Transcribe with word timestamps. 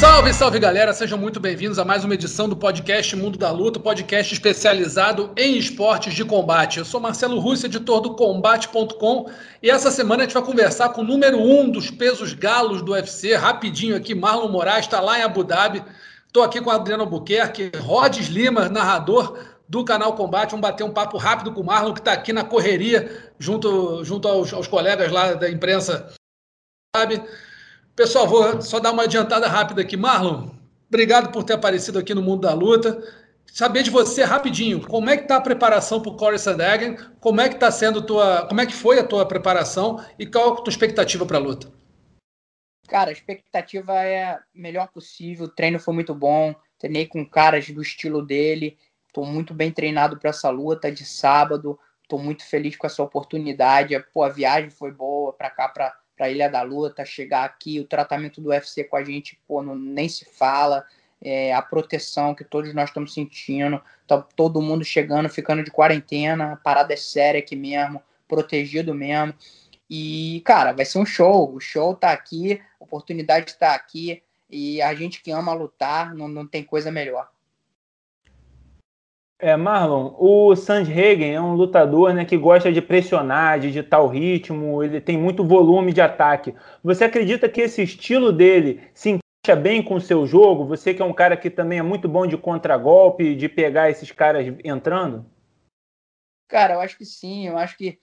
Salve, 0.00 0.32
salve 0.32 0.58
galera, 0.58 0.94
sejam 0.94 1.18
muito 1.18 1.38
bem-vindos 1.38 1.78
a 1.78 1.84
mais 1.84 2.06
uma 2.06 2.14
edição 2.14 2.48
do 2.48 2.56
podcast 2.56 3.14
Mundo 3.14 3.38
da 3.38 3.50
Luta, 3.50 3.78
podcast 3.78 4.32
especializado 4.32 5.30
em 5.36 5.58
esportes 5.58 6.14
de 6.14 6.24
combate. 6.24 6.78
Eu 6.78 6.86
sou 6.86 6.98
Marcelo 6.98 7.38
Russo, 7.38 7.66
editor 7.66 8.00
do 8.00 8.14
Combate.com, 8.14 9.30
e 9.62 9.68
essa 9.70 9.90
semana 9.90 10.22
a 10.22 10.24
gente 10.24 10.32
vai 10.32 10.42
conversar 10.42 10.88
com 10.88 11.02
o 11.02 11.04
número 11.04 11.38
um 11.38 11.70
dos 11.70 11.90
pesos 11.90 12.32
galos 12.32 12.80
do 12.80 12.92
UFC, 12.92 13.34
rapidinho 13.34 13.94
aqui, 13.94 14.14
Marlon 14.14 14.48
Moraes, 14.48 14.86
está 14.86 15.02
lá 15.02 15.18
em 15.18 15.22
Abu 15.22 15.44
Dhabi. 15.44 15.84
Estou 16.26 16.42
aqui 16.42 16.62
com 16.62 16.70
o 16.70 16.72
Adriano 16.72 17.02
Albuquerque, 17.02 17.70
Rodes 17.76 18.28
Lima, 18.28 18.70
narrador 18.70 19.36
do 19.68 19.84
canal 19.84 20.14
Combate. 20.14 20.52
Vamos 20.52 20.66
bater 20.66 20.82
um 20.82 20.94
papo 20.94 21.18
rápido 21.18 21.52
com 21.52 21.60
o 21.60 21.66
Marlon, 21.66 21.92
que 21.92 22.00
está 22.00 22.14
aqui 22.14 22.32
na 22.32 22.42
correria, 22.42 23.30
junto, 23.38 24.02
junto 24.02 24.26
aos, 24.26 24.50
aos 24.50 24.66
colegas 24.66 25.12
lá 25.12 25.34
da 25.34 25.50
imprensa. 25.50 26.10
Sabe? 26.96 27.22
Pessoal, 28.00 28.26
vou 28.26 28.62
só 28.62 28.80
dar 28.80 28.92
uma 28.92 29.02
adiantada 29.02 29.46
rápida 29.46 29.82
aqui. 29.82 29.94
Marlon, 29.94 30.48
obrigado 30.88 31.30
por 31.30 31.44
ter 31.44 31.52
aparecido 31.52 31.98
aqui 31.98 32.14
no 32.14 32.22
Mundo 32.22 32.40
da 32.40 32.54
Luta. 32.54 32.98
Saber 33.44 33.82
de 33.82 33.90
você 33.90 34.24
rapidinho, 34.24 34.80
como 34.80 35.10
é 35.10 35.18
que 35.18 35.24
está 35.24 35.36
a 35.36 35.40
preparação 35.42 36.00
para 36.00 36.10
o 36.10 36.16
Corey 36.16 36.38
Sandhagen? 36.38 36.96
Como 37.20 37.42
é 37.42 37.48
que 37.50 37.56
está 37.56 37.70
sendo 37.70 38.00
tua, 38.00 38.46
como 38.46 38.58
é 38.58 38.64
que 38.64 38.72
foi 38.72 38.98
a 38.98 39.06
tua 39.06 39.28
preparação 39.28 40.02
e 40.18 40.24
qual 40.24 40.54
a 40.54 40.56
tua 40.62 40.70
expectativa 40.70 41.26
para 41.26 41.36
a 41.36 41.40
luta? 41.40 41.70
Cara, 42.88 43.10
a 43.10 43.12
expectativa 43.12 43.92
é 43.92 44.30
a 44.30 44.42
melhor 44.54 44.88
possível. 44.88 45.44
O 45.44 45.50
treino 45.50 45.78
foi 45.78 45.92
muito 45.92 46.14
bom. 46.14 46.54
Treinei 46.78 47.06
com 47.06 47.22
caras 47.28 47.68
do 47.68 47.82
estilo 47.82 48.24
dele. 48.24 48.78
Estou 49.08 49.26
muito 49.26 49.52
bem 49.52 49.70
treinado 49.70 50.18
para 50.18 50.30
essa 50.30 50.48
luta 50.48 50.90
de 50.90 51.04
sábado. 51.04 51.78
Estou 52.02 52.18
muito 52.18 52.46
feliz 52.46 52.76
com 52.76 52.86
essa 52.86 53.02
oportunidade. 53.02 54.02
Pô, 54.10 54.22
a 54.22 54.30
viagem 54.30 54.70
foi 54.70 54.90
boa 54.90 55.34
para 55.34 55.50
cá, 55.50 55.68
para 55.68 55.99
para 56.20 56.28
Ilha 56.28 56.50
da 56.50 56.60
Luta, 56.60 57.02
chegar 57.02 57.44
aqui, 57.44 57.80
o 57.80 57.86
tratamento 57.86 58.42
do 58.42 58.50
UFC 58.50 58.84
com 58.84 58.94
a 58.94 59.02
gente, 59.02 59.40
pô, 59.48 59.62
não, 59.62 59.74
nem 59.74 60.06
se 60.06 60.26
fala, 60.26 60.84
é, 61.18 61.54
a 61.54 61.62
proteção 61.62 62.34
que 62.34 62.44
todos 62.44 62.74
nós 62.74 62.90
estamos 62.90 63.14
sentindo, 63.14 63.80
tá 64.06 64.20
todo 64.36 64.60
mundo 64.60 64.84
chegando, 64.84 65.30
ficando 65.30 65.64
de 65.64 65.70
quarentena, 65.70 66.52
a 66.52 66.56
parada 66.56 66.92
é 66.92 66.96
séria 66.96 67.38
aqui 67.38 67.56
mesmo, 67.56 68.02
protegido 68.28 68.94
mesmo. 68.94 69.32
E, 69.88 70.42
cara, 70.44 70.72
vai 70.72 70.84
ser 70.84 70.98
um 70.98 71.06
show. 71.06 71.54
O 71.54 71.58
show 71.58 71.94
tá 71.94 72.12
aqui, 72.12 72.60
a 72.78 72.84
oportunidade 72.84 73.52
está 73.52 73.74
aqui, 73.74 74.22
e 74.50 74.82
a 74.82 74.94
gente 74.94 75.22
que 75.22 75.30
ama 75.30 75.54
lutar, 75.54 76.14
não, 76.14 76.28
não 76.28 76.46
tem 76.46 76.62
coisa 76.62 76.90
melhor. 76.90 77.30
É, 79.42 79.56
Marlon, 79.56 80.14
o 80.18 80.54
Sandhagen 80.54 81.32
é 81.32 81.40
um 81.40 81.54
lutador 81.54 82.12
né, 82.12 82.26
que 82.26 82.36
gosta 82.36 82.70
de 82.70 82.82
pressionar, 82.82 83.58
de 83.58 83.72
ditar 83.72 84.02
o 84.02 84.06
ritmo, 84.06 84.82
ele 84.82 85.00
tem 85.00 85.16
muito 85.16 85.42
volume 85.42 85.94
de 85.94 86.00
ataque. 86.02 86.54
Você 86.84 87.04
acredita 87.04 87.48
que 87.48 87.62
esse 87.62 87.82
estilo 87.82 88.32
dele 88.32 88.82
se 88.92 89.08
encaixa 89.08 89.58
bem 89.58 89.82
com 89.82 89.94
o 89.94 90.00
seu 90.00 90.26
jogo? 90.26 90.66
Você 90.66 90.92
que 90.92 91.00
é 91.00 91.04
um 91.04 91.14
cara 91.14 91.38
que 91.38 91.48
também 91.48 91.78
é 91.78 91.82
muito 91.82 92.06
bom 92.06 92.26
de 92.26 92.36
contragolpe, 92.36 93.34
de 93.34 93.48
pegar 93.48 93.88
esses 93.88 94.12
caras 94.12 94.46
entrando? 94.62 95.24
Cara, 96.46 96.74
eu 96.74 96.80
acho 96.80 96.98
que 96.98 97.06
sim, 97.06 97.48
eu 97.48 97.56
acho 97.56 97.78
que 97.78 97.98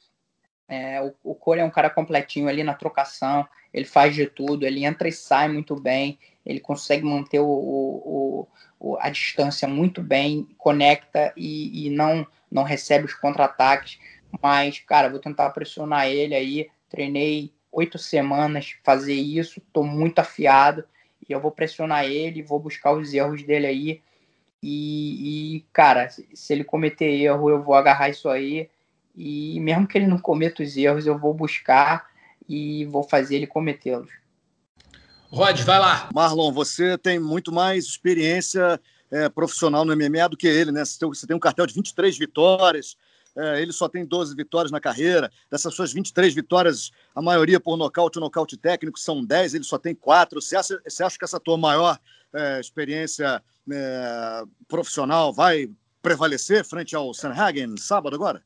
é, 0.67 1.01
o, 1.01 1.31
o 1.31 1.35
Corey 1.35 1.61
é 1.61 1.65
um 1.65 1.71
cara 1.71 1.89
completinho 1.89 2.47
ali 2.47 2.63
na 2.63 2.73
trocação, 2.73 3.47
ele 3.73 3.85
faz 3.85 4.15
de 4.15 4.25
tudo, 4.27 4.65
ele 4.65 4.85
entra 4.85 5.07
e 5.07 5.11
sai 5.11 5.47
muito 5.47 5.75
bem, 5.75 6.17
ele 6.45 6.59
consegue 6.59 7.03
manter 7.03 7.39
o, 7.39 7.47
o, 7.47 8.47
o 8.79 8.97
a 8.99 9.09
distância 9.09 9.67
muito 9.67 10.01
bem, 10.01 10.47
conecta 10.57 11.33
e, 11.35 11.87
e 11.87 11.89
não, 11.89 12.25
não 12.51 12.63
recebe 12.63 13.05
os 13.05 13.13
contra-ataques. 13.13 13.99
Mas, 14.41 14.79
cara, 14.79 15.09
vou 15.09 15.19
tentar 15.19 15.49
pressionar 15.49 16.07
ele 16.07 16.35
aí. 16.35 16.69
Treinei 16.89 17.51
oito 17.71 17.97
semanas 17.97 18.75
fazer 18.83 19.13
isso, 19.13 19.59
estou 19.59 19.83
muito 19.83 20.19
afiado 20.19 20.83
e 21.27 21.33
eu 21.33 21.39
vou 21.39 21.51
pressionar 21.51 22.05
ele, 22.05 22.41
vou 22.41 22.59
buscar 22.59 22.93
os 22.93 23.13
erros 23.13 23.43
dele 23.43 23.67
aí. 23.67 24.01
E, 24.61 25.57
e, 25.57 25.65
cara, 25.71 26.09
se 26.09 26.53
ele 26.53 26.63
cometer 26.63 27.09
erro, 27.09 27.49
eu 27.49 27.61
vou 27.61 27.75
agarrar 27.75 28.09
isso 28.09 28.29
aí. 28.29 28.69
E 29.17 29.59
mesmo 29.59 29.87
que 29.87 29.97
ele 29.97 30.05
não 30.05 30.19
cometa 30.19 30.61
os 30.61 30.77
erros, 30.77 31.07
eu 31.07 31.17
vou 31.17 31.33
buscar 31.33 32.07
e 32.47 32.85
vou 32.85 33.01
fazer 33.01 33.37
ele 33.37 33.47
cometê-los. 33.47 34.11
Rod, 35.31 35.59
vai 35.61 35.79
lá. 35.79 36.07
Marlon, 36.13 36.51
você 36.51 36.97
tem 36.97 37.19
muito 37.19 37.51
mais 37.51 37.85
experiência 37.85 38.79
é, 39.11 39.27
profissional 39.27 39.83
no 39.83 39.95
MMA 39.95 40.29
do 40.29 40.37
que 40.37 40.47
ele, 40.47 40.71
né? 40.71 40.83
Você 40.85 41.25
tem 41.25 41.35
um 41.35 41.39
cartel 41.39 41.65
de 41.65 41.73
23 41.73 42.17
vitórias, 42.17 42.95
é, 43.35 43.61
ele 43.61 43.71
só 43.71 43.89
tem 43.89 44.05
12 44.05 44.35
vitórias 44.35 44.71
na 44.71 44.79
carreira. 44.79 45.31
Dessas 45.49 45.73
suas 45.73 45.91
23 45.91 46.33
vitórias, 46.33 46.91
a 47.13 47.21
maioria 47.21 47.59
por 47.59 47.75
nocaute 47.75 48.17
ou 48.17 48.23
nocaute 48.23 48.55
técnico, 48.55 48.99
são 48.99 49.23
10, 49.25 49.53
ele 49.53 49.63
só 49.63 49.77
tem 49.77 49.93
4. 49.93 50.41
Você 50.41 50.55
acha, 50.55 50.81
você 50.87 51.03
acha 51.03 51.17
que 51.17 51.25
essa 51.25 51.39
tua 51.39 51.57
maior 51.57 51.99
é, 52.33 52.59
experiência 52.59 53.43
é, 53.71 54.43
profissional 54.67 55.33
vai 55.33 55.69
prevalecer 56.01 56.63
frente 56.63 56.95
ao 56.95 57.13
Sanhagen 57.13 57.75
sábado 57.77 58.15
agora? 58.15 58.43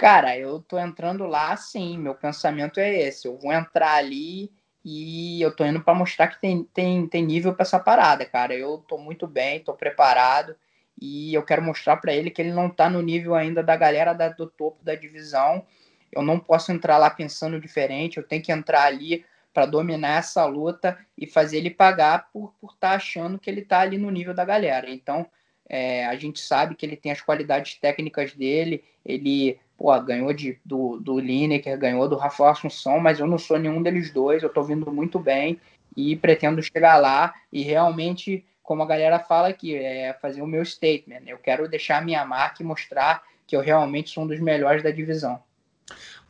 Cara, 0.00 0.34
eu 0.34 0.60
tô 0.62 0.78
entrando 0.78 1.26
lá, 1.26 1.54
sim. 1.58 1.98
Meu 1.98 2.14
pensamento 2.14 2.80
é 2.80 2.90
esse. 3.02 3.28
Eu 3.28 3.36
vou 3.36 3.52
entrar 3.52 3.96
ali 3.96 4.50
e 4.82 5.42
eu 5.42 5.54
tô 5.54 5.62
indo 5.62 5.82
para 5.82 5.92
mostrar 5.94 6.28
que 6.28 6.40
tem, 6.40 6.64
tem, 6.72 7.06
tem 7.06 7.22
nível 7.22 7.52
para 7.52 7.64
essa 7.64 7.78
parada, 7.78 8.24
cara. 8.24 8.54
Eu 8.54 8.78
tô 8.78 8.96
muito 8.96 9.26
bem, 9.26 9.60
tô 9.60 9.74
preparado 9.74 10.56
e 10.98 11.34
eu 11.34 11.42
quero 11.44 11.60
mostrar 11.62 11.98
para 11.98 12.14
ele 12.14 12.30
que 12.30 12.40
ele 12.40 12.50
não 12.50 12.70
tá 12.70 12.88
no 12.88 13.02
nível 13.02 13.34
ainda 13.34 13.62
da 13.62 13.76
galera 13.76 14.14
da, 14.14 14.30
do 14.30 14.46
topo 14.46 14.82
da 14.82 14.94
divisão. 14.94 15.66
Eu 16.10 16.22
não 16.22 16.40
posso 16.40 16.72
entrar 16.72 16.96
lá 16.96 17.10
pensando 17.10 17.60
diferente, 17.60 18.16
eu 18.16 18.26
tenho 18.26 18.42
que 18.42 18.50
entrar 18.50 18.84
ali 18.84 19.22
para 19.52 19.66
dominar 19.66 20.20
essa 20.20 20.46
luta 20.46 20.98
e 21.14 21.26
fazer 21.26 21.58
ele 21.58 21.70
pagar 21.70 22.30
por 22.32 22.54
estar 22.62 22.88
tá 22.88 22.94
achando 22.94 23.38
que 23.38 23.50
ele 23.50 23.60
tá 23.60 23.80
ali 23.80 23.98
no 23.98 24.10
nível 24.10 24.32
da 24.32 24.46
galera. 24.46 24.88
Então, 24.88 25.26
é, 25.68 26.06
a 26.06 26.16
gente 26.16 26.40
sabe 26.40 26.74
que 26.74 26.84
ele 26.86 26.96
tem 26.96 27.12
as 27.12 27.20
qualidades 27.20 27.74
técnicas 27.74 28.34
dele, 28.34 28.82
ele 29.04 29.60
pô, 29.80 29.98
ganhou 30.02 30.30
de, 30.34 30.58
do, 30.62 30.98
do 30.98 31.18
Lineker, 31.18 31.78
ganhou 31.78 32.06
do 32.06 32.14
Rafael 32.14 32.50
Assunção, 32.50 33.00
mas 33.00 33.18
eu 33.18 33.26
não 33.26 33.38
sou 33.38 33.58
nenhum 33.58 33.82
deles 33.82 34.12
dois, 34.12 34.42
eu 34.42 34.50
tô 34.50 34.62
vindo 34.62 34.92
muito 34.92 35.18
bem 35.18 35.58
e 35.96 36.14
pretendo 36.14 36.62
chegar 36.62 36.98
lá 36.98 37.32
e 37.50 37.62
realmente, 37.62 38.44
como 38.62 38.82
a 38.82 38.86
galera 38.86 39.18
fala 39.18 39.48
aqui, 39.48 39.74
é 39.74 40.14
fazer 40.20 40.42
o 40.42 40.46
meu 40.46 40.62
statement. 40.66 41.22
Eu 41.26 41.38
quero 41.38 41.66
deixar 41.66 41.96
a 41.96 42.00
minha 42.02 42.22
marca 42.26 42.62
e 42.62 42.66
mostrar 42.66 43.22
que 43.46 43.56
eu 43.56 43.62
realmente 43.62 44.10
sou 44.10 44.24
um 44.24 44.26
dos 44.26 44.38
melhores 44.38 44.82
da 44.82 44.90
divisão. 44.90 45.40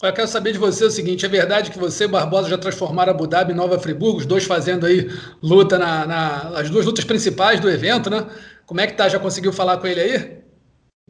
Eu 0.01 0.13
quero 0.13 0.29
saber 0.29 0.53
de 0.53 0.59
você 0.59 0.85
o 0.85 0.91
seguinte: 0.91 1.27
é 1.27 1.29
verdade 1.29 1.73
que 1.73 1.79
você 1.79 2.05
e 2.05 2.09
Barbosa 2.09 2.49
já 2.49 2.57
transformaram 2.57 3.11
Abu 3.11 3.27
Dhabi 3.27 3.53
em 3.53 3.57
Nova 3.57 3.81
Friburgo, 3.81 4.19
os 4.19 4.27
dois 4.27 4.45
fazendo 4.45 4.87
aí 4.87 5.11
luta 5.43 5.77
na, 5.77 6.07
na, 6.07 6.61
as 6.61 6.71
duas 6.71 6.87
lutas 6.87 7.05
principais 7.05 7.59
do 7.59 7.69
evento, 7.69 8.09
né? 8.09 8.27
Como 8.65 8.81
é 8.81 8.87
que 8.87 8.95
tá? 8.95 9.09
Já 9.09 9.19
conseguiu 9.19 9.53
falar 9.53 9.77
com 9.79 9.89
ele 9.89 10.01
aí? 10.01 10.50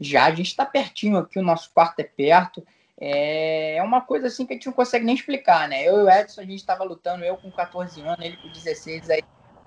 Já, 0.03 0.25
a 0.25 0.31
gente 0.31 0.47
está 0.47 0.65
pertinho 0.65 1.19
aqui, 1.19 1.37
o 1.37 1.43
nosso 1.43 1.69
quarto 1.71 1.99
é 1.99 2.03
perto. 2.03 2.65
É, 2.99 3.75
é 3.75 3.83
uma 3.83 4.01
coisa 4.01 4.27
assim 4.27 4.47
que 4.47 4.53
a 4.53 4.55
gente 4.55 4.65
não 4.65 4.73
consegue 4.73 5.05
nem 5.05 5.13
explicar, 5.13 5.69
né? 5.69 5.87
Eu 5.87 5.99
e 5.99 6.03
o 6.03 6.09
Edson, 6.09 6.41
a 6.41 6.43
gente 6.43 6.55
estava 6.55 6.83
lutando, 6.83 7.23
eu 7.23 7.37
com 7.37 7.51
14 7.51 8.01
anos, 8.01 8.25
ele 8.25 8.35
com 8.37 8.51
16 8.51 9.11
aí 9.11 9.21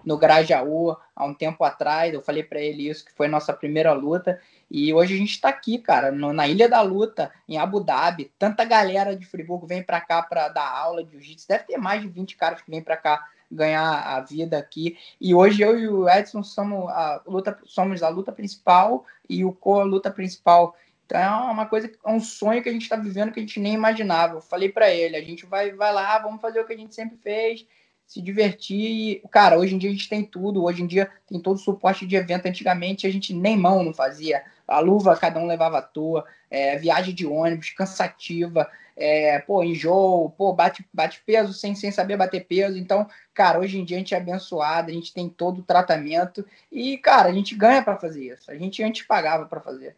no 0.04 0.18
Grajaú, 0.18 0.96
há 1.14 1.24
um 1.24 1.32
tempo 1.32 1.62
atrás. 1.62 2.12
Eu 2.12 2.20
falei 2.20 2.42
para 2.42 2.60
ele 2.60 2.88
isso, 2.88 3.04
que 3.04 3.12
foi 3.12 3.28
nossa 3.28 3.52
primeira 3.52 3.92
luta. 3.92 4.40
E 4.68 4.92
hoje 4.92 5.14
a 5.14 5.16
gente 5.16 5.30
está 5.30 5.48
aqui, 5.48 5.78
cara, 5.78 6.10
no, 6.10 6.32
na 6.32 6.48
Ilha 6.48 6.68
da 6.68 6.80
Luta, 6.80 7.30
em 7.48 7.56
Abu 7.56 7.78
Dhabi. 7.78 8.32
Tanta 8.36 8.64
galera 8.64 9.16
de 9.16 9.24
Friburgo 9.24 9.68
vem 9.68 9.84
para 9.84 10.00
cá 10.00 10.20
para 10.20 10.48
dar 10.48 10.68
aula 10.68 11.04
de 11.04 11.12
jiu-jitsu. 11.12 11.46
Deve 11.46 11.64
ter 11.64 11.76
mais 11.76 12.02
de 12.02 12.08
20 12.08 12.36
caras 12.36 12.60
que 12.60 12.70
vêm 12.70 12.82
para 12.82 12.96
cá 12.96 13.24
ganhar 13.54 14.00
a 14.00 14.20
vida 14.20 14.58
aqui. 14.58 14.98
E 15.20 15.34
hoje 15.34 15.62
eu 15.62 15.78
e 15.78 15.88
o 15.88 16.08
Edson 16.08 16.42
somos 16.42 16.88
a 16.90 17.22
luta, 17.26 17.58
somos 17.64 18.02
a 18.02 18.08
luta 18.08 18.32
principal 18.32 19.04
e 19.28 19.44
o 19.44 19.52
Co 19.52 19.80
a 19.80 19.84
luta 19.84 20.10
principal. 20.10 20.76
Então 21.06 21.20
é 21.20 21.52
uma 21.52 21.66
coisa, 21.66 21.90
é 22.04 22.10
um 22.10 22.20
sonho 22.20 22.62
que 22.62 22.68
a 22.68 22.72
gente 22.72 22.82
está 22.82 22.96
vivendo 22.96 23.32
que 23.32 23.40
a 23.40 23.42
gente 23.42 23.60
nem 23.60 23.74
imaginava. 23.74 24.36
Eu 24.36 24.40
falei 24.40 24.68
para 24.68 24.90
ele, 24.90 25.16
a 25.16 25.22
gente 25.22 25.46
vai, 25.46 25.72
vai 25.72 25.92
lá, 25.92 26.18
vamos 26.18 26.40
fazer 26.40 26.60
o 26.60 26.66
que 26.66 26.72
a 26.72 26.76
gente 26.76 26.94
sempre 26.94 27.16
fez, 27.16 27.66
se 28.06 28.20
divertir. 28.20 29.22
Cara, 29.30 29.58
hoje 29.58 29.74
em 29.74 29.78
dia 29.78 29.90
a 29.90 29.92
gente 29.92 30.08
tem 30.08 30.24
tudo. 30.24 30.64
Hoje 30.64 30.82
em 30.82 30.86
dia 30.86 31.10
tem 31.26 31.40
todo 31.40 31.56
o 31.56 31.60
suporte 31.60 32.06
de 32.06 32.16
evento. 32.16 32.46
Antigamente 32.46 33.06
a 33.06 33.10
gente 33.10 33.34
nem 33.34 33.56
mão 33.56 33.82
não 33.82 33.94
fazia. 33.94 34.42
A 34.66 34.80
luva 34.80 35.16
cada 35.16 35.38
um 35.38 35.46
levava 35.46 35.78
à 35.78 35.82
toa. 35.82 36.24
É, 36.50 36.76
viagem 36.78 37.14
de 37.14 37.26
ônibus 37.26 37.70
cansativa 37.70 38.68
é, 38.96 39.38
pô, 39.40 39.62
enjoo, 39.62 40.30
pô, 40.30 40.52
bate, 40.52 40.86
bate 40.92 41.22
peso 41.26 41.52
sem, 41.52 41.74
sem 41.74 41.90
saber 41.90 42.16
bater 42.16 42.46
peso. 42.46 42.78
Então, 42.78 43.06
cara, 43.32 43.58
hoje 43.58 43.78
em 43.78 43.84
dia 43.84 43.96
a 43.96 43.98
gente 43.98 44.14
é 44.14 44.18
abençoado, 44.18 44.90
a 44.90 44.94
gente 44.94 45.12
tem 45.12 45.28
todo 45.28 45.58
o 45.58 45.64
tratamento 45.64 46.44
e, 46.70 46.96
cara, 46.98 47.28
a 47.28 47.32
gente 47.32 47.54
ganha 47.54 47.82
para 47.82 47.96
fazer 47.96 48.32
isso. 48.32 48.50
A 48.50 48.54
gente 48.54 48.82
antes 48.82 49.06
pagava 49.06 49.46
para 49.46 49.60
fazer. 49.60 49.96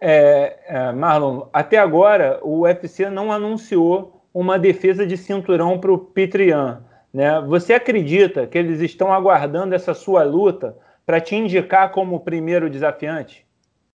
É, 0.00 0.58
é, 0.66 0.92
Marlon, 0.92 1.46
até 1.52 1.78
agora 1.78 2.40
o 2.42 2.62
UFC 2.62 3.08
não 3.08 3.30
anunciou 3.30 4.26
uma 4.34 4.58
defesa 4.58 5.06
de 5.06 5.16
cinturão 5.16 5.78
para 5.78 5.92
o 5.92 5.98
Pitrian. 5.98 6.82
Né? 7.12 7.40
Você 7.42 7.74
acredita 7.74 8.46
que 8.46 8.58
eles 8.58 8.80
estão 8.80 9.12
aguardando 9.12 9.74
essa 9.74 9.94
sua 9.94 10.24
luta 10.24 10.76
para 11.06 11.20
te 11.20 11.36
indicar 11.36 11.92
como 11.92 12.20
primeiro 12.20 12.68
desafiante? 12.68 13.46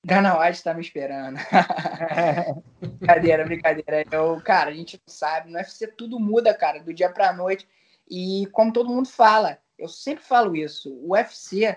Dana 0.05 0.39
White 0.39 0.59
está 0.59 0.75
me 0.75 0.83
esperando. 0.83 1.39
brincadeira, 2.79 3.45
brincadeira. 3.45 4.05
Eu, 4.11 4.41
cara, 4.43 4.71
a 4.71 4.75
gente 4.75 5.01
não 5.07 5.15
sabe. 5.15 5.51
No 5.51 5.57
UFC 5.57 5.87
tudo 5.87 6.21
muda, 6.21 6.53
cara, 6.53 6.79
do 6.79 6.93
dia 6.93 7.09
para 7.09 7.33
noite. 7.33 7.67
E 8.09 8.47
como 8.53 8.73
todo 8.73 8.91
mundo 8.91 9.09
fala, 9.09 9.59
eu 9.79 9.89
sempre 9.89 10.23
falo 10.23 10.55
isso. 10.55 10.93
O 10.93 11.13
UFC, 11.13 11.71
o 11.71 11.77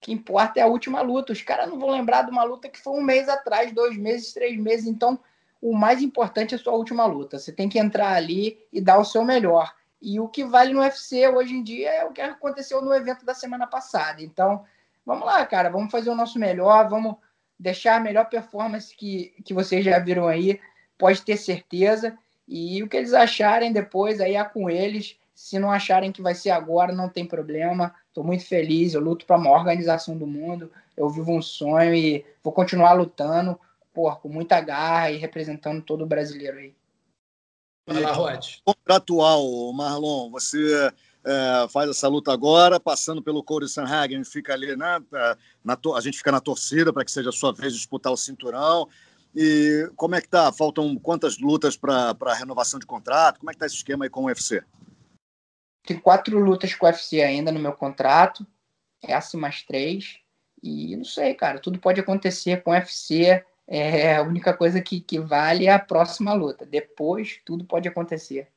que 0.00 0.12
importa 0.12 0.58
é 0.58 0.64
a 0.64 0.66
última 0.66 1.00
luta. 1.02 1.32
Os 1.32 1.40
caras 1.40 1.68
não 1.68 1.78
vão 1.78 1.90
lembrar 1.90 2.22
de 2.22 2.32
uma 2.32 2.42
luta 2.42 2.68
que 2.68 2.80
foi 2.80 2.94
um 2.94 3.02
mês 3.02 3.28
atrás, 3.28 3.72
dois 3.72 3.96
meses, 3.96 4.32
três 4.32 4.58
meses. 4.58 4.86
Então, 4.86 5.18
o 5.62 5.72
mais 5.72 6.02
importante 6.02 6.54
é 6.54 6.58
a 6.58 6.60
sua 6.60 6.72
última 6.72 7.06
luta. 7.06 7.38
Você 7.38 7.52
tem 7.52 7.68
que 7.68 7.78
entrar 7.78 8.12
ali 8.12 8.58
e 8.72 8.80
dar 8.80 8.98
o 8.98 9.04
seu 9.04 9.24
melhor. 9.24 9.72
E 10.02 10.18
o 10.18 10.26
que 10.26 10.44
vale 10.44 10.72
no 10.72 10.80
UFC 10.80 11.28
hoje 11.28 11.54
em 11.54 11.62
dia 11.62 11.90
é 11.90 12.04
o 12.04 12.12
que 12.12 12.20
aconteceu 12.20 12.82
no 12.82 12.92
evento 12.92 13.24
da 13.24 13.34
semana 13.34 13.68
passada. 13.68 14.20
Então, 14.20 14.64
vamos 15.04 15.26
lá, 15.26 15.44
cara, 15.46 15.70
vamos 15.70 15.90
fazer 15.90 16.10
o 16.10 16.14
nosso 16.14 16.38
melhor, 16.38 16.88
vamos 16.88 17.16
deixar 17.58 17.96
a 17.96 18.00
melhor 18.00 18.24
performance 18.28 18.96
que, 18.96 19.34
que 19.44 19.52
vocês 19.52 19.84
já 19.84 19.98
viram 19.98 20.26
aí, 20.26 20.58
pode 20.96 21.22
ter 21.22 21.36
certeza. 21.36 22.16
E 22.48 22.82
o 22.82 22.88
que 22.88 22.96
eles 22.96 23.12
acharem 23.12 23.72
depois 23.72 24.20
aí 24.20 24.34
é 24.34 24.44
com 24.44 24.68
eles. 24.68 25.16
Se 25.34 25.58
não 25.58 25.70
acharem 25.70 26.10
que 26.10 26.20
vai 26.20 26.34
ser 26.34 26.50
agora, 26.50 26.92
não 26.92 27.08
tem 27.08 27.24
problema. 27.24 27.94
Estou 28.08 28.24
muito 28.24 28.44
feliz, 28.44 28.92
eu 28.92 29.00
luto 29.00 29.24
para 29.24 29.36
a 29.36 29.38
maior 29.38 29.58
organização 29.58 30.16
do 30.16 30.26
mundo. 30.26 30.70
Eu 30.96 31.08
vivo 31.08 31.32
um 31.32 31.40
sonho 31.40 31.94
e 31.94 32.26
vou 32.42 32.52
continuar 32.52 32.92
lutando, 32.92 33.58
por, 33.92 34.20
com 34.20 34.28
muita 34.28 34.60
garra 34.60 35.10
e 35.10 35.16
representando 35.16 35.82
todo 35.82 36.02
o 36.02 36.06
brasileiro 36.06 36.58
aí. 36.58 36.74
Vai 37.86 38.02
lá, 38.02 38.12
Rod. 38.12 38.56
Contratual, 38.64 39.72
Marlon, 39.72 40.30
você 40.30 40.92
é, 41.24 41.68
faz 41.68 41.90
essa 41.90 42.08
luta 42.08 42.32
agora, 42.32 42.80
passando 42.80 43.22
pelo 43.22 43.42
Corey 43.42 43.68
Sanhagen, 43.68 44.24
fica 44.24 44.52
ali, 44.52 44.74
né? 44.76 45.00
É, 45.12 45.36
na 45.62 45.78
a 45.94 46.00
gente 46.00 46.18
fica 46.18 46.32
na 46.32 46.40
torcida 46.40 46.92
para 46.92 47.04
que 47.04 47.10
seja 47.10 47.28
a 47.28 47.32
sua 47.32 47.52
vez 47.52 47.72
de 47.72 47.78
disputar 47.78 48.12
o 48.12 48.16
cinturão. 48.16 48.88
E 49.34 49.88
como 49.96 50.14
é 50.14 50.20
que 50.20 50.28
tá? 50.28 50.52
Faltam 50.52 50.96
quantas 50.98 51.38
lutas 51.38 51.76
para 51.76 52.34
renovação 52.34 52.80
de 52.80 52.86
contrato? 52.86 53.38
Como 53.38 53.50
é 53.50 53.52
que 53.52 53.60
tá 53.60 53.66
esse 53.66 53.76
esquema 53.76 54.04
aí 54.04 54.10
com 54.10 54.22
o 54.22 54.26
UFC? 54.26 54.62
Tem 55.84 55.98
quatro 55.98 56.38
lutas 56.38 56.74
com 56.74 56.86
o 56.86 56.88
UFC 56.88 57.22
ainda 57.22 57.52
no 57.52 57.60
meu 57.60 57.72
contrato, 57.72 58.46
essa 59.02 59.36
mais 59.36 59.62
três. 59.62 60.18
E 60.62 60.96
não 60.96 61.04
sei, 61.04 61.34
cara, 61.34 61.58
tudo 61.58 61.78
pode 61.78 62.00
acontecer 62.00 62.62
com 62.62 62.70
o 62.70 62.74
UFC. 62.74 63.42
É, 63.66 64.16
a 64.16 64.22
única 64.22 64.52
coisa 64.52 64.80
que, 64.80 65.00
que 65.00 65.20
vale 65.20 65.66
é 65.66 65.72
a 65.72 65.78
próxima 65.78 66.34
luta. 66.34 66.66
Depois, 66.66 67.40
tudo 67.44 67.64
pode 67.64 67.88
acontecer. 67.88 68.48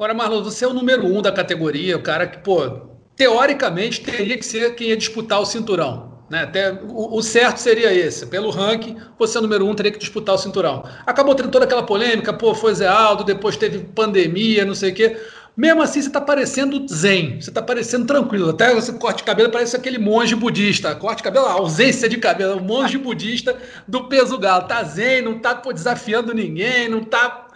Agora, 0.00 0.14
Marlon, 0.14 0.42
você 0.42 0.64
é 0.64 0.66
o 0.66 0.72
número 0.72 1.04
um 1.04 1.20
da 1.20 1.30
categoria, 1.30 1.94
o 1.94 2.02
cara 2.02 2.26
que, 2.26 2.38
pô, 2.38 2.66
teoricamente 3.14 4.00
teria 4.00 4.38
que 4.38 4.46
ser 4.46 4.74
quem 4.74 4.88
ia 4.88 4.96
disputar 4.96 5.38
o 5.38 5.44
cinturão. 5.44 6.22
Né? 6.30 6.44
Até, 6.44 6.72
o, 6.72 7.18
o, 7.18 7.22
certo 7.22 7.58
seria 7.58 7.92
esse. 7.92 8.24
Pelo 8.24 8.48
ranking, 8.48 8.96
você 9.18 9.36
é 9.36 9.40
o 9.40 9.42
número 9.42 9.66
um, 9.66 9.74
teria 9.74 9.92
que 9.92 9.98
disputar 9.98 10.36
o 10.36 10.38
cinturão. 10.38 10.84
Acabou 11.04 11.34
tendo 11.34 11.50
toda 11.50 11.66
aquela 11.66 11.82
polêmica, 11.82 12.32
pô, 12.32 12.54
foi 12.54 12.72
Zé 12.72 12.86
Aldo, 12.86 13.24
depois 13.24 13.58
teve 13.58 13.80
pandemia, 13.80 14.64
não 14.64 14.74
sei 14.74 14.90
o 14.90 14.94
quê. 14.94 15.20
Mesmo 15.54 15.82
assim, 15.82 16.00
você 16.00 16.08
está 16.08 16.22
parecendo 16.22 16.88
zen, 16.88 17.38
você 17.38 17.50
está 17.50 17.60
parecendo 17.60 18.06
tranquilo. 18.06 18.48
Até 18.48 18.74
você 18.74 18.94
corte 18.94 19.18
de 19.18 19.24
cabelo, 19.24 19.50
parece 19.50 19.76
aquele 19.76 19.98
monge 19.98 20.34
budista. 20.34 20.94
Corte 20.94 21.18
de 21.18 21.24
cabelo, 21.24 21.44
ausência 21.44 22.08
de 22.08 22.16
cabelo, 22.16 22.56
o 22.56 22.64
monge 22.64 22.96
budista 22.96 23.54
do 23.86 24.04
peso 24.04 24.38
galo. 24.38 24.66
Tá 24.66 24.82
zen, 24.82 25.20
não 25.20 25.38
tá 25.38 25.54
pô, 25.54 25.74
desafiando 25.74 26.32
ninguém, 26.32 26.88
não 26.88 27.04
tá. 27.04 27.48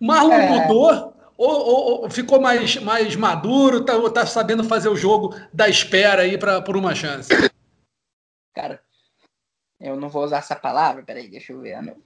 Marlon 0.00 0.32
é. 0.32 0.48
mudou 0.48 1.15
ou, 1.36 1.50
ou, 1.50 2.02
ou, 2.02 2.10
ficou 2.10 2.40
mais, 2.40 2.76
mais 2.76 3.14
maduro, 3.14 3.84
tá, 3.84 3.94
tá 4.10 4.26
sabendo 4.26 4.64
fazer 4.64 4.88
o 4.88 4.96
jogo 4.96 5.34
da 5.52 5.68
espera 5.68 6.22
aí 6.22 6.38
pra, 6.38 6.62
por 6.62 6.76
uma 6.76 6.94
chance? 6.94 7.28
Cara, 8.54 8.80
eu 9.78 9.96
não 9.96 10.08
vou 10.08 10.24
usar 10.24 10.38
essa 10.38 10.56
palavra, 10.56 11.02
peraí, 11.02 11.28
deixa 11.28 11.52
eu 11.52 11.60
ver. 11.60 11.96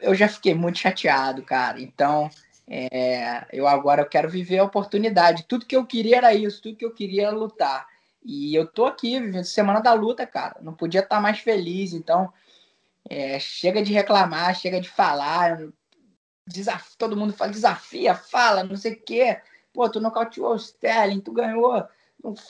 Eu 0.00 0.14
já 0.14 0.28
fiquei 0.28 0.54
muito 0.54 0.78
chateado, 0.78 1.42
cara. 1.42 1.80
Então, 1.80 2.30
é, 2.66 3.46
eu 3.52 3.66
agora 3.66 4.02
eu 4.02 4.08
quero 4.08 4.28
viver 4.28 4.58
a 4.58 4.64
oportunidade. 4.64 5.44
Tudo 5.46 5.66
que 5.66 5.76
eu 5.76 5.84
queria 5.84 6.16
era 6.16 6.34
isso, 6.34 6.62
tudo 6.62 6.76
que 6.76 6.84
eu 6.84 6.94
queria 6.94 7.26
era 7.26 7.36
lutar. 7.36 7.86
E 8.24 8.54
eu 8.54 8.66
tô 8.66 8.86
aqui 8.86 9.20
vivendo 9.20 9.44
semana 9.44 9.80
da 9.80 9.92
luta, 9.92 10.26
cara. 10.26 10.56
Não 10.62 10.74
podia 10.74 11.00
estar 11.00 11.20
mais 11.20 11.40
feliz. 11.40 11.92
Então, 11.92 12.32
é, 13.08 13.38
chega 13.38 13.82
de 13.82 13.92
reclamar, 13.92 14.54
chega 14.54 14.80
de 14.80 14.88
falar. 14.88 15.58
Desaf... 16.48 16.96
Todo 16.96 17.16
mundo 17.16 17.32
fala, 17.32 17.52
desafia, 17.52 18.14
fala, 18.14 18.64
não 18.64 18.76
sei 18.76 18.94
o 18.94 19.00
quê. 19.00 19.40
Pô, 19.72 19.88
tu 19.88 20.00
nocauteou 20.00 20.52
o 20.52 20.56
Sterling, 20.56 21.20
tu 21.20 21.32
ganhou. 21.32 21.84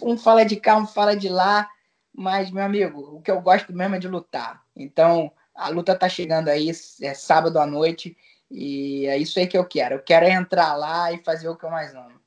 Um 0.03 0.17
fala 0.17 0.45
de 0.45 0.57
cá, 0.57 0.77
um 0.77 0.87
fala 0.87 1.17
de 1.17 1.29
lá. 1.29 1.69
Mas, 2.15 2.51
meu 2.51 2.65
amigo, 2.65 3.17
o 3.17 3.21
que 3.21 3.31
eu 3.31 3.41
gosto 3.41 3.73
mesmo 3.73 3.95
é 3.95 3.99
de 3.99 4.09
lutar. 4.09 4.63
Então, 4.75 5.31
a 5.55 5.69
luta 5.69 5.97
tá 5.97 6.09
chegando 6.09 6.49
aí, 6.49 6.71
é 7.03 7.15
sábado 7.15 7.59
à 7.59 7.67
noite. 7.67 8.17
E 8.51 9.07
é 9.07 9.19
isso 9.19 9.39
aí 9.39 9.47
que 9.47 9.59
eu 9.59 9.65
quero. 9.65 9.97
Eu 9.97 10.03
quero 10.03 10.27
entrar 10.27 10.75
lá 10.75 11.13
e 11.13 11.19
fazer 11.19 11.49
o 11.49 11.57
que 11.57 11.65
eu 11.65 11.71
mais 11.71 11.95
amo. 11.95 12.19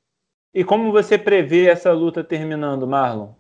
E 0.54 0.64
como 0.64 0.92
você 0.92 1.18
prevê 1.18 1.70
essa 1.70 1.92
luta 1.94 2.24
terminando, 2.24 2.86
Marlon? 2.86 3.34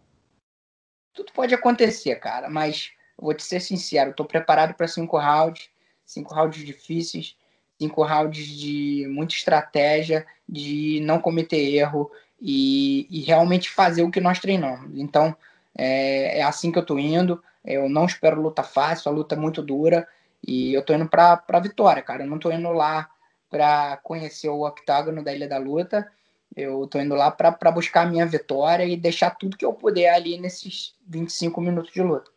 Tudo 1.14 1.32
pode 1.34 1.54
acontecer, 1.54 2.16
cara, 2.16 2.50
mas 2.50 2.92
vou 3.18 3.34
te 3.34 3.44
ser 3.44 3.60
sincero, 3.60 4.12
estou 4.12 4.26
preparado 4.26 4.74
para 4.74 4.88
cinco 4.88 5.18
rounds, 5.18 5.70
cinco 6.06 6.34
rounds 6.34 6.66
difíceis, 6.66 7.36
cinco 7.82 8.04
rounds 8.04 8.46
de 8.46 9.08
muita 9.10 9.34
estratégia, 9.34 10.24
de 10.48 11.00
não 11.04 11.20
cometer 11.20 11.58
erro 11.58 12.12
e, 12.40 13.08
e 13.10 13.22
realmente 13.22 13.72
fazer 13.72 14.04
o 14.04 14.12
que 14.12 14.22
nós 14.22 14.40
treinamos. 14.40 14.92
Então, 14.96 15.36
é, 15.76 16.40
é 16.40 16.44
assim 16.44 16.72
que 16.72 16.78
eu 16.78 16.84
estou 16.84 17.00
indo. 17.00 17.42
Eu 17.66 17.90
não 17.90 18.06
espero 18.06 18.40
luta 18.40 18.62
fácil, 18.62 19.12
a 19.12 19.16
luta 19.16 19.34
é 19.34 19.38
muito 19.38 19.64
dura. 19.64 20.08
E 20.46 20.74
eu 20.74 20.84
tô 20.84 20.94
indo 20.94 21.08
pra, 21.08 21.38
pra 21.38 21.60
vitória, 21.60 22.04
cara. 22.04 22.24
Eu 22.24 22.30
não 22.30 22.38
tô 22.38 22.52
indo 22.52 22.72
lá 22.72 23.10
para 23.50 23.98
conhecer 23.98 24.50
o 24.50 24.66
octágono 24.66 25.24
da 25.24 25.34
Ilha 25.34 25.48
da 25.48 25.58
Luta. 25.58 26.08
Eu 26.56 26.86
tô 26.88 27.00
indo 27.00 27.16
lá 27.16 27.32
para 27.32 27.72
buscar 27.72 28.02
a 28.02 28.10
minha 28.10 28.26
vitória 28.26 28.86
e 28.86 28.96
deixar 28.96 29.32
tudo 29.32 29.58
que 29.58 29.66
eu 29.66 29.74
puder 29.74 30.14
ali 30.14 30.38
nesses 30.38 30.94
25 31.08 31.60
minutos 31.62 31.92
de 31.92 32.02
luta. 32.02 32.30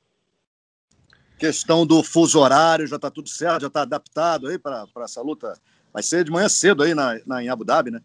Questão 1.39 1.87
do 1.87 2.03
fuso 2.03 2.39
horário, 2.39 2.87
já 2.87 2.99
tá 2.99 3.11
tudo 3.11 3.29
certo, 3.29 3.63
já 3.63 3.71
tá 3.71 3.83
adaptado 3.83 4.47
aí 4.47 4.59
para 4.59 4.87
essa 4.99 5.21
luta. 5.21 5.59
Vai 5.93 6.03
ser 6.03 6.25
de 6.25 6.31
manhã 6.31 6.49
cedo 6.49 6.83
aí 6.83 6.95
na, 6.95 7.21
na, 7.27 7.43
em 7.43 7.49
Abu 7.49 7.65
Dhabi, 7.65 7.91
né? 7.91 8.01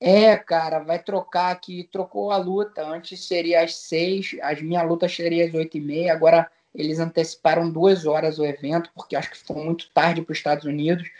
É, 0.00 0.36
cara, 0.36 0.78
vai 0.78 1.02
trocar 1.02 1.50
aqui. 1.50 1.84
Trocou 1.84 2.30
a 2.30 2.38
luta. 2.38 2.86
Antes 2.86 3.26
seria 3.26 3.62
às 3.62 3.74
seis, 3.76 4.36
as 4.42 4.62
minhas 4.62 4.88
lutas 4.88 5.14
seriam 5.14 5.46
às 5.46 5.54
oito 5.54 5.76
e 5.76 5.80
meia. 5.80 6.12
Agora 6.12 6.50
eles 6.74 6.98
anteciparam 6.98 7.70
duas 7.70 8.06
horas 8.06 8.38
o 8.38 8.44
evento, 8.44 8.90
porque 8.94 9.16
acho 9.16 9.30
que 9.30 9.38
ficou 9.38 9.62
muito 9.62 9.90
tarde 9.90 10.22
para 10.22 10.32
os 10.32 10.38
Estados 10.38 10.64
Unidos, 10.64 11.10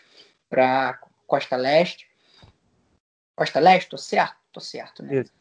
para 0.49 0.99
Costa 1.27 1.57
Leste. 1.57 2.09
Costa 3.37 3.61
Leste, 3.61 3.91
tô 3.91 3.99
certo? 3.99 4.37
Tô 4.53 4.61
certo, 4.61 5.03
né? 5.03 5.21
Isso. 5.21 5.33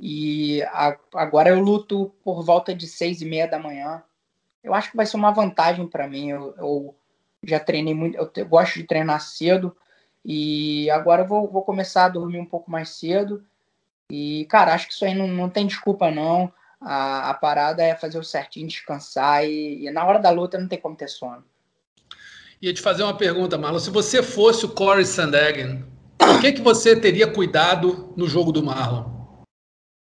E 0.00 0.62
a, 0.64 0.98
agora 1.14 1.50
eu 1.50 1.60
luto 1.60 2.14
por 2.22 2.42
volta 2.42 2.74
de 2.74 2.86
seis 2.86 3.20
e 3.22 3.24
meia 3.24 3.46
da 3.46 3.58
manhã. 3.58 4.02
Eu 4.66 4.74
acho 4.74 4.90
que 4.90 4.96
vai 4.96 5.06
ser 5.06 5.16
uma 5.16 5.30
vantagem 5.30 5.86
para 5.86 6.08
mim. 6.08 6.30
Eu, 6.30 6.52
eu, 6.58 6.94
já 7.44 7.60
treinei 7.60 7.94
muito, 7.94 8.18
eu, 8.18 8.28
eu, 8.34 8.46
gosto 8.46 8.74
de 8.74 8.82
treinar 8.82 9.20
cedo 9.20 9.76
e 10.24 10.90
agora 10.90 11.22
eu 11.22 11.26
vou, 11.26 11.48
vou 11.48 11.62
começar 11.62 12.06
a 12.06 12.08
dormir 12.08 12.40
um 12.40 12.44
pouco 12.44 12.68
mais 12.68 12.88
cedo. 12.88 13.44
E, 14.10 14.44
cara, 14.46 14.74
acho 14.74 14.88
que 14.88 14.92
isso 14.92 15.04
aí 15.04 15.14
não, 15.14 15.28
não 15.28 15.48
tem 15.48 15.68
desculpa, 15.68 16.10
não. 16.10 16.52
A, 16.80 17.30
a 17.30 17.34
parada 17.34 17.80
é 17.80 17.94
fazer 17.94 18.18
o 18.18 18.24
certinho, 18.24 18.66
descansar 18.66 19.44
e, 19.44 19.86
e, 19.86 19.90
na 19.92 20.04
hora 20.04 20.18
da 20.18 20.30
luta 20.30 20.58
não 20.58 20.66
tem 20.66 20.80
como 20.80 20.96
ter 20.96 21.08
sono. 21.08 21.44
Ia 22.60 22.74
te 22.74 22.82
fazer 22.82 23.04
uma 23.04 23.16
pergunta, 23.16 23.56
Marlon. 23.56 23.78
Se 23.78 23.90
você 23.90 24.20
fosse 24.20 24.64
o 24.64 24.70
Corey 24.70 25.06
Sandhagen, 25.06 25.84
o 26.20 26.40
que, 26.40 26.54
que 26.54 26.60
você 26.60 26.98
teria 26.98 27.30
cuidado 27.30 28.12
no 28.16 28.26
jogo 28.26 28.50
do 28.50 28.64
Marlon? 28.64 29.44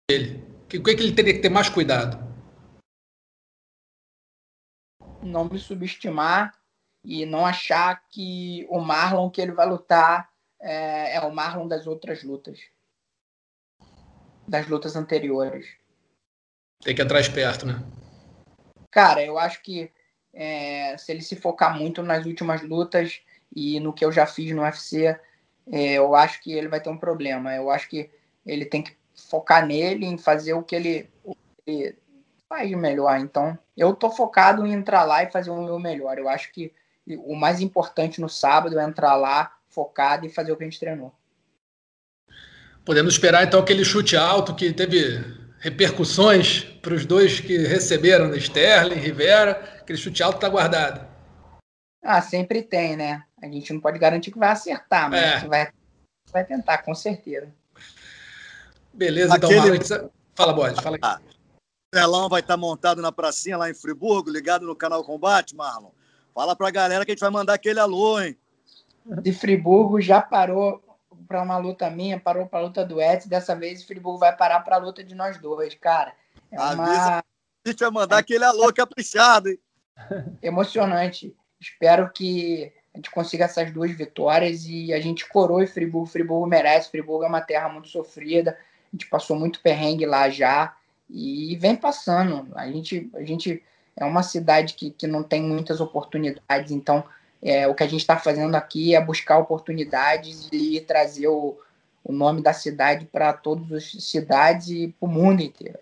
Ele. 0.09 0.45
O 0.63 0.67
que, 0.67 0.79
que 0.79 0.89
ele 0.89 1.11
teria 1.11 1.33
que 1.33 1.41
ter 1.41 1.49
mais 1.49 1.67
cuidado? 1.67 2.25
Não 5.25 5.45
me 5.45 5.57
subestimar 5.57 6.53
e 7.03 7.25
não 7.25 7.45
achar 7.45 8.03
que 8.09 8.65
o 8.69 8.79
Marlon 8.79 9.29
que 9.29 9.41
ele 9.41 9.51
vai 9.51 9.67
lutar 9.67 10.29
é, 10.59 11.15
é 11.15 11.21
o 11.21 11.33
Marlon 11.33 11.67
das 11.67 11.87
outras 11.87 12.23
lutas. 12.23 12.59
Das 14.47 14.67
lutas 14.67 14.95
anteriores. 14.95 15.67
Tem 16.81 16.95
que 16.95 17.01
entrar 17.01 17.19
esperto, 17.19 17.65
né? 17.65 17.83
Cara, 18.91 19.23
eu 19.23 19.37
acho 19.37 19.61
que 19.61 19.91
é, 20.33 20.97
se 20.97 21.11
ele 21.11 21.21
se 21.21 21.35
focar 21.35 21.77
muito 21.77 22.03
nas 22.03 22.25
últimas 22.25 22.61
lutas 22.61 23.21
e 23.55 23.79
no 23.79 23.93
que 23.93 24.05
eu 24.05 24.11
já 24.11 24.25
fiz 24.25 24.51
no 24.51 24.61
UFC, 24.61 25.19
é, 25.71 25.93
eu 25.93 26.13
acho 26.15 26.41
que 26.41 26.53
ele 26.53 26.67
vai 26.67 26.79
ter 26.79 26.89
um 26.89 26.97
problema. 26.97 27.53
Eu 27.53 27.69
acho 27.69 27.89
que 27.89 28.09
ele 28.45 28.65
tem 28.65 28.83
que 28.83 28.95
focar 29.15 29.65
nele, 29.65 30.05
em 30.05 30.17
fazer 30.17 30.53
o 30.53 30.63
que 30.63 30.75
ele, 30.75 31.09
o 31.23 31.33
que 31.33 31.39
ele 31.65 31.97
faz 32.47 32.69
de 32.69 32.75
melhor. 32.75 33.19
Então, 33.19 33.57
eu 33.75 33.93
tô 33.93 34.09
focado 34.09 34.65
em 34.65 34.73
entrar 34.73 35.03
lá 35.03 35.23
e 35.23 35.31
fazer 35.31 35.49
o 35.49 35.61
meu 35.61 35.79
melhor. 35.79 36.17
Eu 36.17 36.29
acho 36.29 36.51
que 36.51 36.73
o 37.19 37.35
mais 37.35 37.61
importante 37.61 38.19
no 38.19 38.29
sábado 38.29 38.79
é 38.79 38.83
entrar 38.83 39.15
lá 39.15 39.55
focado 39.69 40.25
e 40.25 40.29
fazer 40.29 40.51
o 40.51 40.57
que 40.57 40.63
a 40.63 40.67
gente 40.67 40.79
treinou. 40.79 41.13
Podemos 42.83 43.13
esperar 43.13 43.43
então 43.43 43.59
aquele 43.59 43.83
chute 43.83 44.15
alto 44.15 44.55
que 44.55 44.71
teve 44.71 45.23
repercussões 45.59 46.63
para 46.63 46.93
os 46.93 47.05
dois 47.05 47.39
que 47.39 47.57
receberam, 47.57 48.27
né? 48.27 48.37
Sterling, 48.37 48.95
Rivera, 48.95 49.51
aquele 49.79 49.97
chute 49.97 50.21
alto 50.21 50.35
está 50.35 50.47
guardado. 50.47 51.05
Ah, 52.03 52.21
sempre 52.21 52.61
tem, 52.61 52.95
né? 52.95 53.23
A 53.41 53.47
gente 53.47 53.73
não 53.73 53.81
pode 53.81 53.97
garantir 53.97 54.31
que 54.31 54.37
vai 54.37 54.49
acertar, 54.49 55.09
mas 55.09 55.43
é. 55.43 55.47
vai, 55.47 55.69
vai 56.31 56.45
tentar, 56.45 56.79
com 56.79 56.93
certeza. 56.93 57.51
Beleza, 58.93 59.35
então, 59.35 59.49
Aquele... 59.49 59.77
então, 59.77 60.11
Fala, 60.35 60.53
Bode, 60.53 60.81
fala 60.81 60.97
aí. 61.01 61.34
O 61.95 61.97
telão 61.97 62.27
vai 62.27 62.41
estar 62.41 62.57
montado 62.57 63.01
na 63.01 63.09
pracinha 63.09 63.55
lá 63.55 63.69
em 63.69 63.73
Friburgo, 63.73 64.29
ligado 64.29 64.65
no 64.65 64.75
canal 64.75 65.01
Combate, 65.01 65.55
Marlon. 65.55 65.91
Fala 66.33 66.53
pra 66.53 66.69
galera 66.69 67.05
que 67.05 67.11
a 67.11 67.13
gente 67.13 67.21
vai 67.21 67.29
mandar 67.29 67.53
aquele 67.53 67.79
alô, 67.79 68.19
hein? 68.19 68.37
De 69.05 69.31
Friburgo 69.31 70.01
já 70.01 70.21
parou 70.21 70.83
para 71.25 71.41
uma 71.41 71.57
luta 71.57 71.89
minha, 71.89 72.19
parou 72.19 72.47
para 72.47 72.59
a 72.59 72.63
luta 72.63 72.85
do 72.85 73.01
Edson. 73.01 73.29
Dessa 73.29 73.55
vez 73.55 73.81
o 73.81 73.87
Friburgo 73.87 74.17
vai 74.17 74.35
parar 74.35 74.59
para 74.59 74.75
a 74.75 74.79
luta 74.79 75.01
de 75.05 75.15
nós 75.15 75.39
dois, 75.39 75.73
cara. 75.75 76.13
É 76.51 76.59
uma... 76.59 77.19
A 77.19 77.23
gente 77.65 77.79
vai 77.79 77.91
mandar 77.91 78.17
aquele 78.17 78.43
alô 78.43 78.73
caprichado, 78.73 79.47
hein? 79.47 79.59
Emocionante. 80.43 81.33
Espero 81.61 82.11
que 82.11 82.73
a 82.93 82.97
gente 82.97 83.09
consiga 83.09 83.45
essas 83.45 83.71
duas 83.71 83.91
vitórias 83.91 84.65
e 84.65 84.91
a 84.91 84.99
gente 84.99 85.25
coroe 85.29 85.65
Friburgo. 85.65 86.07
Friburgo 86.07 86.45
merece. 86.45 86.91
Friburgo 86.91 87.23
é 87.23 87.29
uma 87.29 87.39
terra 87.39 87.69
muito 87.69 87.87
sofrida. 87.87 88.51
A 88.51 88.91
gente 88.91 89.07
passou 89.07 89.39
muito 89.39 89.61
perrengue 89.61 90.05
lá 90.05 90.29
já 90.29 90.75
e 91.09 91.55
vem 91.57 91.75
passando. 91.75 92.47
A 92.55 92.69
gente, 92.71 93.09
a 93.13 93.23
gente 93.23 93.63
é 93.95 94.05
uma 94.05 94.23
cidade 94.23 94.73
que, 94.73 94.91
que 94.91 95.07
não 95.07 95.23
tem 95.23 95.41
muitas 95.41 95.79
oportunidades, 95.79 96.71
então 96.71 97.03
é, 97.41 97.67
o 97.67 97.75
que 97.75 97.83
a 97.83 97.87
gente 97.87 98.01
está 98.01 98.17
fazendo 98.17 98.55
aqui 98.55 98.95
é 98.95 99.01
buscar 99.01 99.37
oportunidades 99.37 100.49
e 100.51 100.81
trazer 100.81 101.27
o, 101.27 101.57
o 102.03 102.11
nome 102.11 102.41
da 102.41 102.53
cidade 102.53 103.05
para 103.05 103.33
todas 103.33 103.71
as 103.71 104.03
cidades 104.03 104.69
e 104.69 104.87
para 104.99 105.07
o 105.07 105.11
mundo 105.11 105.41
inteiro. 105.41 105.79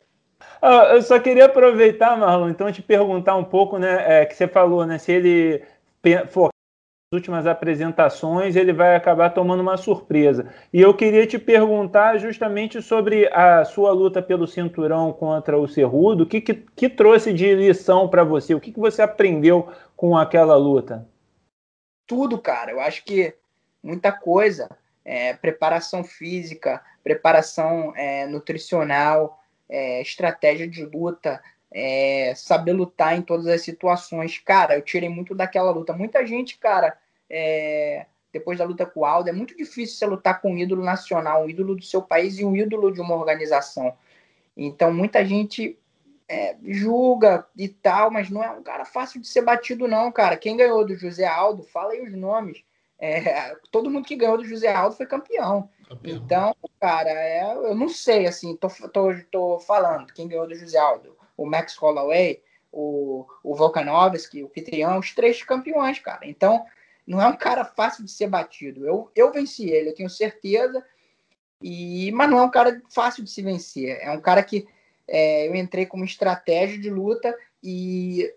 Ah, 0.62 0.92
eu 0.94 1.02
só 1.02 1.20
queria 1.20 1.46
aproveitar, 1.46 2.18
Marlon, 2.18 2.50
então 2.50 2.72
te 2.72 2.82
perguntar 2.82 3.36
um 3.36 3.44
pouco, 3.44 3.78
né, 3.78 4.22
é, 4.22 4.26
que 4.26 4.36
você 4.36 4.48
falou, 4.48 4.86
né, 4.86 4.98
se 4.98 5.12
ele 5.12 5.64
últimas 7.14 7.48
apresentações, 7.48 8.56
ele 8.56 8.74
vai 8.74 8.96
acabar 8.96 9.30
tomando 9.30 9.62
uma 9.62 9.78
surpresa. 9.78 10.54
E 10.74 10.82
eu 10.82 10.94
queria 10.94 11.26
te 11.26 11.40
perguntar 11.40 12.18
justamente 12.18 12.82
sobre 12.82 13.28
a 13.32 13.64
sua 13.64 13.92
luta 13.92 14.22
pelo 14.22 14.48
cinturão 14.48 15.14
contra 15.14 15.58
o 15.58 15.68
Cerrudo. 15.68 16.24
O 16.24 16.28
que, 16.28 16.42
que, 16.42 16.54
que 16.54 16.90
trouxe 16.90 17.32
de 17.32 17.54
lição 17.56 18.08
para 18.10 18.24
você? 18.24 18.54
O 18.54 18.60
que, 18.60 18.72
que 18.72 18.80
você 18.80 19.02
aprendeu 19.02 19.72
com 19.96 20.18
aquela 20.18 20.58
luta? 20.58 21.08
Tudo, 22.06 22.38
cara. 22.38 22.72
Eu 22.72 22.82
acho 22.82 23.06
que 23.06 23.34
muita 23.82 24.12
coisa. 24.12 24.70
É, 25.06 25.34
preparação 25.34 26.04
física, 26.04 26.82
preparação 27.04 27.94
é, 27.96 28.26
nutricional, 28.26 29.44
é, 29.70 30.02
estratégia 30.02 30.66
de 30.66 30.86
luta, 30.86 31.42
é, 31.74 32.34
saber 32.36 32.74
lutar 32.74 33.18
em 33.18 33.22
todas 33.22 33.48
as 33.48 33.62
situações. 33.62 34.38
Cara, 34.38 34.76
eu 34.76 34.82
tirei 34.82 35.10
muito 35.10 35.34
daquela 35.34 35.72
luta. 35.72 35.92
Muita 35.92 36.26
gente, 36.26 36.58
cara, 36.58 36.98
é, 37.36 38.06
depois 38.32 38.60
da 38.60 38.66
luta 38.66 38.86
com 38.86 39.00
o 39.00 39.06
Aldo, 39.06 39.28
é 39.28 39.34
muito 39.34 39.58
difícil 39.58 39.98
você 39.98 40.06
lutar 40.06 40.40
com 40.40 40.54
um 40.54 40.58
ídolo 40.58 40.84
nacional, 40.84 41.44
um 41.44 41.50
ídolo 41.50 41.76
do 41.76 41.84
seu 41.84 42.00
país 42.00 42.38
e 42.38 42.46
um 42.46 42.56
ídolo 42.56 42.92
de 42.92 43.02
uma 43.02 43.16
organização. 43.16 43.98
Então, 44.56 44.94
muita 44.94 45.26
gente 45.26 45.80
é, 46.30 46.56
julga 46.64 47.48
e 47.58 47.68
tal, 47.68 48.12
mas 48.12 48.30
não 48.30 48.44
é 48.44 48.52
um 48.52 48.62
cara 48.62 48.86
fácil 48.86 49.20
de 49.20 49.28
ser 49.28 49.42
batido, 49.42 49.88
não, 49.88 50.12
cara. 50.12 50.38
Quem 50.38 50.56
ganhou 50.56 50.86
do 50.86 50.96
José 50.96 51.26
Aldo, 51.26 51.64
fala 51.64 51.94
aí 51.94 52.04
os 52.04 52.14
nomes. 52.14 52.64
É, 53.00 53.56
todo 53.72 53.90
mundo 53.90 54.06
que 54.06 54.16
ganhou 54.16 54.38
do 54.38 54.46
José 54.46 54.72
Aldo 54.72 54.96
foi 54.96 55.08
campeão. 55.08 55.68
campeão. 55.90 56.16
Então, 56.16 56.56
cara, 56.80 57.10
é, 57.10 57.52
eu 57.52 57.74
não 57.74 57.90
sei, 57.90 58.28
assim, 58.28 58.56
tô, 58.56 58.68
tô, 58.90 59.10
tô 59.32 59.60
falando 59.60 60.14
quem 60.14 60.28
ganhou 60.28 60.48
do 60.48 60.56
José 60.56 60.78
Aldo. 60.78 61.18
O 61.36 61.48
Max 61.48 61.76
Holloway, 61.78 62.44
o, 62.72 63.26
o 63.44 63.56
Volkanovski, 63.56 64.44
o 64.44 64.50
Kitrian, 64.50 65.00
os 65.00 65.16
três 65.16 65.42
campeões, 65.44 65.98
cara. 65.98 66.28
Então, 66.28 66.64
não 67.06 67.22
é 67.22 67.28
um 67.28 67.36
cara 67.36 67.66
fácil 67.66 68.04
de 68.04 68.12
ser 68.12 68.28
batido. 68.28 68.86
Eu, 68.86 69.12
eu 69.16 69.32
venci 69.32 69.70
ele, 69.70 69.90
eu 69.90 69.96
tenho 69.96 70.10
certeza. 70.10 70.84
E, 71.62 72.12
mas 72.12 72.30
não 72.30 72.40
é 72.40 72.44
um 72.44 72.52
cara 72.52 72.82
fácil 72.94 73.24
de 73.24 73.30
se 73.30 73.42
vencer. 73.42 73.98
É 74.02 74.12
um 74.12 74.22
cara 74.22 74.44
que 74.44 74.68
é, 75.08 75.48
eu 75.48 75.56
entrei 75.56 75.86
com 75.86 75.98
uma 75.98 76.06
estratégia 76.06 76.78
de 76.78 76.90
luta 76.90 77.36
e 77.64 78.34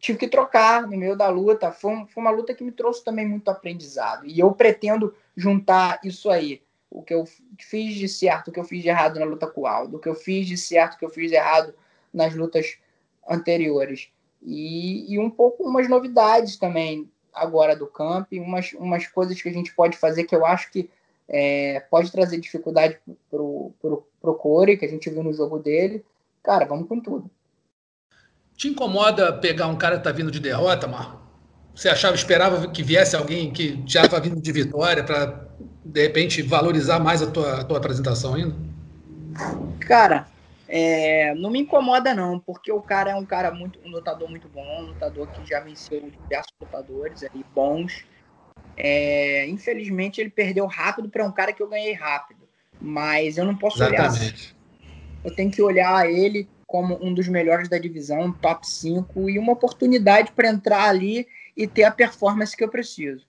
tive 0.00 0.18
que 0.18 0.28
trocar 0.28 0.82
no 0.82 0.96
meio 0.96 1.16
da 1.16 1.28
luta. 1.28 1.72
Foi, 1.72 1.92
um, 1.92 2.06
foi 2.06 2.22
uma 2.22 2.30
luta 2.30 2.54
que 2.54 2.64
me 2.64 2.72
trouxe 2.72 3.04
também 3.04 3.26
muito 3.26 3.50
aprendizado. 3.50 4.26
E 4.26 4.38
eu 4.38 4.52
pretendo 4.52 5.14
juntar 5.36 6.00
isso 6.04 6.30
aí. 6.30 6.62
O 6.90 7.02
que 7.02 7.12
eu 7.12 7.24
fiz 7.58 7.94
de 7.96 8.08
certo, 8.08 8.48
o 8.48 8.52
que 8.52 8.58
eu 8.58 8.64
fiz 8.64 8.82
de 8.82 8.88
errado 8.88 9.18
na 9.18 9.26
luta 9.26 9.46
com 9.46 9.62
o 9.62 9.66
Aldo, 9.66 9.96
o 9.96 10.00
que 10.00 10.08
eu 10.08 10.14
fiz 10.14 10.46
de 10.46 10.56
certo, 10.56 10.94
o 10.94 10.98
que 10.98 11.04
eu 11.04 11.10
fiz 11.10 11.30
de 11.30 11.36
errado 11.36 11.74
nas 12.12 12.34
lutas 12.34 12.78
anteriores. 13.28 14.08
E, 14.42 15.12
e 15.12 15.18
um 15.18 15.28
pouco 15.28 15.64
umas 15.64 15.88
novidades 15.88 16.56
também 16.56 17.10
agora 17.42 17.74
do 17.74 17.86
camp, 17.86 18.32
umas, 18.32 18.72
umas 18.72 19.06
coisas 19.06 19.40
que 19.40 19.48
a 19.48 19.52
gente 19.52 19.74
pode 19.74 19.96
fazer 19.96 20.24
que 20.24 20.34
eu 20.34 20.44
acho 20.44 20.70
que 20.70 20.90
é, 21.28 21.80
pode 21.90 22.10
trazer 22.10 22.38
dificuldade 22.40 22.98
pro, 23.30 23.72
pro, 23.80 24.06
pro 24.20 24.34
Corey, 24.34 24.76
que 24.76 24.84
a 24.84 24.88
gente 24.88 25.10
viu 25.10 25.22
no 25.22 25.32
jogo 25.32 25.58
dele. 25.58 26.04
Cara, 26.42 26.64
vamos 26.64 26.88
com 26.88 27.00
tudo. 27.00 27.30
Te 28.56 28.68
incomoda 28.68 29.32
pegar 29.32 29.66
um 29.66 29.76
cara 29.76 29.98
que 29.98 30.04
tá 30.04 30.10
vindo 30.10 30.30
de 30.30 30.40
derrota, 30.40 30.86
Marco? 30.86 31.20
Você 31.74 31.88
achava, 31.88 32.16
esperava 32.16 32.68
que 32.68 32.82
viesse 32.82 33.14
alguém 33.14 33.52
que 33.52 33.80
já 33.86 34.02
estava 34.02 34.20
vindo 34.20 34.40
de 34.40 34.50
vitória 34.50 35.04
para, 35.04 35.46
de 35.84 36.02
repente, 36.02 36.42
valorizar 36.42 36.98
mais 36.98 37.22
a 37.22 37.30
tua, 37.30 37.60
a 37.60 37.64
tua 37.64 37.78
apresentação 37.78 38.34
ainda? 38.34 38.56
Cara, 39.80 40.26
é, 40.68 41.34
não 41.34 41.50
me 41.50 41.60
incomoda, 41.60 42.14
não, 42.14 42.38
porque 42.38 42.70
o 42.70 42.82
cara 42.82 43.12
é 43.12 43.14
um 43.14 43.24
cara 43.24 43.50
muito, 43.50 43.80
um 43.82 43.90
lutador 43.90 44.28
muito 44.28 44.48
bom, 44.50 44.82
um 44.82 44.88
lutador 44.88 45.28
que 45.28 45.42
já 45.42 45.60
venceu 45.60 46.10
diversos 46.10 46.52
lutadores 46.60 47.22
aí, 47.22 47.42
bons. 47.42 48.04
É, 48.76 49.46
infelizmente, 49.48 50.20
ele 50.20 50.28
perdeu 50.28 50.66
rápido 50.66 51.08
para 51.08 51.24
um 51.24 51.32
cara 51.32 51.54
que 51.54 51.62
eu 51.62 51.68
ganhei 51.68 51.94
rápido. 51.94 52.46
Mas 52.78 53.38
eu 53.38 53.46
não 53.46 53.56
posso 53.56 53.78
Exatamente. 53.78 53.96
olhar. 53.96 54.10
Assim. 54.10 54.54
Eu 55.24 55.34
tenho 55.34 55.50
que 55.50 55.62
olhar 55.62 56.08
ele 56.08 56.48
como 56.66 57.02
um 57.02 57.14
dos 57.14 57.26
melhores 57.28 57.68
da 57.68 57.78
divisão, 57.78 58.30
top 58.30 58.66
5, 58.66 59.30
e 59.30 59.38
uma 59.38 59.54
oportunidade 59.54 60.32
para 60.32 60.50
entrar 60.50 60.84
ali 60.84 61.26
e 61.56 61.66
ter 61.66 61.84
a 61.84 61.90
performance 61.90 62.54
que 62.54 62.62
eu 62.62 62.68
preciso. 62.68 63.26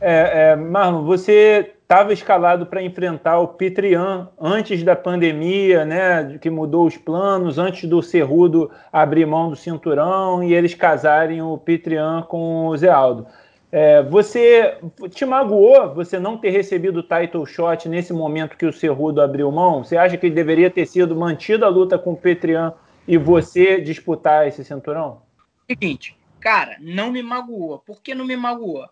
É, 0.00 0.50
é, 0.50 0.56
Marlon, 0.56 1.04
você 1.04 1.74
estava 1.82 2.12
escalado 2.12 2.66
para 2.66 2.82
enfrentar 2.82 3.38
o 3.38 3.48
Pitrian 3.48 4.28
antes 4.40 4.82
da 4.82 4.96
pandemia, 4.96 5.84
né, 5.84 6.38
que 6.40 6.50
mudou 6.50 6.86
os 6.86 6.96
planos, 6.96 7.58
antes 7.58 7.88
do 7.88 8.02
Cerrudo 8.02 8.70
abrir 8.92 9.26
mão 9.26 9.50
do 9.50 9.56
cinturão 9.56 10.42
e 10.42 10.54
eles 10.54 10.74
casarem 10.74 11.42
o 11.42 11.56
Pitrian 11.58 12.22
com 12.22 12.66
o 12.66 12.76
Zé 12.76 12.88
Aldo. 12.88 13.26
É, 13.70 14.02
você 14.02 14.78
te 15.10 15.26
magoou 15.26 15.92
você 15.92 16.18
não 16.18 16.38
ter 16.38 16.50
recebido 16.50 17.00
o 17.00 17.02
title 17.02 17.44
shot 17.44 17.88
nesse 17.88 18.12
momento 18.12 18.56
que 18.56 18.64
o 18.64 18.72
Cerrudo 18.72 19.20
abriu 19.20 19.50
mão? 19.50 19.82
Você 19.82 19.96
acha 19.96 20.16
que 20.16 20.26
ele 20.26 20.34
deveria 20.34 20.70
ter 20.70 20.86
sido 20.86 21.16
mantido 21.16 21.64
a 21.64 21.68
luta 21.68 21.98
com 21.98 22.12
o 22.12 22.16
Petrian 22.16 22.72
e 23.06 23.18
você 23.18 23.80
disputar 23.80 24.46
esse 24.46 24.64
cinturão? 24.64 25.22
Seguinte, 25.68 26.16
cara, 26.38 26.76
não 26.80 27.10
me 27.10 27.20
magoou. 27.20 27.80
Por 27.80 28.00
que 28.00 28.14
não 28.14 28.24
me 28.24 28.36
magoou? 28.36 28.84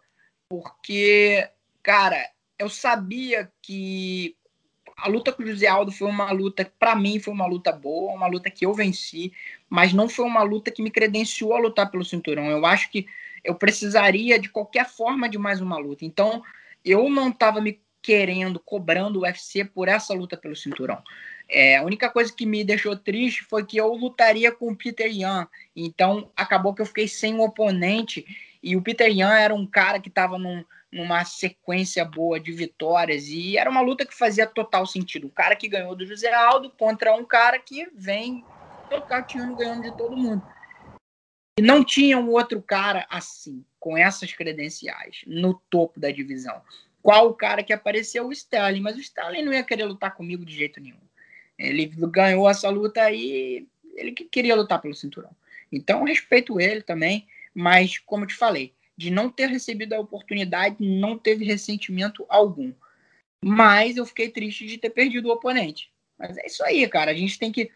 Porque, 0.52 1.48
cara, 1.82 2.28
eu 2.58 2.68
sabia 2.68 3.50
que 3.62 4.36
a 4.98 5.08
luta 5.08 5.32
com 5.32 5.42
o 5.42 5.46
José 5.46 5.66
Aldo 5.66 5.90
foi 5.90 6.06
uma 6.06 6.30
luta, 6.30 6.70
para 6.78 6.94
mim, 6.94 7.18
foi 7.18 7.32
uma 7.32 7.46
luta 7.46 7.72
boa, 7.72 8.12
uma 8.12 8.26
luta 8.26 8.50
que 8.50 8.66
eu 8.66 8.74
venci, 8.74 9.32
mas 9.66 9.94
não 9.94 10.10
foi 10.10 10.26
uma 10.26 10.42
luta 10.42 10.70
que 10.70 10.82
me 10.82 10.90
credenciou 10.90 11.54
a 11.54 11.58
lutar 11.58 11.90
pelo 11.90 12.04
cinturão. 12.04 12.50
Eu 12.50 12.66
acho 12.66 12.90
que 12.90 13.06
eu 13.42 13.54
precisaria 13.54 14.38
de 14.38 14.50
qualquer 14.50 14.86
forma 14.86 15.26
de 15.26 15.38
mais 15.38 15.62
uma 15.62 15.78
luta. 15.78 16.04
Então, 16.04 16.42
eu 16.84 17.08
não 17.08 17.30
estava 17.30 17.58
me 17.58 17.80
querendo, 18.02 18.60
cobrando 18.60 19.20
o 19.20 19.22
UFC 19.22 19.64
por 19.64 19.88
essa 19.88 20.12
luta 20.12 20.36
pelo 20.36 20.54
cinturão. 20.54 21.02
É, 21.48 21.78
a 21.78 21.82
única 21.82 22.10
coisa 22.10 22.30
que 22.30 22.44
me 22.44 22.62
deixou 22.62 22.94
triste 22.94 23.42
foi 23.42 23.64
que 23.64 23.78
eu 23.78 23.90
lutaria 23.94 24.52
com 24.52 24.70
o 24.70 24.76
Peter 24.76 25.10
Yan. 25.10 25.48
Então, 25.74 26.30
acabou 26.36 26.74
que 26.74 26.82
eu 26.82 26.86
fiquei 26.86 27.08
sem 27.08 27.32
um 27.36 27.40
oponente. 27.40 28.26
E 28.62 28.76
o 28.76 28.82
Peter 28.82 29.10
Yan 29.10 29.34
era 29.34 29.54
um 29.54 29.66
cara 29.66 29.98
que 30.00 30.08
estava 30.08 30.38
num 30.38 30.64
numa 30.92 31.24
sequência 31.24 32.04
boa 32.04 32.38
de 32.38 32.52
vitórias 32.52 33.26
e 33.26 33.56
era 33.56 33.70
uma 33.70 33.80
luta 33.80 34.04
que 34.04 34.14
fazia 34.14 34.46
total 34.46 34.84
sentido. 34.84 35.26
Um 35.26 35.30
cara 35.30 35.56
que 35.56 35.66
ganhou 35.66 35.96
do 35.96 36.04
José 36.04 36.30
Aldo 36.34 36.68
contra 36.68 37.16
um 37.16 37.24
cara 37.24 37.58
que 37.58 37.88
vem 37.94 38.44
tocando 38.90 39.56
ganhando 39.56 39.82
de 39.82 39.96
todo 39.96 40.14
mundo. 40.14 40.46
E 41.58 41.62
não 41.62 41.82
tinha 41.82 42.18
um 42.18 42.28
outro 42.28 42.60
cara 42.60 43.06
assim, 43.08 43.64
com 43.80 43.96
essas 43.96 44.32
credenciais, 44.32 45.22
no 45.26 45.54
topo 45.70 45.98
da 45.98 46.10
divisão. 46.10 46.60
Qual 47.02 47.28
o 47.28 47.34
cara 47.34 47.62
que 47.62 47.72
apareceu? 47.72 48.26
O 48.26 48.32
Sterling, 48.32 48.80
mas 48.80 48.96
o 48.96 49.00
Sterling 49.00 49.42
não 49.42 49.52
ia 49.52 49.64
querer 49.64 49.84
lutar 49.84 50.14
comigo 50.14 50.44
de 50.44 50.54
jeito 50.54 50.80
nenhum. 50.80 51.00
Ele 51.58 51.86
ganhou 51.86 52.48
essa 52.48 52.68
luta 52.68 53.02
aí, 53.02 53.66
ele 53.94 54.12
queria 54.12 54.54
lutar 54.54 54.80
pelo 54.80 54.94
cinturão. 54.94 55.34
Então, 55.70 56.04
respeito 56.04 56.60
ele 56.60 56.82
também, 56.82 57.26
mas 57.54 57.98
como 57.98 58.26
te 58.26 58.34
falei, 58.34 58.72
de 58.96 59.10
não 59.10 59.30
ter 59.30 59.48
recebido 59.48 59.94
a 59.94 60.00
oportunidade, 60.00 60.76
não 60.78 61.18
teve 61.18 61.44
ressentimento 61.44 62.24
algum. 62.28 62.72
Mas 63.44 63.96
eu 63.96 64.06
fiquei 64.06 64.28
triste 64.28 64.66
de 64.66 64.78
ter 64.78 64.90
perdido 64.90 65.28
o 65.28 65.32
oponente. 65.32 65.90
Mas 66.18 66.36
é 66.38 66.46
isso 66.46 66.62
aí, 66.62 66.86
cara. 66.88 67.10
A 67.10 67.14
gente 67.14 67.38
tem 67.38 67.50
que 67.50 67.70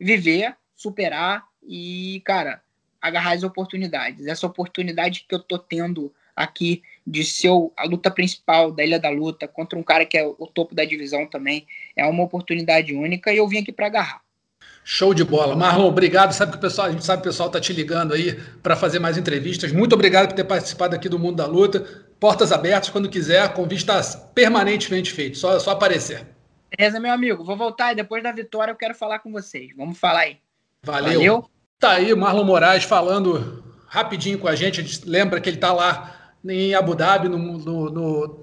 viver, 0.00 0.56
superar 0.74 1.46
e, 1.62 2.20
cara, 2.24 2.62
agarrar 3.00 3.32
as 3.32 3.44
oportunidades. 3.44 4.26
Essa 4.26 4.46
oportunidade 4.46 5.24
que 5.28 5.34
eu 5.34 5.38
tô 5.38 5.58
tendo 5.58 6.12
aqui 6.34 6.82
de 7.06 7.22
ser 7.22 7.50
a 7.76 7.84
luta 7.84 8.10
principal 8.10 8.72
da 8.72 8.82
Ilha 8.82 8.98
da 8.98 9.10
Luta 9.10 9.46
contra 9.46 9.78
um 9.78 9.82
cara 9.82 10.04
que 10.04 10.18
é 10.18 10.26
o 10.26 10.46
topo 10.46 10.74
da 10.74 10.84
divisão 10.84 11.26
também 11.26 11.66
é 11.94 12.04
uma 12.06 12.24
oportunidade 12.24 12.92
única 12.92 13.32
e 13.32 13.36
eu 13.36 13.46
vim 13.46 13.58
aqui 13.58 13.70
para 13.70 13.86
agarrar. 13.86 14.23
Show 14.86 15.14
de 15.14 15.24
bola. 15.24 15.56
Marlon, 15.56 15.86
obrigado. 15.86 16.32
Sabe 16.32 16.52
que 16.52 16.58
o 16.58 16.60
pessoal, 16.60 16.88
a 16.88 16.90
gente 16.90 17.04
sabe 17.04 17.22
que 17.22 17.28
o 17.28 17.30
pessoal 17.30 17.46
está 17.46 17.58
te 17.58 17.72
ligando 17.72 18.12
aí 18.12 18.38
para 18.62 18.76
fazer 18.76 18.98
mais 18.98 19.16
entrevistas. 19.16 19.72
Muito 19.72 19.94
obrigado 19.94 20.28
por 20.28 20.34
ter 20.34 20.44
participado 20.44 20.94
aqui 20.94 21.08
do 21.08 21.18
Mundo 21.18 21.36
da 21.36 21.46
Luta. 21.46 21.80
Portas 22.20 22.52
abertas 22.52 22.90
quando 22.90 23.08
quiser. 23.08 23.46
O 23.46 23.52
convite 23.54 23.80
está 23.80 24.02
permanentemente 24.34 25.10
feito. 25.10 25.38
Só, 25.38 25.58
só 25.58 25.70
aparecer. 25.70 26.26
Beleza, 26.76 27.00
meu 27.00 27.12
amigo. 27.12 27.42
Vou 27.42 27.56
voltar 27.56 27.92
e 27.92 27.96
depois 27.96 28.22
da 28.22 28.30
vitória 28.30 28.72
eu 28.72 28.76
quero 28.76 28.94
falar 28.94 29.20
com 29.20 29.32
vocês. 29.32 29.70
Vamos 29.74 29.98
falar 29.98 30.20
aí. 30.20 30.36
Valeu. 30.82 31.14
Valeu. 31.14 31.50
Tá 31.78 31.92
aí 31.92 32.14
Marlon 32.14 32.44
Moraes 32.44 32.84
falando 32.84 33.64
rapidinho 33.86 34.38
com 34.38 34.48
a 34.48 34.54
gente. 34.54 34.80
A 34.80 34.84
gente 34.84 35.08
lembra 35.08 35.40
que 35.40 35.48
ele 35.48 35.56
está 35.56 35.72
lá 35.72 36.23
em 36.46 36.74
Abu 36.74 36.94
Dhabi 36.94 37.28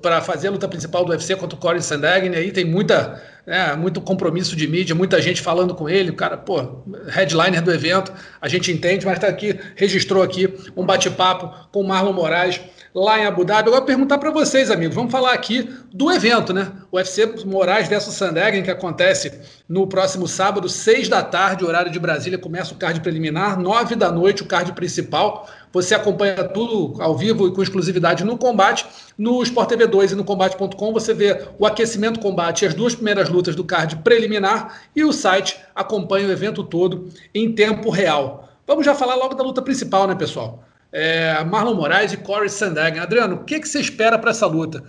para 0.02 0.22
fazer 0.22 0.48
a 0.48 0.52
luta 0.52 0.68
principal 0.68 1.06
do 1.06 1.12
UFC 1.12 1.36
contra 1.36 1.56
o 1.56 1.60
Corey 1.60 1.82
Sandhagen. 1.82 2.34
Aí 2.34 2.52
tem 2.52 2.66
muita, 2.66 3.22
né, 3.46 3.76
muito 3.76 4.02
compromisso 4.02 4.56
de 4.56 4.68
mídia, 4.68 4.96
muita 4.96 5.22
gente 5.22 5.42
falando 5.42 5.76
com 5.76 5.88
ele. 5.88 6.10
O 6.10 6.16
cara, 6.16 6.36
pô, 6.36 6.84
headliner 7.08 7.62
do 7.62 7.72
evento, 7.72 8.12
a 8.42 8.48
gente 8.48 8.72
entende, 8.72 9.06
mas 9.06 9.16
está 9.16 9.28
aqui, 9.28 9.60
registrou 9.76 10.24
aqui 10.24 10.52
um 10.76 10.86
bate-papo 10.86 11.70
com 11.72 11.82
o 11.82 11.88
Marlon 11.88 12.14
Moraes 12.14 12.60
lá 12.94 13.20
em 13.20 13.26
Abu 13.26 13.46
Dhabi. 13.46 13.70
Agora 13.70 13.84
perguntar 13.84 14.18
para 14.18 14.32
vocês, 14.32 14.70
amigos, 14.70 14.96
vamos 14.96 15.12
falar 15.12 15.34
aqui 15.34 15.70
do 15.94 16.12
evento, 16.12 16.54
né? 16.54 16.72
O 16.92 16.98
UFC 16.98 17.26
Moraes 17.46 17.88
versus 17.88 18.14
Sandhagen, 18.14 18.64
que 18.64 18.72
acontece 18.72 19.32
no 19.68 19.88
próximo 19.88 20.28
sábado, 20.28 20.68
seis 20.68 21.08
da 21.08 21.24
tarde, 21.24 21.66
horário 21.66 21.92
de 21.92 22.00
Brasília, 22.00 22.38
começa 22.38 22.74
o 22.74 22.78
card 22.78 23.00
preliminar, 23.00 23.60
nove 23.60 23.96
da 23.96 24.12
noite 24.12 24.44
o 24.44 24.46
card 24.46 24.74
principal. 24.74 25.48
Você 25.74 25.96
acompanha 25.96 26.44
tudo 26.44 27.02
ao 27.02 27.18
vivo 27.18 27.48
e 27.48 27.54
com 27.54 27.64
exclusividade 27.64 28.26
no 28.26 28.38
combate. 28.38 28.86
No 29.18 29.42
Sport 29.44 29.70
TV 29.70 29.88
2 29.88 30.12
e 30.12 30.16
no 30.16 30.24
combate.com 30.24 30.94
você 30.94 31.14
vê 31.14 31.46
o 31.58 31.66
aquecimento 31.66 32.20
combate 32.20 32.64
e 32.64 32.68
as 32.68 32.74
duas 32.74 32.94
primeiras 32.94 33.30
lutas 33.30 33.56
do 33.56 33.64
card 33.64 33.96
preliminar 33.98 34.82
e 34.96 35.04
o 35.04 35.14
site 35.14 35.58
acompanha 35.74 36.28
o 36.28 36.32
evento 36.32 36.64
todo 36.64 37.08
em 37.34 37.54
tempo 37.54 37.90
real. 37.90 38.50
Vamos 38.68 38.86
já 38.86 38.94
falar 38.94 39.16
logo 39.16 39.34
da 39.34 39.44
luta 39.44 39.62
principal, 39.62 40.08
né, 40.08 40.16
pessoal? 40.16 40.64
É, 40.92 41.44
Marlon 41.44 41.76
Moraes 41.76 42.14
e 42.14 42.18
Corey 42.18 42.50
Sandhagen. 42.50 43.00
Adriano, 43.00 43.36
o 43.36 43.44
que, 43.44 43.60
que 43.60 43.68
você 43.68 43.80
espera 43.80 44.18
para 44.20 44.32
essa 44.32 44.46
luta? 44.46 44.84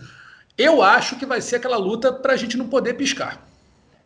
Eu 0.59 0.83
acho 0.83 1.19
que 1.19 1.25
vai 1.25 1.41
ser 1.41 1.57
aquela 1.57 1.77
luta 1.77 2.13
para 2.13 2.33
a 2.33 2.37
gente 2.37 2.57
não 2.57 2.69
poder 2.69 2.95
piscar. 2.95 3.43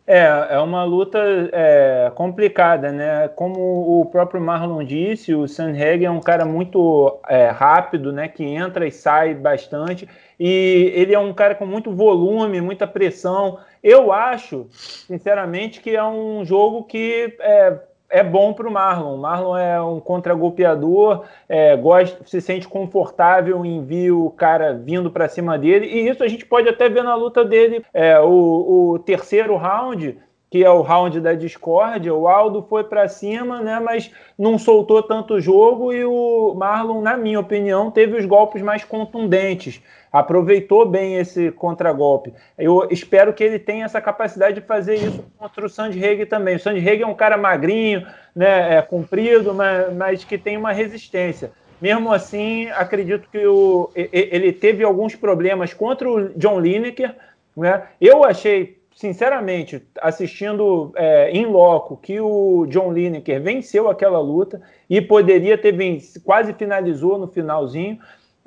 É, 0.07 0.49
é 0.51 0.59
uma 0.61 0.85
luta 0.85 1.19
é, 1.53 2.13
complicada, 2.15 2.93
né? 2.93 3.27
Como 3.35 4.01
o 4.01 4.07
próprio 4.07 4.41
Marlon 4.41 4.85
disse, 4.85 5.35
o 5.35 5.49
Sandhagen 5.49 6.07
é 6.07 6.11
um 6.11 6.21
cara 6.21 6.45
muito 6.45 7.19
é, 7.29 7.49
rápido, 7.49 8.13
né? 8.13 8.29
Que 8.29 8.45
entra 8.45 8.87
e 8.87 8.93
sai 8.93 9.35
bastante. 9.35 10.09
E 10.39 10.93
ele 10.95 11.13
é 11.13 11.19
um 11.19 11.33
cara 11.33 11.57
com 11.57 11.67
muito 11.67 11.91
volume, 11.91 12.61
muita 12.61 12.87
pressão. 12.87 13.59
Eu 13.83 14.13
acho, 14.13 14.69
sinceramente, 14.71 15.81
que 15.81 15.97
é 15.97 16.05
um 16.05 16.45
jogo 16.45 16.85
que 16.85 17.37
é, 17.41 17.77
é 18.09 18.23
bom 18.23 18.53
para 18.53 18.69
o 18.69 18.73
Marlon. 18.73 19.15
O 19.15 19.19
Marlon 19.19 19.57
é 19.57 19.81
um 19.81 20.01
contragolpeador, 20.01 21.25
é, 21.49 21.77
gosta, 21.77 22.25
se 22.25 22.41
sente 22.41 22.69
confortável 22.69 23.65
em 23.65 23.85
ver 23.85 24.13
o 24.13 24.31
cara 24.31 24.75
vindo 24.75 25.11
para 25.11 25.29
cima 25.29 25.59
dele, 25.59 25.87
e 25.87 26.09
isso 26.09 26.23
a 26.23 26.29
gente 26.29 26.45
pode 26.45 26.69
até 26.69 26.89
ver 26.89 27.03
na 27.03 27.15
luta 27.15 27.45
dele. 27.45 27.85
É, 27.93 28.19
o, 28.21 28.93
o 28.93 28.99
terceiro 29.01 29.57
round, 29.57 30.19
que 30.51 30.65
é 30.65 30.71
o 30.71 30.83
round 30.83 31.21
da 31.21 31.35
discórdia, 31.35 32.15
o 32.15 32.29
Aldo 32.29 32.65
foi 32.69 32.85
para 32.85 33.09
cima, 33.09 33.61
né, 33.61 33.81
mas 33.81 34.11
não 34.39 34.59
soltou 34.59 35.03
tanto 35.03 35.41
jogo 35.41 35.93
e 35.93 36.05
o 36.05 36.55
Marlon, 36.55 37.01
na 37.01 37.17
minha 37.17 37.41
opinião, 37.41 37.91
teve 37.91 38.17
os 38.17 38.25
golpes 38.25 38.63
mais 38.63 38.85
contundentes 38.85 39.83
aproveitou 40.13 40.87
bem 40.87 41.17
esse 41.17 41.51
contragolpe. 41.51 42.33
Eu 42.57 42.89
espero 42.91 43.33
que 43.33 43.45
ele 43.45 43.59
tenha 43.59 43.85
essa 43.85 44.01
capacidade 44.01 44.61
de 44.61 44.67
fazer 44.67 44.95
isso 44.95 45.25
contra 45.39 45.67
o 45.67 45.69
Sandhag 45.69 46.27
também. 46.27 46.57
O 46.57 46.61
Sandhag 46.61 47.03
é 47.03 47.07
um 47.07 47.15
cara 47.15 47.37
magrinho, 47.37 48.07
né, 48.35 48.77
é 48.77 48.83
comprido, 48.83 49.55
mas, 49.55 49.95
mas 49.95 50.25
que 50.25 50.39
tem 50.39 50.57
uma 50.57 50.73
resistência. 50.73 51.51
Mesmo 51.81 52.13
assim, 52.13 52.69
acredito 52.71 53.29
que 53.31 53.47
o, 53.47 53.91
ele 53.95 54.53
teve 54.53 54.83
alguns 54.83 55.15
problemas 55.15 55.75
contra 55.75 56.09
o 56.09 56.29
John 56.31 56.59
Lineker. 56.59 57.15
Né? 57.55 57.83
Eu 58.01 58.25
achei, 58.25 58.79
sinceramente, 58.95 59.83
assistindo 60.01 60.93
é, 60.97 61.31
em 61.31 61.45
loco, 61.45 61.99
que 61.99 62.19
o 62.19 62.67
John 62.71 62.93
Lineker 62.93 63.43
venceu 63.43 63.91
aquela 63.91 64.19
luta 64.19 64.63
e 64.89 65.03
poderia 65.03 65.59
ter 65.59 65.73
vencido, 65.73 66.25
quase 66.25 66.55
finalizou 66.55 67.19
no 67.19 67.29
finalzinho. 67.29 67.99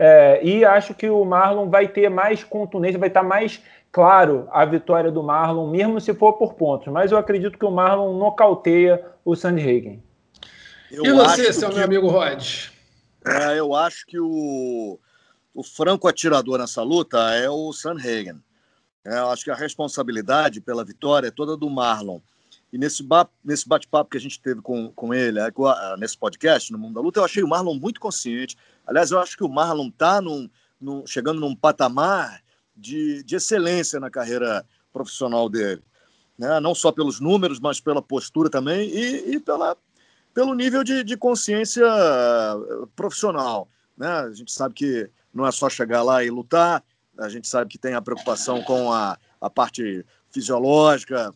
É, 0.02 0.40
e 0.42 0.64
acho 0.64 0.94
que 0.94 1.10
o 1.10 1.26
Marlon 1.26 1.70
vai 1.70 1.86
ter 1.86 2.10
mais 2.10 2.42
contundência, 2.42 2.98
vai 2.98 3.10
estar 3.10 3.22
mais 3.22 3.62
claro 3.92 4.48
a 4.50 4.64
vitória 4.64 5.12
do 5.12 5.22
Marlon, 5.22 5.70
mesmo 5.70 6.00
se 6.00 6.14
for 6.14 6.34
por 6.38 6.54
pontos. 6.54 6.88
Mas 6.88 7.12
eu 7.12 7.18
acredito 7.18 7.60
que 7.60 7.66
o 7.66 7.72
Marlon 7.72 8.18
nocauteia 8.18 9.06
o 9.26 9.36
Sandhagen. 9.36 10.02
e 10.90 11.12
você, 11.12 11.52
seu 11.52 11.68
que, 11.68 11.76
meu 11.76 11.84
amigo 11.84 12.08
Rod? 12.08 12.70
É, 13.28 13.60
eu 13.60 13.76
acho 13.76 14.06
que 14.06 14.18
o, 14.18 14.98
o 15.54 15.64
franco 15.64 16.08
atirador 16.08 16.60
nessa 16.60 16.82
luta 16.82 17.18
é 17.36 17.50
o 17.50 17.74
Sandhagen. 17.74 18.42
É, 19.06 19.20
eu 19.20 19.30
acho 19.30 19.44
que 19.44 19.52
a 19.52 19.56
responsabilidade 19.56 20.62
pela 20.62 20.86
vitória 20.86 21.28
é 21.28 21.32
toda 21.32 21.58
do 21.58 21.70
Marlon. 21.70 22.22
E 22.72 22.78
nesse, 22.78 23.06
nesse 23.44 23.68
bate-papo 23.68 24.12
que 24.12 24.18
a 24.18 24.22
gente 24.22 24.40
teve 24.40 24.62
com, 24.62 24.92
com 24.92 25.14
ele, 25.14 25.40
é, 25.40 25.52
nesse 25.98 26.18
podcast, 26.18 26.72
no 26.72 26.78
Mundo 26.78 26.96
da 26.96 27.02
Luta, 27.02 27.20
eu 27.20 27.26
achei 27.26 27.42
o 27.42 27.48
Marlon 27.48 27.76
muito 27.76 28.00
consciente. 28.00 28.56
Aliás, 28.86 29.12
eu 29.12 29.20
acho 29.20 29.36
que 29.36 29.44
o 29.44 29.50
Marlon 29.50 29.88
está 29.88 30.22
num, 30.22 30.50
num, 30.80 31.06
chegando 31.06 31.40
num 31.40 31.56
patamar 31.56 32.42
de, 32.76 33.24
de 33.24 33.36
excelência 33.36 34.00
na 34.00 34.10
carreira 34.10 34.66
profissional 34.94 35.50
dele. 35.50 35.82
Né? 36.38 36.60
Não 36.60 36.76
só 36.76 36.92
pelos 36.92 37.20
números, 37.20 37.60
mas 37.60 37.80
pela 37.80 38.02
postura 38.02 38.50
também 38.50 38.90
e, 38.90 39.36
e 39.36 39.40
pela, 39.40 39.76
pelo 40.34 40.54
nível 40.54 40.84
de, 40.84 41.04
de 41.04 41.18
consciência 41.18 41.86
eh, 41.86 42.88
profissional. 42.96 43.68
Né? 43.98 44.08
A 44.08 44.32
gente 44.32 44.52
sabe 44.52 44.74
que 44.74 45.10
não 45.34 45.46
é 45.46 45.52
só 45.52 45.70
chegar 45.70 46.02
lá 46.02 46.24
e 46.24 46.30
lutar, 46.30 46.84
a 47.18 47.28
gente 47.28 47.48
sabe 47.48 47.70
que 47.70 47.78
tem 47.78 47.94
a 47.94 48.02
preocupação 48.02 48.62
com 48.64 48.92
a, 48.92 49.18
a 49.42 49.50
parte 49.50 50.06
fisiológica, 50.32 51.34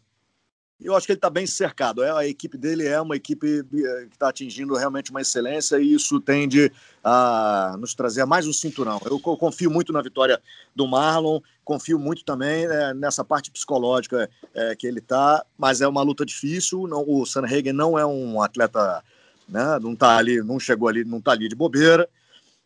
eu 0.83 0.95
acho 0.95 1.05
que 1.05 1.13
ele 1.13 1.17
está 1.17 1.29
bem 1.29 1.47
cercado. 1.47 2.03
É, 2.03 2.11
a 2.11 2.27
equipe 2.27 2.57
dele 2.57 2.85
é 2.85 2.99
uma 2.99 3.15
equipe 3.15 3.59
eh, 3.59 4.05
que 4.09 4.15
está 4.15 4.29
atingindo 4.29 4.75
realmente 4.75 5.11
uma 5.11 5.21
excelência 5.21 5.79
e 5.79 5.93
isso 5.93 6.19
tende 6.19 6.71
a 7.03 7.75
nos 7.79 7.93
trazer 7.93 8.25
mais 8.25 8.45
um 8.45 8.53
cinturão. 8.53 8.99
Eu 9.05 9.19
confio 9.19 9.71
muito 9.71 9.93
na 9.93 10.01
vitória 10.01 10.41
do 10.75 10.87
Marlon, 10.87 11.39
confio 11.63 11.97
muito 11.97 12.25
também 12.25 12.65
é, 12.65 12.93
nessa 12.93 13.23
parte 13.23 13.49
psicológica 13.49 14.29
é, 14.53 14.75
que 14.75 14.85
ele 14.85 14.99
está, 14.99 15.45
mas 15.57 15.81
é 15.81 15.87
uma 15.87 16.01
luta 16.01 16.25
difícil. 16.25 16.87
Não, 16.87 17.03
o 17.07 17.25
Sanhagen 17.25 17.73
não 17.73 17.97
é 17.97 18.05
um 18.05 18.41
atleta, 18.41 19.03
né, 19.47 19.79
não 19.81 19.95
tá 19.95 20.17
ali, 20.17 20.41
não 20.41 20.59
chegou 20.59 20.87
ali, 20.87 21.03
não 21.03 21.19
está 21.19 21.31
ali 21.31 21.47
de 21.47 21.55
bobeira, 21.55 22.09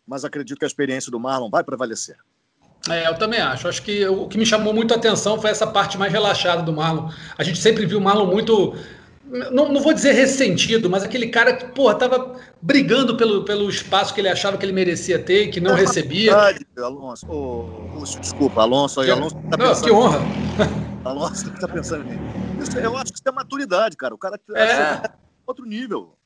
mas 0.06 0.26
acredito 0.26 0.58
que 0.58 0.66
a 0.66 0.68
experiência 0.68 1.12
do 1.12 1.20
Marlon 1.20 1.50
vai 1.50 1.64
prevalecer. 1.64 2.18
É, 2.90 3.08
eu 3.08 3.16
também 3.16 3.40
acho. 3.40 3.68
Acho 3.68 3.82
que 3.82 4.06
o 4.08 4.28
que 4.28 4.38
me 4.38 4.46
chamou 4.46 4.74
muito 4.74 4.94
a 4.94 4.98
atenção 4.98 5.40
foi 5.40 5.50
essa 5.50 5.68
parte 5.68 5.98
mais 5.98 6.12
relaxada 6.12 6.62
do 6.62 6.74
Marlon. 6.74 7.10
A 7.38 7.44
gente 7.44 7.60
sempre 7.60 7.86
viu 7.86 8.00
o 8.00 8.02
Marlon 8.02 8.28
muito. 8.28 8.76
Não, 9.52 9.70
não 9.72 9.82
vou 9.82 9.94
dizer 9.94 10.14
ressentido, 10.14 10.90
mas 10.90 11.04
aquele 11.04 11.28
cara 11.28 11.54
que, 11.54 11.66
porra, 11.66 11.96
tava 11.96 12.40
brigando 12.62 13.18
pelo, 13.18 13.44
pelo 13.44 13.70
espaço 13.70 14.14
que 14.14 14.22
ele 14.22 14.30
achava 14.30 14.58
que 14.58 14.66
ele 14.66 14.72
merecia 14.72 15.20
ter 15.20 15.44
e 15.44 15.48
que 15.50 15.60
não 15.60 15.76
é 15.76 15.82
recebia. 15.82 16.32
Verdade, 16.32 16.66
Alonso. 16.78 17.26
Oh, 17.30 17.98
Lúcio, 17.98 18.22
desculpa, 18.22 18.62
Alonso 18.62 19.02
aí, 19.02 19.12
Alonso. 19.12 19.36
Tá 19.50 19.58
não, 19.58 19.82
que 19.82 19.92
honra. 19.92 20.20
Alonso 21.04 21.52
tá 21.60 21.68
pensando 21.68 22.06
nisso. 22.06 22.80
Eu 22.80 22.96
acho 22.96 23.12
que 23.12 23.20
isso 23.20 23.28
é 23.28 23.32
maturidade, 23.32 23.98
cara. 23.98 24.16
O 24.16 24.18
cara 24.18 24.40
é. 24.56 24.64
é 24.64 25.02
outro 25.46 25.66
nível. 25.66 26.18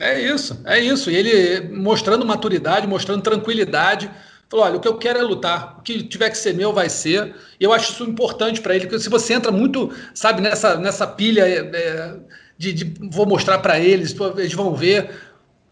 É 0.00 0.20
isso, 0.20 0.60
é 0.64 0.78
isso. 0.78 1.10
E 1.10 1.16
ele 1.16 1.68
mostrando 1.76 2.24
maturidade, 2.24 2.86
mostrando 2.86 3.22
tranquilidade. 3.22 4.10
Falou: 4.48 4.64
olha, 4.64 4.76
o 4.76 4.80
que 4.80 4.88
eu 4.88 4.96
quero 4.96 5.18
é 5.18 5.22
lutar. 5.22 5.76
O 5.78 5.82
que 5.82 6.02
tiver 6.02 6.30
que 6.30 6.38
ser 6.38 6.54
meu 6.54 6.72
vai 6.72 6.88
ser. 6.88 7.34
E 7.60 7.64
eu 7.64 7.72
acho 7.72 7.92
isso 7.92 8.04
importante 8.04 8.60
para 8.60 8.74
ele, 8.74 8.86
porque 8.86 8.98
se 8.98 9.08
você 9.08 9.34
entra 9.34 9.52
muito, 9.52 9.92
sabe, 10.14 10.40
nessa, 10.40 10.76
nessa 10.76 11.06
pilha 11.06 11.46
é, 11.46 11.58
é 11.58 12.16
de, 12.56 12.72
de, 12.72 12.94
vou 13.10 13.26
mostrar 13.26 13.58
para 13.58 13.78
eles, 13.78 14.16
eles 14.36 14.54
vão 14.54 14.74
ver. 14.74 15.10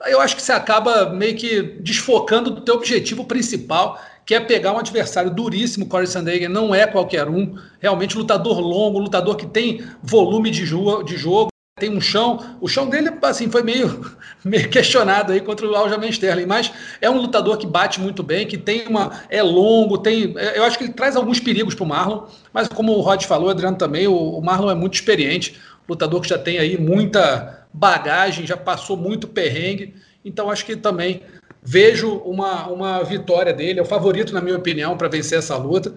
Eu 0.05 0.21
acho 0.21 0.37
que 0.37 0.43
você 0.43 0.53
acaba 0.53 1.11
meio 1.11 1.35
que 1.37 1.63
desfocando 1.81 2.51
do 2.51 2.61
teu 2.61 2.75
objetivo 2.75 3.25
principal, 3.25 3.99
que 4.27 4.35
é 4.35 4.41
pegar 4.41 4.73
um 4.73 4.79
adversário 4.79 5.31
duríssimo. 5.31 5.87
Corey 5.87 6.07
Sandhagen 6.07 6.49
não 6.49 6.75
é 6.75 6.87
qualquer 6.87 7.29
um. 7.29 7.57
Realmente 7.81 8.17
lutador 8.17 8.61
longo, 8.61 8.99
lutador 8.99 9.37
que 9.37 9.47
tem 9.47 9.83
volume 10.03 10.51
de, 10.51 10.65
de 11.05 11.17
jogo 11.17 11.49
tem 11.79 11.91
um 11.91 12.01
chão. 12.01 12.57
O 12.59 12.69
chão 12.69 12.89
dele, 12.89 13.11
assim, 13.21 13.51
foi 13.51 13.63
meio, 13.63 14.11
meio 14.43 14.67
questionado 14.71 15.33
aí 15.33 15.43
contra 15.43 15.69
o 15.69 15.77
Aljamain 15.77 16.09
Sterling, 16.09 16.47
mas 16.47 16.73
é 17.03 17.11
um 17.11 17.19
lutador 17.21 17.59
que 17.59 17.67
bate 17.67 18.01
muito 18.01 18.23
bem, 18.23 18.47
que 18.47 18.57
tem 18.57 18.87
uma. 18.87 19.23
é 19.29 19.43
longo, 19.43 19.99
tem. 19.99 20.35
Eu 20.55 20.65
acho 20.65 20.79
que 20.79 20.85
ele 20.85 20.95
traz 20.95 21.17
alguns 21.17 21.39
perigos 21.39 21.75
para 21.75 21.85
o 21.85 21.87
Marlon, 21.87 22.27
mas 22.51 22.67
como 22.69 22.93
o 22.93 23.01
Rod 23.03 23.23
falou, 23.25 23.51
Adriano 23.51 23.77
também, 23.77 24.07
o, 24.07 24.15
o 24.15 24.43
Marlon 24.43 24.71
é 24.71 24.75
muito 24.75 24.95
experiente, 24.95 25.61
lutador 25.87 26.23
que 26.23 26.29
já 26.29 26.39
tem 26.39 26.59
aí 26.59 26.79
muita 26.79 27.67
bagagem, 27.75 28.47
já 28.47 28.57
passou 28.57 28.97
muito 28.97 29.29
perrengue, 29.29 29.95
então 30.25 30.51
acho 30.51 30.65
que 30.65 30.77
também 30.77 31.21
vejo 31.63 32.23
uma, 32.25 32.69
uma 32.69 33.03
vitória 33.03 33.53
dele, 33.53 33.81
é 33.81 33.83
o 33.83 33.87
favorito, 33.87 34.33
na 34.33 34.41
minha 34.41 34.57
opinião, 34.57 34.97
para 34.97 35.09
vencer 35.09 35.39
essa 35.39 35.57
luta. 35.59 35.95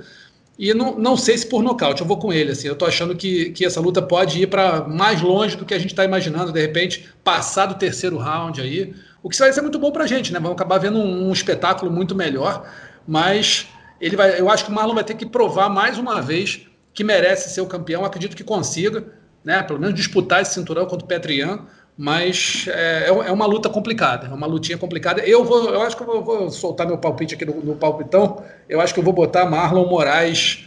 E 0.60 0.74
não, 0.74 1.00
não 1.00 1.16
sei 1.16 1.38
se 1.38 1.48
por 1.48 1.64
nocaute, 1.64 2.02
eu 2.02 2.08
vou 2.08 2.18
com 2.18 2.34
ele. 2.34 2.52
Assim, 2.52 2.68
eu 2.68 2.76
tô 2.76 2.86
achando 2.86 3.16
que, 3.16 3.52
que 3.52 3.66
essa 3.66 3.80
luta 3.80 4.02
pode 4.02 4.44
ir 4.44 4.48
para 4.48 4.86
mais 4.86 5.22
longe 5.22 5.56
do 5.56 5.64
que 5.64 5.74
a 5.74 5.80
gente 5.80 5.92
está 5.92 6.04
imaginando, 6.04 6.52
de 6.52 6.60
repente, 6.60 7.10
passar 7.24 7.66
do 7.66 7.76
terceiro 7.76 8.18
round 8.18 8.60
aí. 8.60 8.94
O 9.24 9.30
que 9.30 9.40
vai 9.40 9.54
ser 9.54 9.62
muito 9.62 9.80
bom 9.80 9.90
para 9.90 10.04
a 10.04 10.08
gente, 10.08 10.34
né? 10.34 10.40
Vamos 10.40 10.56
acabar 10.56 10.78
vendo 10.78 11.00
um, 11.00 11.30
um, 11.30 11.32
espetáculo 11.32 11.90
muito 11.90 12.14
melhor. 12.14 12.70
Mas 13.08 13.68
ele 14.02 14.18
vai, 14.18 14.38
eu 14.38 14.50
acho 14.50 14.66
que 14.66 14.70
o 14.70 14.74
Marlon 14.74 14.96
vai 14.96 15.04
ter 15.06 15.14
que 15.14 15.26
provar 15.26 15.70
mais 15.70 15.98
uma 15.98 16.22
vez 16.22 16.68
que 16.94 17.06
merece 17.06 17.50
ser 17.50 17.62
o 17.62 17.66
campeão. 17.66 18.04
acredito 18.04 18.36
que 18.36 18.44
consiga, 18.44 19.06
né? 19.46 19.64
Pelo 19.64 19.80
menos 19.80 19.96
disputar 19.96 20.42
esse 20.42 20.54
cinturão 20.54 20.86
contra 20.88 21.06
o 21.06 21.08
Petrian 21.08 21.68
mas 22.00 22.64
é, 22.70 23.08
é, 23.08 23.10
é 23.10 23.32
uma 23.34 23.46
luta 23.46 23.68
complicada, 23.68 24.28
é 24.28 24.34
uma 24.34 24.48
lutinha 24.48 24.78
complicada. 24.78 25.20
Eu 25.20 25.44
vou, 25.44 25.70
eu 25.70 25.82
acho 25.82 25.98
que 25.98 26.04
eu 26.04 26.08
vou, 26.08 26.24
vou 26.24 26.50
soltar 26.50 26.88
meu 26.88 26.98
palpite 26.98 27.36
aqui 27.36 27.44
no, 27.44 27.56
no, 27.62 27.76
palpitão. 27.76 28.42
Eu 28.70 28.80
acho 28.80 28.94
que 28.94 29.02
eu 29.02 29.04
vou 29.04 29.12
botar 29.12 29.46
Marlon 29.46 29.86
Moraes 29.86 30.66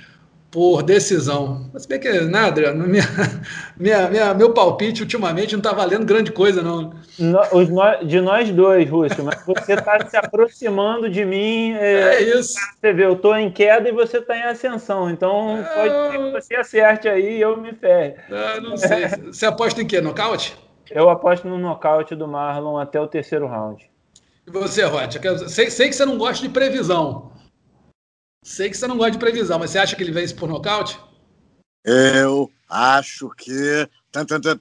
por 0.51 0.83
decisão. 0.83 1.71
Mas 1.73 1.87
bem 1.87 1.99
que, 1.99 2.11
né, 2.21 2.41
Adriano, 2.41 2.85
minha, 2.87 3.09
minha, 3.79 4.11
minha, 4.11 4.35
meu 4.35 4.53
palpite 4.53 5.01
ultimamente 5.01 5.53
não 5.53 5.61
está 5.61 5.73
valendo 5.73 6.05
grande 6.05 6.31
coisa, 6.31 6.61
não. 6.61 6.93
No, 7.19 8.05
de 8.05 8.21
nós 8.21 8.51
dois, 8.51 8.91
Rússio, 8.91 9.25
mas 9.25 9.43
você 9.47 9.73
está 9.73 10.07
se 10.07 10.19
aproximando 10.19 11.09
de 11.09 11.25
mim. 11.25 11.73
É, 11.73 12.17
é, 12.17 12.23
isso. 12.39 12.57
Você 12.79 12.93
vê, 12.93 13.07
eu 13.07 13.15
estou 13.15 13.35
em 13.35 13.51
queda 13.51 13.89
e 13.89 13.93
você 13.93 14.19
está 14.19 14.37
em 14.37 14.43
ascensão. 14.43 15.09
Então 15.09 15.57
é, 15.57 15.63
pode 15.63 16.13
ser 16.13 16.19
que 16.19 16.31
você 16.31 16.55
acerte 16.57 17.09
aí 17.09 17.39
e 17.39 17.41
eu 17.41 17.57
me 17.57 17.73
ferre. 17.73 18.17
É, 18.31 18.61
não 18.61 18.77
sei. 18.77 19.09
Você 19.33 19.47
aposta 19.47 19.81
em 19.81 19.87
quê? 19.87 19.99
Nocaute? 19.99 20.61
Eu 20.95 21.09
aposto 21.09 21.49
no 21.49 21.59
nocaute 21.59 22.15
do 22.15 22.29
Marlon 22.29 22.79
até 22.79 23.01
o 23.01 23.09
terceiro 23.09 23.47
round. 23.47 23.91
E 24.47 24.51
você, 24.51 24.85
Rod? 24.85 25.17
Sei, 25.49 25.71
sei, 25.71 25.89
que 25.89 25.95
você 25.95 26.05
não 26.05 26.19
gosta 26.19 26.47
de 26.47 26.53
previsão. 26.53 27.33
Sei 28.45 28.69
que 28.69 28.77
você 28.77 28.87
não 28.87 28.97
gosta 28.97 29.13
de 29.13 29.19
previsão, 29.19 29.59
mas 29.59 29.71
você 29.71 29.79
acha 29.79 29.97
que 29.97 30.03
ele 30.03 30.13
vence 30.13 30.35
por 30.35 30.49
nocaute? 30.49 31.01
Eu 31.85 32.51
acho 32.69 33.31
que. 33.31 33.89
Tan, 34.11 34.27
tan, 34.27 34.41
tan, 34.41 34.59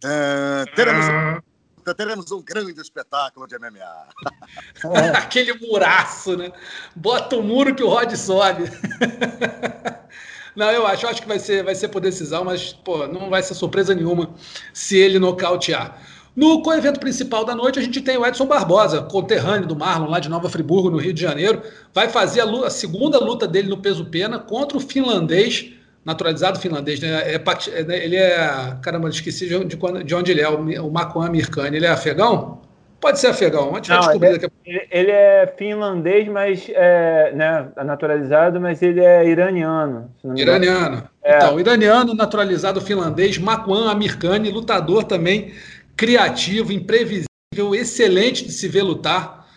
teremos, 0.75 1.05
um, 1.09 1.93
teremos 1.93 2.31
um 2.31 2.41
grande 2.41 2.79
espetáculo 2.79 3.47
de 3.47 3.57
MMA. 3.57 4.07
Aquele 5.17 5.53
muraço, 5.55 6.37
né? 6.37 6.53
Bota 6.95 7.35
o 7.35 7.43
muro 7.43 7.75
que 7.75 7.83
o 7.83 7.89
Rod 7.89 8.13
sobe. 8.15 8.63
Não, 10.55 10.69
eu 10.69 10.85
acho, 10.85 11.05
eu 11.05 11.09
acho 11.09 11.21
que 11.21 11.27
vai 11.27 11.39
ser, 11.39 11.63
vai 11.63 11.73
ser 11.75 11.87
por 11.87 12.01
decisão, 12.01 12.43
mas 12.43 12.73
pô, 12.73 13.07
não 13.07 13.29
vai 13.29 13.41
ser 13.41 13.53
surpresa 13.53 13.95
nenhuma 13.95 14.33
se 14.73 14.97
ele 14.97 15.17
nocautear. 15.17 15.97
No 16.35 16.61
co-evento 16.61 16.99
principal 16.99 17.43
da 17.43 17.53
noite, 17.53 17.77
a 17.77 17.81
gente 17.81 17.99
tem 17.99 18.17
o 18.17 18.25
Edson 18.25 18.45
Barbosa, 18.45 19.01
conterrâneo 19.01 19.67
do 19.67 19.75
Marlon, 19.75 20.09
lá 20.09 20.19
de 20.19 20.29
Nova 20.29 20.49
Friburgo, 20.49 20.89
no 20.89 20.97
Rio 20.97 21.13
de 21.13 21.21
Janeiro. 21.21 21.61
Vai 21.93 22.07
fazer 22.07 22.39
a, 22.39 22.45
luta, 22.45 22.67
a 22.67 22.69
segunda 22.69 23.19
luta 23.19 23.45
dele 23.45 23.67
no 23.67 23.77
peso-pena 23.77 24.39
contra 24.39 24.77
o 24.77 24.81
finlandês, 24.81 25.73
naturalizado 26.05 26.57
finlandês, 26.57 27.01
né? 27.01 27.09
É, 27.09 27.35
é 27.35 27.83
né? 27.83 28.03
ele 28.03 28.15
é. 28.15 28.77
Caramba, 28.81 29.09
esqueci 29.09 29.47
de, 29.47 30.03
de 30.05 30.15
onde 30.15 30.31
ele 30.31 30.41
é, 30.41 30.49
o, 30.49 30.87
o 30.87 30.91
Makuan 30.91 31.29
Mirkani. 31.29 31.75
Ele 31.75 31.85
é 31.85 31.89
afegão? 31.89 32.61
Pode 33.01 33.19
ser 33.19 33.27
afegão, 33.27 33.71
a 33.71 33.75
gente 33.77 33.89
vai 33.89 33.97
descobrir 33.97 34.27
ele, 34.27 34.33
daqui 34.37 34.45
a 34.45 34.49
pouco. 34.49 34.87
Ele 34.91 35.11
é 35.11 35.53
finlandês, 35.57 36.27
mas 36.27 36.69
é, 36.69 37.33
né, 37.33 37.67
naturalizado, 37.83 38.61
mas 38.61 38.79
ele 38.83 38.99
é 38.99 39.27
iraniano. 39.27 40.11
iraniano. 40.35 41.03
É. 41.23 41.37
Então, 41.37 41.59
iraniano, 41.59 42.13
naturalizado 42.13 42.79
finlandês, 42.79 43.39
Makuan 43.39 43.89
Amirkani, 43.89 44.51
lutador 44.51 45.03
também 45.03 45.51
criativo, 45.95 46.71
imprevisível, 46.71 47.73
excelente 47.73 48.45
de 48.45 48.51
se 48.51 48.67
ver 48.67 48.83
lutar. 48.83 49.47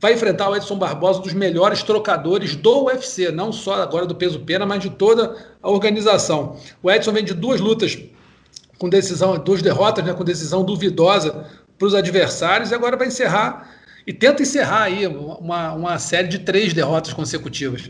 Vai 0.00 0.14
enfrentar 0.14 0.48
o 0.48 0.56
Edson 0.56 0.76
Barbosa, 0.76 1.20
um 1.20 1.22
dos 1.22 1.32
melhores 1.32 1.82
trocadores 1.82 2.56
do 2.56 2.86
UFC, 2.86 3.30
não 3.30 3.52
só 3.52 3.82
agora 3.82 4.04
do 4.04 4.14
peso 4.14 4.40
pena, 4.40 4.66
mas 4.66 4.82
de 4.82 4.90
toda 4.90 5.36
a 5.62 5.70
organização. 5.70 6.56
O 6.82 6.90
Edson 6.90 7.12
vem 7.12 7.24
de 7.24 7.34
duas 7.34 7.60
lutas 7.60 7.98
com 8.78 8.88
decisão, 8.88 9.38
duas 9.38 9.62
derrotas, 9.62 10.04
né, 10.04 10.12
com 10.12 10.24
decisão 10.24 10.64
duvidosa 10.64 11.46
para 11.78 11.86
os 11.86 11.94
adversários, 11.94 12.72
e 12.72 12.74
agora 12.74 12.96
vai 12.96 13.06
encerrar 13.06 13.70
e 14.06 14.12
tenta 14.12 14.42
encerrar 14.42 14.84
aí 14.84 15.06
uma, 15.06 15.72
uma 15.72 15.98
série 15.98 16.28
de 16.28 16.40
três 16.40 16.72
derrotas 16.72 17.12
consecutivas. 17.12 17.88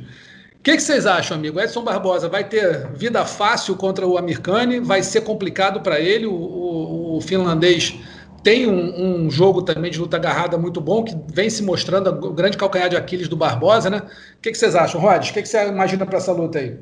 O 0.62 0.64
que, 0.64 0.77
que, 0.77 0.83
vocês 0.83 1.07
acham, 1.07 1.37
amigo? 1.37 1.59
Edson 1.59 1.83
Barbosa 1.83 2.29
vai 2.29 2.48
ter 2.48 2.87
vida 2.92 3.27
fácil 3.27 3.75
contra 3.75 4.07
o 4.07 4.16
Amirkani? 4.16 4.79
Vai 4.79 5.03
ser 5.03 5.22
complicado 5.22 5.81
para 5.81 5.98
ele? 5.98 6.25
O, 6.25 6.33
o, 6.33 7.16
o, 7.16 7.20
finlandês 7.20 7.98
tem 8.44 8.68
um, 8.68 9.25
um, 9.25 9.29
jogo 9.29 9.62
também 9.62 9.90
de 9.90 9.98
luta 9.98 10.18
agarrada 10.18 10.57
muito 10.57 10.81
bom, 10.81 11.03
que 11.03 11.16
vem 11.35 11.51
se 11.51 11.64
mostrando 11.64 12.11
o 12.11 12.33
grande 12.33 12.57
calcanhar 12.57 12.88
de 12.88 12.96
Aquiles 12.96 13.27
do 13.27 13.37
Barbosa, 13.37 13.90
né? 13.90 14.09
O 14.37 14.40
que, 14.40 14.53
que 14.53 14.57
vocês 14.57 14.77
acham, 14.77 15.01
Rod? 15.01 15.29
O 15.29 15.33
que, 15.33 15.42
que 15.42 15.48
você 15.48 15.66
imagina 15.66 16.07
para 16.07 16.18
essa 16.18 16.31
luta 16.31 16.61
aí? 16.61 16.79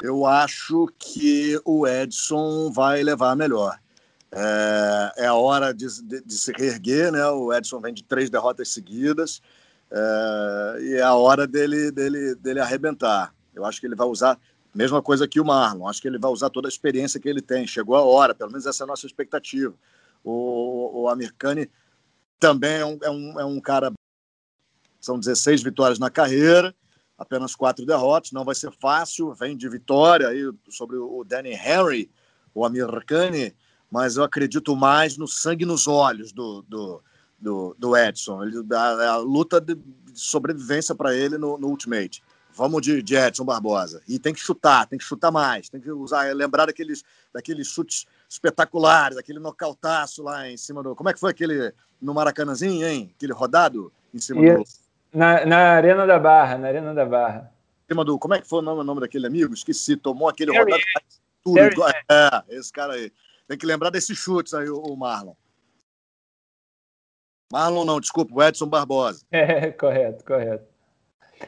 Eu 0.00 0.24
acho 0.26 0.86
que 0.96 1.60
o 1.64 1.88
Edson 1.88 2.70
vai 2.70 3.02
levar 3.02 3.34
melhor. 3.34 3.76
É, 4.30 5.24
é 5.24 5.26
a 5.26 5.34
hora 5.34 5.74
de, 5.74 5.86
de, 6.04 6.22
de, 6.22 6.34
se 6.34 6.52
reerguer, 6.52 7.10
né? 7.10 7.26
O 7.26 7.52
Edson 7.52 7.80
vem 7.80 7.92
de 7.92 8.04
três 8.04 8.30
derrotas 8.30 8.68
seguidas. 8.68 9.42
É, 9.90 10.78
e 10.80 10.94
é 10.94 11.02
a 11.02 11.14
hora 11.14 11.46
dele, 11.46 11.90
dele, 11.90 12.34
dele 12.34 12.60
arrebentar. 12.60 13.34
Eu 13.54 13.64
acho 13.64 13.80
que 13.80 13.86
ele 13.86 13.96
vai 13.96 14.06
usar 14.06 14.38
mesma 14.78 15.02
coisa 15.02 15.26
que 15.26 15.40
o 15.40 15.44
Marlon. 15.44 15.88
Acho 15.88 16.00
que 16.00 16.06
ele 16.06 16.18
vai 16.18 16.30
usar 16.30 16.50
toda 16.50 16.68
a 16.68 16.70
experiência 16.70 17.18
que 17.18 17.28
ele 17.28 17.42
tem. 17.42 17.66
Chegou 17.66 17.96
a 17.96 18.02
hora, 18.02 18.32
pelo 18.32 18.50
menos 18.50 18.64
essa 18.64 18.84
é 18.84 18.84
a 18.84 18.86
nossa 18.86 19.06
expectativa. 19.06 19.74
O, 20.22 21.02
o 21.02 21.08
Americani 21.08 21.68
também 22.38 22.76
é 22.76 22.86
um, 22.86 22.98
é, 23.02 23.10
um, 23.10 23.40
é 23.40 23.44
um 23.44 23.60
cara. 23.60 23.92
São 25.00 25.18
16 25.18 25.62
vitórias 25.62 25.98
na 25.98 26.10
carreira, 26.10 26.72
apenas 27.16 27.56
quatro 27.56 27.84
derrotas. 27.84 28.30
Não 28.30 28.44
vai 28.44 28.54
ser 28.54 28.70
fácil. 28.70 29.34
Vem 29.34 29.56
de 29.56 29.68
vitória 29.68 30.28
aí 30.28 30.48
sobre 30.70 30.96
o 30.96 31.24
Danny 31.24 31.54
Henry, 31.54 32.08
o 32.54 32.64
Americani, 32.64 33.54
mas 33.90 34.16
eu 34.16 34.22
acredito 34.22 34.76
mais 34.76 35.16
no 35.16 35.26
sangue 35.26 35.64
nos 35.64 35.88
olhos 35.88 36.30
do, 36.30 36.62
do 36.62 37.02
do, 37.38 37.74
do 37.78 37.96
Edson. 37.96 38.42
Ele, 38.42 38.64
a, 38.74 39.10
a 39.12 39.16
luta 39.16 39.60
de 39.60 39.78
sobrevivência 40.12 40.94
para 40.94 41.14
ele 41.14 41.38
no, 41.38 41.56
no, 41.56 41.68
Ultimate. 41.68 42.22
Vamos 42.52 42.82
de, 42.82 43.02
de, 43.02 43.14
Edson 43.14 43.44
Barbosa. 43.44 44.02
E 44.08 44.18
tem 44.18 44.34
que 44.34 44.40
chutar, 44.40 44.86
tem 44.86 44.98
que 44.98 45.04
chutar 45.04 45.30
mais, 45.30 45.68
tem 45.68 45.80
que 45.80 45.90
usar, 45.90 46.34
lembrar 46.34 46.66
daqueles, 46.66 47.04
daqueles 47.32 47.68
chutes 47.68 48.06
espetaculares, 48.28 49.16
aquele 49.16 49.38
nocautaço 49.38 50.22
lá 50.22 50.50
em 50.50 50.56
cima 50.56 50.82
do. 50.82 50.96
Como 50.96 51.08
é 51.08 51.14
que 51.14 51.20
foi 51.20 51.30
aquele 51.30 51.72
no 52.00 52.12
Maracanãzinho, 52.12 52.86
hein? 52.86 53.12
Aquele 53.16 53.32
rodado 53.32 53.92
em 54.12 54.18
cima 54.18 54.40
do. 54.42 54.64
Na, 55.12 55.46
na 55.46 55.56
Arena 55.56 56.06
da 56.06 56.18
Barra, 56.18 56.58
na 56.58 56.68
Arena 56.68 56.92
da 56.92 57.06
Barra. 57.06 57.52
Em 57.84 57.92
cima 57.92 58.04
do. 58.04 58.18
Como 58.18 58.34
é 58.34 58.40
que 58.40 58.48
foi 58.48 58.58
o 58.58 58.62
nome, 58.62 58.80
o 58.80 58.84
nome 58.84 59.00
daquele 59.00 59.26
amigo? 59.26 59.54
Esqueci, 59.54 59.96
tomou 59.96 60.28
aquele 60.28 60.50
Terry 60.50 60.64
rodado. 60.64 60.82
Tudo, 61.44 61.88
é, 62.10 62.56
esse 62.56 62.72
cara 62.72 62.94
aí. 62.94 63.12
Tem 63.46 63.56
que 63.56 63.64
lembrar 63.64 63.88
desses 63.90 64.18
chutes 64.18 64.52
aí, 64.52 64.68
o 64.68 64.94
Marlon. 64.96 65.32
Marlon 67.52 67.84
não, 67.84 68.00
desculpa, 68.00 68.34
o 68.34 68.42
Edson 68.42 68.66
Barbosa. 68.66 69.24
É, 69.32 69.70
correto, 69.70 70.24
correto. 70.24 70.64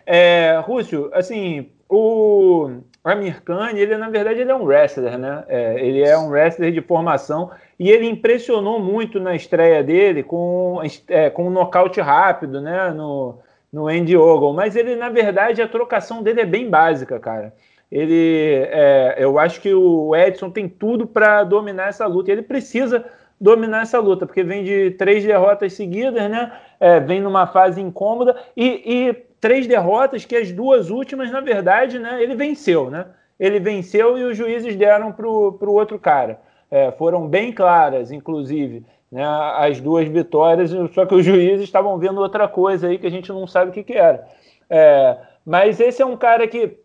É, 0.06 0.60
Rússio, 0.64 1.10
assim, 1.12 1.70
o 1.88 2.70
Amir 3.02 3.42
Khan, 3.42 3.70
ele 3.74 3.96
na 3.96 4.08
verdade 4.08 4.40
ele 4.40 4.50
é 4.50 4.54
um 4.54 4.64
wrestler, 4.64 5.18
né? 5.18 5.44
É, 5.48 5.84
ele 5.84 6.02
é 6.02 6.16
um 6.16 6.28
wrestler 6.28 6.72
de 6.72 6.80
formação 6.80 7.50
e 7.78 7.90
ele 7.90 8.06
impressionou 8.06 8.78
muito 8.78 9.18
na 9.18 9.34
estreia 9.34 9.82
dele 9.82 10.22
com, 10.22 10.80
é, 11.08 11.28
com 11.30 11.48
um 11.48 11.50
nocaute 11.50 12.00
rápido, 12.00 12.60
né? 12.60 12.90
No, 12.90 13.38
no 13.72 13.88
Andy 13.88 14.16
Ogle, 14.16 14.52
mas 14.52 14.76
ele 14.76 14.94
na 14.96 15.08
verdade 15.08 15.60
a 15.60 15.68
trocação 15.68 16.22
dele 16.22 16.42
é 16.42 16.46
bem 16.46 16.70
básica, 16.70 17.18
cara. 17.18 17.52
Ele, 17.90 18.68
é, 18.70 19.16
eu 19.18 19.36
acho 19.36 19.60
que 19.60 19.74
o 19.74 20.14
Edson 20.14 20.48
tem 20.48 20.68
tudo 20.68 21.08
para 21.08 21.42
dominar 21.42 21.88
essa 21.88 22.06
luta. 22.06 22.30
Ele 22.30 22.42
precisa 22.42 23.04
dominar 23.40 23.82
essa 23.82 23.98
luta, 23.98 24.26
porque 24.26 24.42
vem 24.42 24.62
de 24.62 24.90
três 24.92 25.24
derrotas 25.24 25.72
seguidas, 25.72 26.30
né? 26.30 26.52
É, 26.78 27.00
vem 27.00 27.20
numa 27.20 27.46
fase 27.46 27.80
incômoda 27.80 28.36
e, 28.56 28.82
e, 28.84 29.12
três 29.40 29.66
derrotas 29.66 30.24
que 30.24 30.36
as 30.36 30.52
duas 30.52 30.90
últimas, 30.90 31.30
na 31.30 31.40
verdade, 31.40 31.98
né? 31.98 32.22
Ele 32.22 32.34
venceu, 32.34 32.90
né? 32.90 33.06
Ele 33.38 33.58
venceu 33.58 34.18
e 34.18 34.24
os 34.24 34.36
juízes 34.36 34.76
deram 34.76 35.12
para 35.12 35.26
o 35.26 35.72
outro 35.72 35.98
cara. 35.98 36.40
É, 36.70 36.92
foram 36.92 37.26
bem 37.26 37.50
claras, 37.50 38.12
inclusive, 38.12 38.84
né? 39.10 39.24
As 39.56 39.80
duas 39.80 40.06
vitórias, 40.06 40.70
só 40.92 41.06
que 41.06 41.14
os 41.14 41.24
juízes 41.24 41.62
estavam 41.62 41.96
vendo 41.98 42.20
outra 42.20 42.46
coisa 42.46 42.88
aí 42.88 42.98
que 42.98 43.06
a 43.06 43.10
gente 43.10 43.30
não 43.30 43.46
sabe 43.46 43.70
o 43.70 43.72
que, 43.72 43.82
que 43.82 43.94
era. 43.94 44.26
É, 44.68 45.16
mas 45.44 45.80
esse 45.80 46.02
é 46.02 46.06
um 46.06 46.16
cara 46.16 46.46
que 46.46 46.78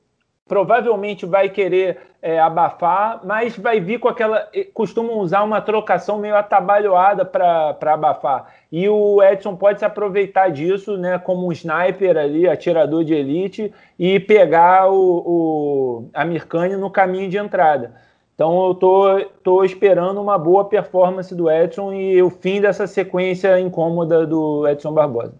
provavelmente 0.47 1.25
vai 1.25 1.49
querer 1.49 1.97
é, 2.21 2.39
abafar, 2.39 3.21
mas 3.23 3.57
vai 3.57 3.79
vir 3.79 3.99
com 3.99 4.07
aquela. 4.07 4.47
costumam 4.73 5.17
usar 5.17 5.43
uma 5.43 5.59
trocação 5.59 6.19
meio 6.19 6.35
atabalhoada 6.35 7.25
para 7.25 7.93
abafar. 7.93 8.53
E 8.71 8.87
o 8.87 9.21
Edson 9.23 9.55
pode 9.55 9.79
se 9.79 9.85
aproveitar 9.85 10.49
disso, 10.49 10.97
né, 10.97 11.17
como 11.17 11.47
um 11.47 11.51
sniper 11.51 12.17
ali, 12.17 12.47
atirador 12.47 13.03
de 13.03 13.13
elite, 13.13 13.73
e 13.97 14.19
pegar 14.19 14.89
o, 14.91 15.23
o 15.25 16.09
a 16.13 16.23
Mirkane 16.23 16.75
no 16.75 16.89
caminho 16.89 17.29
de 17.29 17.37
entrada. 17.37 17.93
Então 18.35 18.67
eu 18.67 18.75
tô, 18.75 19.25
tô 19.43 19.63
esperando 19.63 20.21
uma 20.21 20.37
boa 20.37 20.65
performance 20.65 21.33
do 21.33 21.49
Edson 21.49 21.93
e 21.93 22.21
o 22.21 22.29
fim 22.29 22.59
dessa 22.59 22.85
sequência 22.85 23.59
incômoda 23.59 24.27
do 24.27 24.67
Edson 24.67 24.93
Barbosa. 24.93 25.33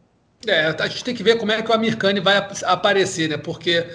É, 0.48 0.68
a 0.68 0.88
gente 0.88 1.04
tem 1.04 1.16
que 1.16 1.24
ver 1.24 1.38
como 1.38 1.52
é 1.52 1.62
que 1.62 1.70
o 1.70 1.74
Amirkani 1.74 2.20
vai 2.20 2.38
aparecer, 2.64 3.28
né? 3.28 3.38
Porque 3.38 3.86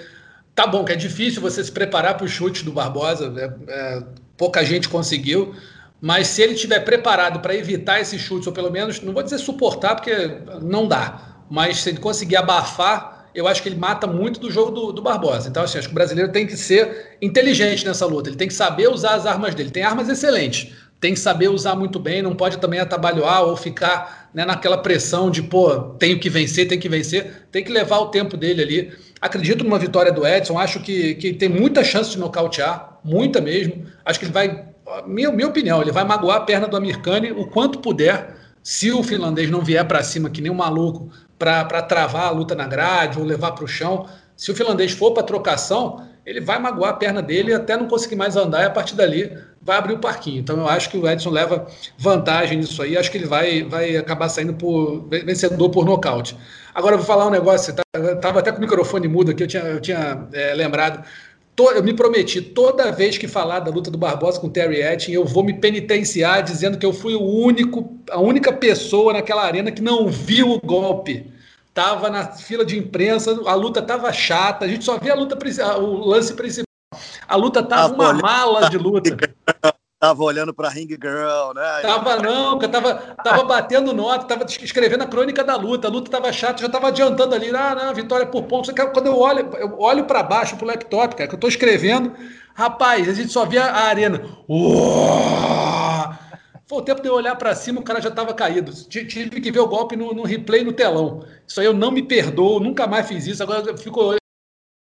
Tá 0.53 0.67
bom, 0.67 0.83
que 0.83 0.91
é 0.91 0.95
difícil 0.95 1.41
você 1.41 1.63
se 1.63 1.71
preparar 1.71 2.17
para 2.17 2.25
o 2.25 2.27
chute 2.27 2.63
do 2.63 2.71
Barbosa, 2.71 3.29
né? 3.29 3.53
é, 3.67 4.03
pouca 4.37 4.65
gente 4.65 4.89
conseguiu, 4.89 5.55
mas 6.01 6.27
se 6.27 6.41
ele 6.41 6.53
estiver 6.53 6.79
preparado 6.79 7.39
para 7.39 7.55
evitar 7.55 7.99
esses 7.99 8.19
chutes, 8.19 8.47
ou 8.47 8.53
pelo 8.53 8.71
menos, 8.71 9.01
não 9.01 9.13
vou 9.13 9.23
dizer 9.23 9.37
suportar, 9.37 9.95
porque 9.95 10.39
não 10.61 10.87
dá, 10.87 11.43
mas 11.49 11.77
se 11.77 11.89
ele 11.89 11.99
conseguir 11.99 12.35
abafar, 12.35 13.29
eu 13.33 13.47
acho 13.47 13.61
que 13.61 13.69
ele 13.69 13.77
mata 13.77 14.07
muito 14.07 14.39
do 14.39 14.51
jogo 14.51 14.71
do, 14.71 14.91
do 14.91 15.01
Barbosa. 15.01 15.47
Então, 15.47 15.63
assim, 15.63 15.77
acho 15.77 15.87
que 15.87 15.93
o 15.93 15.95
brasileiro 15.95 16.31
tem 16.31 16.45
que 16.45 16.57
ser 16.57 17.17
inteligente 17.21 17.85
nessa 17.85 18.05
luta, 18.05 18.29
ele 18.29 18.37
tem 18.37 18.47
que 18.47 18.53
saber 18.53 18.89
usar 18.89 19.15
as 19.15 19.25
armas 19.25 19.55
dele. 19.55 19.69
Tem 19.69 19.83
armas 19.83 20.09
excelentes, 20.09 20.73
tem 21.01 21.13
que 21.13 21.19
saber 21.19 21.49
usar 21.49 21.75
muito 21.75 21.99
bem, 21.99 22.21
não 22.21 22.35
pode 22.35 22.59
também 22.59 22.79
atabalhoar 22.79 23.43
ou 23.43 23.57
ficar 23.57 24.29
né, 24.33 24.45
naquela 24.45 24.77
pressão 24.77 25.29
de, 25.29 25.41
pô, 25.41 25.77
tenho 25.99 26.17
que 26.19 26.29
vencer, 26.29 26.67
tenho 26.67 26.79
que 26.79 26.87
vencer, 26.87 27.47
tem 27.51 27.63
que 27.63 27.71
levar 27.71 27.97
o 27.99 28.07
tempo 28.07 28.37
dele 28.37 28.61
ali 28.61 28.91
Acredito 29.21 29.63
numa 29.63 29.77
vitória 29.77 30.11
do 30.11 30.25
Edson, 30.25 30.57
acho 30.57 30.79
que, 30.79 31.13
que 31.13 31.31
tem 31.31 31.47
muita 31.47 31.83
chance 31.83 32.09
de 32.09 32.17
nocautear, 32.17 32.97
muita 33.03 33.39
mesmo. 33.39 33.85
Acho 34.03 34.17
que 34.17 34.25
ele 34.25 34.33
vai, 34.33 34.65
minha, 35.05 35.31
minha 35.31 35.47
opinião, 35.47 35.79
ele 35.79 35.91
vai 35.91 36.03
magoar 36.03 36.37
a 36.37 36.41
perna 36.41 36.67
do 36.67 36.75
Amirkani 36.75 37.31
o 37.31 37.45
quanto 37.45 37.77
puder, 37.77 38.35
se 38.63 38.91
o 38.91 39.03
finlandês 39.03 39.51
não 39.51 39.61
vier 39.61 39.87
para 39.87 40.01
cima 40.01 40.27
que 40.27 40.41
nem 40.41 40.51
um 40.51 40.55
maluco 40.55 41.11
para 41.37 41.83
travar 41.83 42.25
a 42.25 42.31
luta 42.31 42.55
na 42.55 42.65
grade 42.65 43.19
ou 43.19 43.23
levar 43.23 43.51
para 43.51 43.63
o 43.63 43.67
chão. 43.67 44.07
Se 44.35 44.49
o 44.51 44.55
finlandês 44.55 44.91
for 44.91 45.11
para 45.11 45.21
trocação, 45.21 46.03
ele 46.25 46.39
vai 46.39 46.59
magoar 46.59 46.91
a 46.91 46.95
perna 46.95 47.21
dele 47.21 47.53
até 47.53 47.75
não 47.75 47.87
conseguir 47.87 48.15
mais 48.15 48.35
andar 48.35 48.61
e 48.61 48.65
a 48.65 48.69
partir 48.69 48.95
dali 48.95 49.35
vai 49.61 49.77
abrir 49.77 49.93
o 49.93 49.99
parquinho. 49.99 50.39
Então 50.39 50.57
eu 50.57 50.67
acho 50.67 50.89
que 50.89 50.97
o 50.97 51.09
Edson 51.09 51.29
leva 51.29 51.67
vantagem 51.97 52.57
nisso 52.57 52.81
aí. 52.81 52.97
Acho 52.97 53.11
que 53.11 53.17
ele 53.17 53.25
vai, 53.25 53.63
vai 53.63 53.97
acabar 53.97 54.29
saindo 54.29 54.53
por 54.53 55.07
vencedor 55.09 55.69
por 55.69 55.85
nocaute. 55.85 56.37
Agora 56.73 56.93
eu 56.93 56.99
vou 56.99 57.07
falar 57.07 57.27
um 57.27 57.31
negócio. 57.31 57.73
Tá, 57.73 57.83
estava 58.13 58.39
até 58.39 58.51
com 58.51 58.59
o 58.59 58.61
microfone 58.61 59.07
mudo 59.07 59.31
aqui, 59.31 59.43
eu 59.43 59.47
tinha, 59.47 59.63
eu 59.63 59.81
tinha 59.81 60.27
é, 60.33 60.53
lembrado. 60.53 61.03
Eu 61.75 61.83
me 61.83 61.93
prometi, 61.93 62.41
toda 62.41 62.91
vez 62.91 63.19
que 63.19 63.27
falar 63.27 63.59
da 63.59 63.69
luta 63.69 63.91
do 63.91 63.97
Barbosa 63.97 64.39
com 64.39 64.47
o 64.47 64.49
Terry 64.49 64.81
Etting, 64.81 65.11
eu 65.11 65.23
vou 65.23 65.43
me 65.43 65.53
penitenciar 65.53 66.41
dizendo 66.41 66.75
que 66.75 66.85
eu 66.85 66.91
fui 66.91 67.13
o 67.13 67.21
único, 67.21 67.99
a 68.09 68.19
única 68.19 68.51
pessoa 68.51 69.13
naquela 69.13 69.43
arena 69.43 69.69
que 69.69 69.81
não 69.81 70.07
viu 70.07 70.53
o 70.53 70.59
golpe 70.59 71.30
tava 71.73 72.09
na 72.09 72.27
fila 72.27 72.65
de 72.65 72.77
imprensa, 72.77 73.31
a 73.45 73.53
luta 73.53 73.81
tava 73.81 74.11
chata, 74.11 74.65
a 74.65 74.67
gente 74.67 74.83
só 74.83 74.97
via 74.97 75.13
a 75.13 75.15
luta 75.15 75.37
o 75.79 76.07
lance 76.07 76.33
principal. 76.33 76.65
A 77.27 77.35
luta 77.35 77.63
tava 77.63 77.93
uma 77.93 78.13
mala 78.13 78.69
de 78.69 78.77
luta. 78.77 79.17
Tava 79.97 80.23
olhando 80.23 80.51
para 80.51 80.67
Ring 80.67 80.89
Girl, 80.89 81.53
né? 81.53 81.81
Tava 81.83 82.17
não, 82.17 82.59
eu 82.59 82.69
tava, 82.69 82.95
tava 83.23 83.43
batendo 83.43 83.93
nota, 83.93 84.25
tava 84.25 84.45
escrevendo 84.45 85.03
a 85.03 85.07
crônica 85.07 85.43
da 85.43 85.55
luta. 85.55 85.87
A 85.87 85.91
luta 85.91 86.09
tava 86.09 86.33
chata, 86.33 86.59
já 86.59 86.67
tava 86.67 86.87
adiantando 86.87 87.35
ali, 87.35 87.55
ah, 87.55 87.75
não, 87.75 87.93
vitória 87.93 88.25
por 88.25 88.43
pontos. 88.43 88.73
Quando 88.73 89.05
eu 89.05 89.17
olho, 89.17 89.47
eu 89.57 89.79
olho 89.79 90.05
para 90.05 90.23
baixo 90.23 90.57
pro 90.57 90.65
laptop, 90.65 91.15
cara, 91.15 91.29
que 91.29 91.35
eu 91.35 91.39
tô 91.39 91.47
escrevendo, 91.47 92.13
rapaz, 92.55 93.07
a 93.07 93.13
gente 93.13 93.31
só 93.31 93.45
via 93.45 93.63
a 93.63 93.83
arena. 93.83 94.25
Uou! 94.49 96.11
Foi 96.71 96.79
o 96.79 96.81
tempo 96.81 97.01
de 97.01 97.09
eu 97.09 97.13
olhar 97.13 97.35
para 97.35 97.53
cima, 97.53 97.81
o 97.81 97.83
cara 97.83 97.99
já 97.99 98.07
estava 98.07 98.33
caído. 98.33 98.71
Tive 98.85 99.41
que 99.41 99.51
ver 99.51 99.59
o 99.59 99.67
golpe 99.67 99.97
no, 99.97 100.13
no, 100.13 100.23
replay 100.23 100.63
no 100.63 100.71
telão. 100.71 101.25
Isso 101.45 101.59
aí 101.59 101.65
eu 101.65 101.73
não 101.73 101.91
me 101.91 102.01
perdoo, 102.01 102.61
nunca 102.61 102.87
mais 102.87 103.09
fiz 103.09 103.27
isso. 103.27 103.43
Agora 103.43 103.69
eu 103.69 103.77
fico 103.77 103.99
olhando 103.99 104.19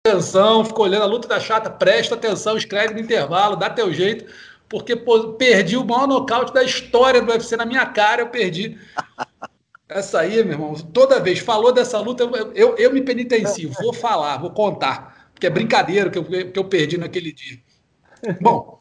atenção, 0.05 0.65
fico 0.65 0.83
olhando 0.83 1.05
a 1.05 1.07
luta 1.07 1.29
da 1.29 1.39
chata, 1.39 1.71
presta 1.71 2.17
atenção, 2.17 2.57
escreve 2.57 2.93
no 2.93 2.99
intervalo, 2.99 3.55
dá 3.55 3.71
teu 3.71 3.93
jeito, 3.93 4.25
porque 4.69 4.97
pô, 4.97 5.35
perdi 5.35 5.77
o 5.77 5.85
maior 5.85 6.09
nocaute 6.09 6.53
da 6.53 6.65
história 6.65 7.23
do 7.23 7.31
UFC 7.31 7.57
na 7.57 7.65
minha 7.65 7.87
cara, 7.87 8.23
eu 8.23 8.31
perdi. 8.31 8.77
Essa 9.89 10.23
aí, 10.23 10.43
meu 10.43 10.55
irmão, 10.55 10.75
toda 10.75 11.21
vez 11.21 11.39
falou 11.39 11.71
dessa 11.71 12.01
luta, 12.01 12.25
eu, 12.25 12.53
eu, 12.53 12.77
eu 12.79 12.93
me 12.93 13.01
penitencio, 13.01 13.71
vou 13.81 13.93
falar, 13.93 14.39
vou 14.39 14.51
contar, 14.51 15.31
porque 15.33 15.47
é 15.47 15.51
brincadeira 15.51 16.11
que 16.11 16.19
eu, 16.19 16.25
que 16.25 16.59
eu 16.59 16.65
perdi 16.65 16.99
naquele 16.99 17.31
dia. 17.31 17.61
Bom, 18.43 18.81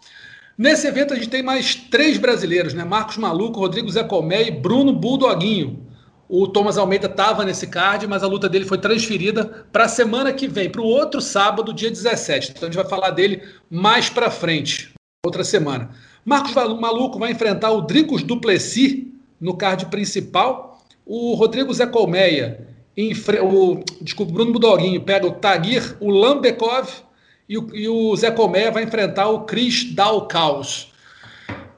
Nesse 0.58 0.88
evento 0.88 1.14
a 1.14 1.18
gente 1.18 1.30
tem 1.30 1.44
mais 1.44 1.76
três 1.76 2.18
brasileiros, 2.18 2.74
né? 2.74 2.86
Marcos 2.86 3.18
Maluco, 3.18 3.60
Rodrigo 3.60 3.90
Zé 3.92 4.04
Colmé 4.04 4.48
e 4.48 4.52
Bruno 4.52 4.94
Bulldoguinho. 4.94 5.86
O 6.30 6.48
Thomas 6.48 6.78
Almeida 6.78 7.08
estava 7.08 7.44
nesse 7.44 7.68
card, 7.68 8.08
mas 8.08 8.24
a 8.24 8.28
luta 8.28 8.48
dele 8.48 8.66
foi 8.66 8.78
transferida 8.78 9.68
para 9.72 9.84
a 9.84 9.90
semana 9.90 10.32
que 10.32 10.48
vem, 10.48 10.70
para 10.70 10.82
o 10.82 10.86
outro 10.86 11.20
sábado, 11.20 11.74
dia 11.74 11.92
17. 11.92 12.52
Então 12.52 12.70
a 12.70 12.72
gente 12.72 12.82
vai 12.82 12.90
falar 12.90 13.12
dele 13.12 13.44
mais 13.70 14.10
para 14.10 14.32
frente, 14.32 14.94
outra 15.26 15.44
semana. 15.44 15.92
Marcos 16.24 16.54
Maluco 16.54 17.20
vai 17.20 17.32
enfrentar 17.32 17.72
o 17.72 17.82
Dricos 17.82 18.24
Duplessis 18.24 19.06
no 19.40 19.58
card 19.58 19.88
principal. 19.88 20.82
O 21.06 21.36
Rodrigo 21.36 21.74
Zé 21.74 21.86
Colmeia, 21.86 22.66
o, 23.44 23.84
desculpa, 24.02 24.32
Bruno 24.32 24.54
Budoguinho 24.54 25.02
pega 25.02 25.28
o 25.28 25.34
Tagir, 25.34 25.98
o 26.00 26.10
Lambekov 26.10 27.05
e 27.48 27.58
o, 27.58 27.76
e 27.76 27.88
o 27.88 28.16
Zé 28.16 28.32
Comé 28.32 28.72
vai 28.72 28.84
enfrentar 28.84 29.30
o 29.30 29.46
Chris 29.46 29.94
Dalcaus. 29.94 30.92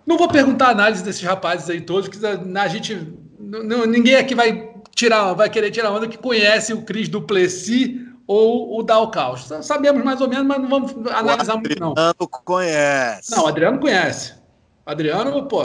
Não 0.06 0.18
vou 0.18 0.30
perguntar 0.30 0.68
a 0.68 0.72
análise 0.72 1.04
desses 1.04 1.22
rapazes 1.22 1.70
aí 1.70 1.82
todos, 1.82 2.08
que 2.08 2.18
a 2.26 2.68
gente. 2.68 3.08
Não, 3.40 3.86
ninguém 3.86 4.16
aqui 4.16 4.34
vai 4.34 4.74
tirar, 4.96 5.34
vai 5.34 5.50
querer 5.50 5.70
tirar 5.70 5.92
onda 5.92 6.08
que 6.08 6.18
conhece 6.18 6.74
o 6.74 6.82
Cris 6.82 7.10
Duplessis 7.10 8.08
ou 8.26 8.78
o 8.78 8.84
Dalcaus. 8.84 9.50
Sabemos 9.62 10.04
mais 10.04 10.22
ou 10.22 10.28
menos, 10.28 10.46
mas 10.46 10.62
não 10.62 10.70
vamos 10.70 10.96
analisar 11.12 11.56
muito, 11.56 11.80
não. 11.80 11.92
Adriano 11.92 12.28
conhece. 12.44 13.32
Não, 13.32 13.44
o 13.44 13.48
Adriano 13.48 13.80
conhece. 13.80 14.34
Adriano, 14.86 15.48
pô. 15.48 15.64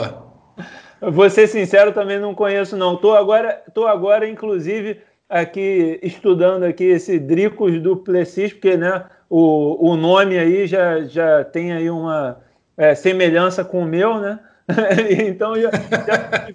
Vou 1.01 1.29
ser 1.29 1.47
sincero, 1.47 1.91
também 1.91 2.19
não 2.19 2.33
conheço, 2.33 2.77
não. 2.77 2.95
Tô 2.95 3.13
agora, 3.13 3.61
tô 3.73 3.87
agora, 3.87 4.27
inclusive, 4.27 5.01
aqui 5.27 5.99
estudando 6.01 6.63
aqui 6.63 6.85
esse 6.85 7.19
Dricos 7.19 7.81
Duplessis, 7.81 8.53
porque, 8.53 8.77
né? 8.77 9.05
O, 9.35 9.93
o 9.93 9.95
nome 9.95 10.37
aí 10.37 10.67
já, 10.67 11.01
já 11.01 11.43
tem 11.43 11.73
aí 11.73 11.89
uma 11.89 12.37
é, 12.77 12.93
semelhança 12.93 13.65
com 13.65 13.81
o 13.81 13.85
meu, 13.85 14.19
né? 14.19 14.39
então 15.27 15.55
já, 15.59 15.71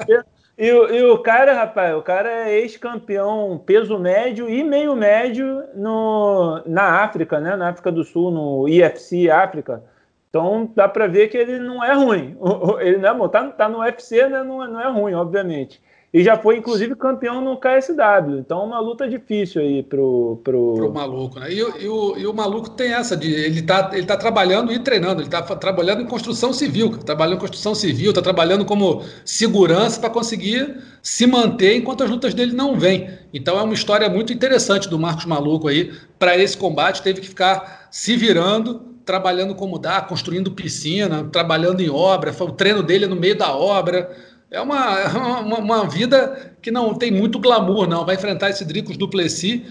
já 0.08 0.24
e, 0.56 0.68
e, 0.68 1.04
o 1.04 1.18
cara, 1.18 1.54
rapaz, 1.54 1.96
o 1.96 2.02
cara 2.02 2.28
é 2.28 2.60
ex-campeão 2.60 3.60
peso 3.66 3.98
médio 3.98 4.48
e 4.48 4.62
meio 4.62 4.94
médio 4.94 5.64
no, 5.74 6.62
na 6.66 7.02
África, 7.02 7.40
né? 7.40 7.56
Na 7.56 7.70
África 7.70 7.90
do 7.90 8.04
Sul, 8.04 8.30
no 8.30 8.68
IFC 8.68 9.28
África. 9.28 9.82
Então 10.30 10.70
dá 10.76 10.88
para 10.88 11.08
ver 11.08 11.28
que 11.28 11.36
ele 11.36 11.58
não 11.58 11.82
é 11.82 11.94
ruim. 11.94 12.36
Ele 12.80 12.98
não 12.98 13.08
é 13.08 13.14
bom. 13.14 13.28
Tá, 13.28 13.48
tá 13.48 13.68
no 13.68 13.80
UFC, 13.80 14.28
né? 14.28 14.44
não, 14.44 14.68
não 14.68 14.80
é 14.80 14.88
ruim, 14.88 15.14
obviamente. 15.14 15.82
E 16.12 16.24
já 16.24 16.38
foi, 16.38 16.56
inclusive, 16.56 16.96
campeão 16.96 17.42
no 17.42 17.58
KSW. 17.58 18.38
Então, 18.38 18.64
uma 18.64 18.80
luta 18.80 19.06
difícil 19.06 19.60
aí 19.60 19.82
pro, 19.82 20.40
pro... 20.42 20.74
pro 20.74 20.92
maluco, 20.92 21.38
né? 21.38 21.52
E, 21.52 21.58
e, 21.58 21.86
o, 21.86 22.16
e 22.16 22.26
o 22.26 22.32
maluco 22.32 22.70
tem 22.70 22.94
essa 22.94 23.14
de. 23.14 23.30
Ele 23.30 23.60
tá, 23.60 23.90
ele 23.92 24.06
tá 24.06 24.16
trabalhando 24.16 24.72
e 24.72 24.78
treinando, 24.78 25.20
ele 25.20 25.28
tá 25.28 25.42
trabalhando 25.42 26.00
em 26.00 26.06
construção 26.06 26.50
civil, 26.50 26.96
trabalhando 26.96 27.36
em 27.36 27.40
construção 27.40 27.74
civil, 27.74 28.14
tá 28.14 28.22
trabalhando 28.22 28.64
como 28.64 29.04
segurança 29.22 30.00
para 30.00 30.08
conseguir 30.08 30.78
se 31.02 31.26
manter 31.26 31.76
enquanto 31.76 32.04
as 32.04 32.10
lutas 32.10 32.32
dele 32.32 32.54
não 32.54 32.78
vêm. 32.78 33.10
Então 33.32 33.58
é 33.58 33.62
uma 33.62 33.74
história 33.74 34.08
muito 34.08 34.32
interessante 34.32 34.88
do 34.88 34.98
Marcos 34.98 35.26
Maluco 35.26 35.68
aí. 35.68 35.92
Para 36.18 36.38
esse 36.38 36.56
combate, 36.56 37.02
teve 37.02 37.20
que 37.20 37.28
ficar 37.28 37.88
se 37.90 38.16
virando, 38.16 38.80
trabalhando 39.04 39.54
como 39.54 39.78
dá, 39.78 40.00
construindo 40.00 40.52
piscina, 40.52 41.24
trabalhando 41.24 41.82
em 41.82 41.90
obra. 41.90 42.34
O 42.40 42.52
treino 42.52 42.82
dele 42.82 43.04
é 43.04 43.08
no 43.08 43.16
meio 43.16 43.36
da 43.36 43.54
obra 43.54 44.10
é 44.50 44.60
uma, 44.60 45.40
uma, 45.40 45.58
uma, 45.58 45.88
vida 45.88 46.52
que 46.62 46.70
não 46.70 46.94
tem 46.94 47.10
muito 47.10 47.38
glamour, 47.38 47.86
não. 47.86 48.04
Vai 48.04 48.14
enfrentar 48.16 48.50
esse 48.50 48.64
Dricos 48.64 48.96
Duplessis. 48.96 49.62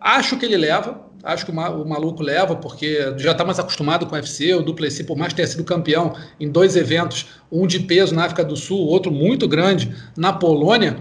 Acho 0.00 0.36
que 0.36 0.44
ele 0.44 0.56
leva, 0.56 1.00
acho 1.22 1.46
que 1.46 1.50
o, 1.50 1.54
maluco 1.54 2.22
leva, 2.22 2.54
porque 2.54 3.14
já 3.16 3.32
está 3.32 3.44
mais 3.44 3.58
acostumado 3.58 4.06
com 4.06 4.14
o 4.14 4.18
UFC. 4.18 4.54
O 4.54 4.62
Duplessis, 4.62 5.06
por 5.06 5.16
mais 5.16 5.32
ter 5.32 5.46
sido 5.46 5.64
campeão 5.64 6.14
em 6.38 6.50
dois 6.50 6.76
eventos, 6.76 7.26
um 7.50 7.66
de 7.66 7.80
peso 7.80 8.14
na 8.14 8.24
África 8.24 8.44
do 8.44 8.56
Sul, 8.56 8.86
outro 8.86 9.10
muito 9.10 9.48
grande 9.48 9.94
na 10.16 10.32
Polônia, 10.32 10.98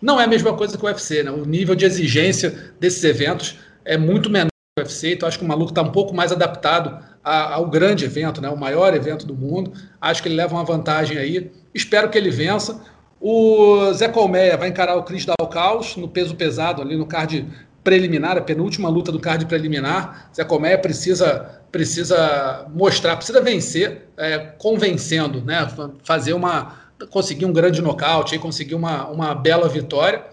não 0.00 0.20
é 0.20 0.24
a 0.24 0.28
mesma 0.28 0.54
coisa 0.54 0.78
que 0.78 0.84
o 0.84 0.86
UFC. 0.86 1.22
Né? 1.22 1.30
O 1.30 1.44
nível 1.44 1.74
de 1.74 1.84
exigência 1.84 2.72
desses 2.80 3.04
eventos 3.04 3.58
é 3.84 3.98
muito 3.98 4.30
menor 4.30 4.48
que 4.48 4.80
o 4.80 4.84
UFC, 4.84 5.12
então 5.12 5.28
acho 5.28 5.38
que 5.38 5.44
o 5.44 5.48
maluco 5.48 5.70
está 5.70 5.82
um 5.82 5.92
pouco 5.92 6.14
mais 6.14 6.32
adaptado 6.32 7.04
ao 7.28 7.66
grande 7.66 8.04
evento, 8.04 8.40
né? 8.40 8.48
o 8.48 8.56
maior 8.56 8.94
evento 8.94 9.26
do 9.26 9.34
mundo. 9.34 9.72
Acho 10.00 10.22
que 10.22 10.28
ele 10.28 10.36
leva 10.36 10.54
uma 10.54 10.64
vantagem 10.64 11.18
aí. 11.18 11.50
Espero 11.74 12.08
que 12.08 12.16
ele 12.16 12.30
vença. 12.30 12.80
O 13.20 13.92
Zé 13.92 14.08
Colmeia 14.08 14.56
vai 14.56 14.68
encarar 14.68 14.96
o 14.96 15.02
Cris 15.02 15.26
Dalcaus 15.26 15.96
no 15.96 16.08
peso 16.08 16.36
pesado, 16.36 16.80
ali 16.80 16.96
no 16.96 17.06
card 17.06 17.46
preliminar, 17.82 18.36
a 18.36 18.40
penúltima 18.40 18.88
luta 18.88 19.10
do 19.10 19.18
card 19.18 19.46
preliminar. 19.46 20.30
Zé 20.34 20.44
Colmeia 20.44 20.78
precisa, 20.78 21.62
precisa 21.72 22.66
mostrar, 22.72 23.16
precisa 23.16 23.40
vencer, 23.40 24.08
é, 24.16 24.38
convencendo, 24.38 25.42
né? 25.42 25.68
Fazer 26.04 26.32
uma. 26.32 26.76
conseguir 27.10 27.46
um 27.46 27.52
grande 27.52 27.82
nocaute, 27.82 28.38
conseguir 28.38 28.74
uma, 28.74 29.08
uma 29.08 29.34
bela 29.34 29.68
vitória. 29.68 30.24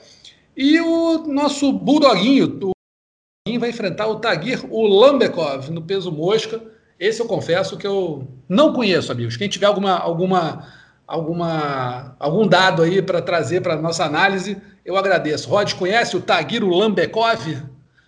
E 0.56 0.80
o 0.80 1.26
nosso 1.28 1.74
Bulldoguinho, 1.74 2.60
o 2.64 3.60
vai 3.60 3.70
enfrentar 3.70 4.08
o 4.08 4.20
Tagir 4.20 4.66
Ulambekov 4.72 5.70
no 5.70 5.82
peso 5.82 6.12
mosca. 6.12 6.62
Esse 7.00 7.22
eu 7.22 7.26
confesso 7.26 7.78
que 7.78 7.86
eu 7.86 8.28
não 8.48 8.74
conheço, 8.74 9.12
amigos. 9.12 9.36
Quem 9.36 9.50
tiver 9.50 9.66
alguma, 9.66 9.98
alguma, 9.98 10.68
alguma, 11.06 12.16
algum 12.20 12.48
dado 12.48 12.82
aí 12.82 13.02
para 13.02 13.22
trazer 13.22 13.62
para 13.62 13.76
nossa 13.76 14.06
análise, 14.06 14.62
eu 14.84 14.96
agradeço. 14.98 15.50
Rod, 15.50 15.74
conhece 15.74 16.16
o 16.16 16.22
Tagir 16.22 16.64
Ulambekov? 16.64 17.42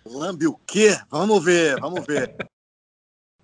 Lambe 0.06 0.46
o 0.46 0.58
quê? 0.66 0.98
Vamos 1.10 1.44
ver, 1.44 1.78
vamos 1.80 2.04
ver. 2.06 2.34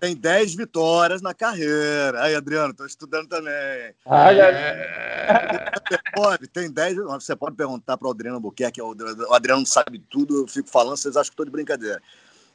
tem 0.04 0.14
10 0.14 0.54
vitórias 0.54 1.22
na 1.22 1.32
carreira. 1.32 2.22
Aí, 2.22 2.34
Adriano, 2.34 2.72
estou 2.72 2.86
estudando 2.86 3.26
também. 3.26 3.94
Ah, 4.04 4.34
já... 4.34 4.48
é... 4.50 5.72
pode, 6.14 6.46
tem 6.48 6.70
10. 6.70 6.96
Você 6.96 7.34
pode 7.34 7.56
perguntar 7.56 7.96
para 7.96 8.08
o 8.08 8.10
Adriano 8.10 8.38
Buquerque, 8.38 8.82
o 8.82 8.94
Adriano 9.32 9.66
sabe 9.66 9.98
tudo, 10.10 10.42
eu 10.42 10.48
fico 10.48 10.68
falando, 10.68 10.98
vocês 10.98 11.16
acham 11.16 11.30
que 11.30 11.32
estou 11.32 11.46
de 11.46 11.52
brincadeira. 11.52 12.02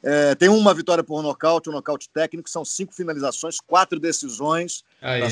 É, 0.02 0.34
tem 0.34 0.48
uma 0.48 0.72
vitória 0.72 1.04
por 1.04 1.22
nocaute, 1.22 1.68
um 1.68 1.72
nocaute 1.72 2.08
técnico, 2.08 2.48
são 2.48 2.64
cinco 2.64 2.94
finalizações, 2.94 3.60
quatro 3.60 3.98
decisões. 3.98 4.84
Aí. 5.00 5.22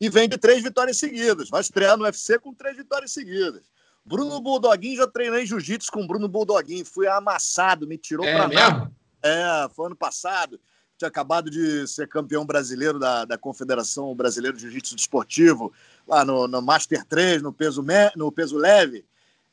E 0.00 0.10
vem 0.10 0.28
de 0.28 0.36
três 0.36 0.62
vitórias 0.62 0.98
seguidas. 0.98 1.48
Vai 1.48 1.60
estrear 1.60 1.96
no 1.96 2.04
UFC 2.04 2.38
com 2.38 2.52
três 2.52 2.76
vitórias 2.76 3.12
seguidas. 3.12 3.62
Bruno 4.04 4.40
Bulldoguinho, 4.40 4.98
já 4.98 5.06
treinei 5.06 5.46
jiu-jitsu 5.46 5.90
com 5.90 6.02
o 6.02 6.06
Bruno 6.06 6.28
Bulldoguinho. 6.28 6.84
Fui 6.84 7.06
amassado, 7.06 7.86
me 7.86 7.96
tirou 7.96 8.26
é 8.26 8.34
pra 8.34 8.48
mesmo? 8.48 8.60
nada. 8.60 8.92
É, 9.22 9.68
foi 9.74 9.86
ano 9.86 9.96
passado 9.96 10.60
tinha 10.96 11.08
acabado 11.08 11.50
de 11.50 11.86
ser 11.86 12.08
campeão 12.08 12.44
brasileiro 12.44 12.98
da, 12.98 13.24
da 13.24 13.36
Confederação 13.36 14.14
Brasileira 14.14 14.56
de 14.56 14.62
Jiu-Jitsu 14.62 14.96
Desportivo, 14.96 15.72
lá 16.06 16.24
no, 16.24 16.46
no 16.46 16.62
Master 16.62 17.04
3, 17.04 17.42
no 17.42 17.52
peso, 17.52 17.82
me, 17.82 18.10
no 18.16 18.30
peso 18.30 18.56
leve, 18.56 19.04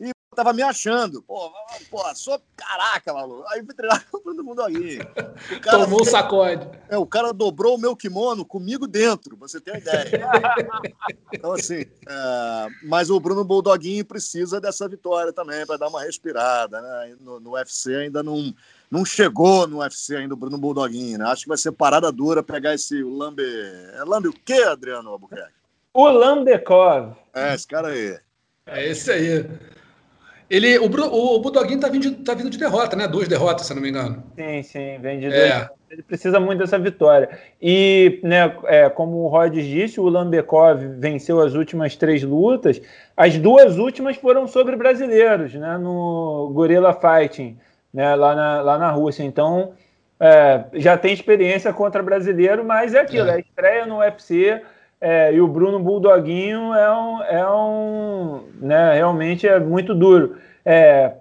e 0.02 0.12
tava 0.36 0.52
me 0.54 0.64
achando. 0.64 1.22
Pô, 1.22 1.52
pô 1.90 2.16
sou 2.16 2.42
caraca, 2.56 3.14
maluco. 3.14 3.46
Aí 3.50 3.64
fui 3.64 3.74
treinar 3.76 4.04
com 4.10 4.20
todo 4.20 4.44
mundo 4.44 4.64
aí. 4.64 5.00
Tomou 5.64 6.02
um 6.02 6.06
sacode. 6.06 6.68
É, 6.90 6.98
o 6.98 7.06
cara 7.06 7.32
dobrou 7.32 7.76
o 7.76 7.80
meu 7.80 7.96
kimono 7.96 8.44
comigo 8.44 8.88
dentro, 8.88 9.38
você 9.38 9.62
tem 9.62 9.76
uma 9.76 9.80
ideia. 9.80 10.10
então, 11.32 11.54
assim, 11.54 11.86
é, 12.08 12.68
mas 12.84 13.10
o 13.10 13.20
Bruno 13.20 13.44
Bulldoguinho 13.44 14.04
precisa 14.04 14.60
dessa 14.60 14.88
vitória 14.88 15.32
também 15.32 15.66
para 15.66 15.78
dar 15.78 15.88
uma 15.88 16.02
respirada, 16.02 16.82
né? 16.82 17.16
No, 17.20 17.40
no 17.40 17.52
UFC 17.52 17.96
ainda 17.96 18.24
não 18.24 18.54
não 18.90 19.06
chegou 19.06 19.66
no 19.68 19.80
UFC 19.80 20.18
ainda 20.18 20.34
o 20.34 20.38
Bruno 20.38 20.58
Bulldoguinho, 20.58 21.18
né? 21.18 21.26
Acho 21.26 21.44
que 21.44 21.50
vai 21.50 21.58
ser 21.58 21.72
parada 21.72 22.12
dura 22.12 22.44
pegar 22.44 22.74
esse 22.74 23.02
Lambe. 23.02 23.44
É 23.94 24.04
Lambe 24.04 24.28
o 24.28 24.34
quê, 24.34 24.64
Adriano 24.64 25.10
Albuquerque? 25.10 25.54
O 25.94 26.10
Lambekov. 26.10 27.16
É, 27.34 27.54
esse 27.54 27.68
cara 27.68 27.90
aí. 27.90 28.20
É 28.66 28.88
esse 28.88 29.12
aí. 29.12 29.46
Ele, 30.52 30.78
o, 30.80 30.84
o, 30.84 31.36
o 31.36 31.40
Bulldoguinho 31.40 31.80
tá 31.80 31.88
vindo, 31.88 32.02
de, 32.02 32.12
tá 32.12 32.34
vindo 32.34 32.50
de 32.50 32.58
derrota, 32.58 32.94
né? 32.94 33.08
Duas 33.08 33.26
derrotas, 33.26 33.66
se 33.66 33.74
não 33.74 33.82
me 33.82 33.88
engano. 33.88 34.22
Sim, 34.36 34.62
sim, 34.64 35.00
vem 35.00 35.18
de 35.18 35.28
é. 35.28 35.70
Ele 35.90 36.04
precisa 36.04 36.42
muito 36.42 36.60
dessa 36.60 36.78
vitória. 36.78 37.30
E, 37.62 38.20
né, 38.22 38.54
é, 38.66 38.90
como 38.90 39.20
o 39.20 39.28
Rod 39.30 39.54
disse, 39.54 39.98
o 40.02 40.10
Lambekov 40.10 40.78
venceu 40.98 41.40
as 41.40 41.54
últimas 41.54 41.96
três 41.96 42.22
lutas. 42.22 42.82
As 43.16 43.38
duas 43.38 43.78
últimas 43.78 44.18
foram 44.18 44.46
sobre 44.46 44.76
brasileiros, 44.76 45.54
né? 45.54 45.78
No 45.78 46.52
Gorilla 46.54 46.94
Fighting 46.94 47.58
né, 47.94 48.14
lá, 48.16 48.36
na, 48.36 48.62
lá 48.62 48.78
na 48.78 48.92
Rússia. 48.92 49.24
Então, 49.24 49.72
é, 50.20 50.66
já 50.74 50.98
tem 50.98 51.14
experiência 51.14 51.72
contra 51.72 52.04
brasileiro, 52.04 52.66
mas 52.66 52.94
é 52.94 53.00
aquilo, 53.00 53.30
é, 53.30 53.38
é 53.38 53.40
estreia 53.40 53.86
no 53.86 54.00
UFC. 54.00 54.62
É, 55.02 55.34
e 55.34 55.42
o 55.42 55.48
Bruno 55.48 55.80
Bulldoguinho 55.80 56.76
é 56.76 56.96
um, 56.96 57.24
é 57.24 57.50
um 57.50 58.44
né, 58.62 58.94
realmente 58.94 59.48
é 59.48 59.60
muito 59.60 59.96
duro. 59.96 60.38
É, 60.64 61.14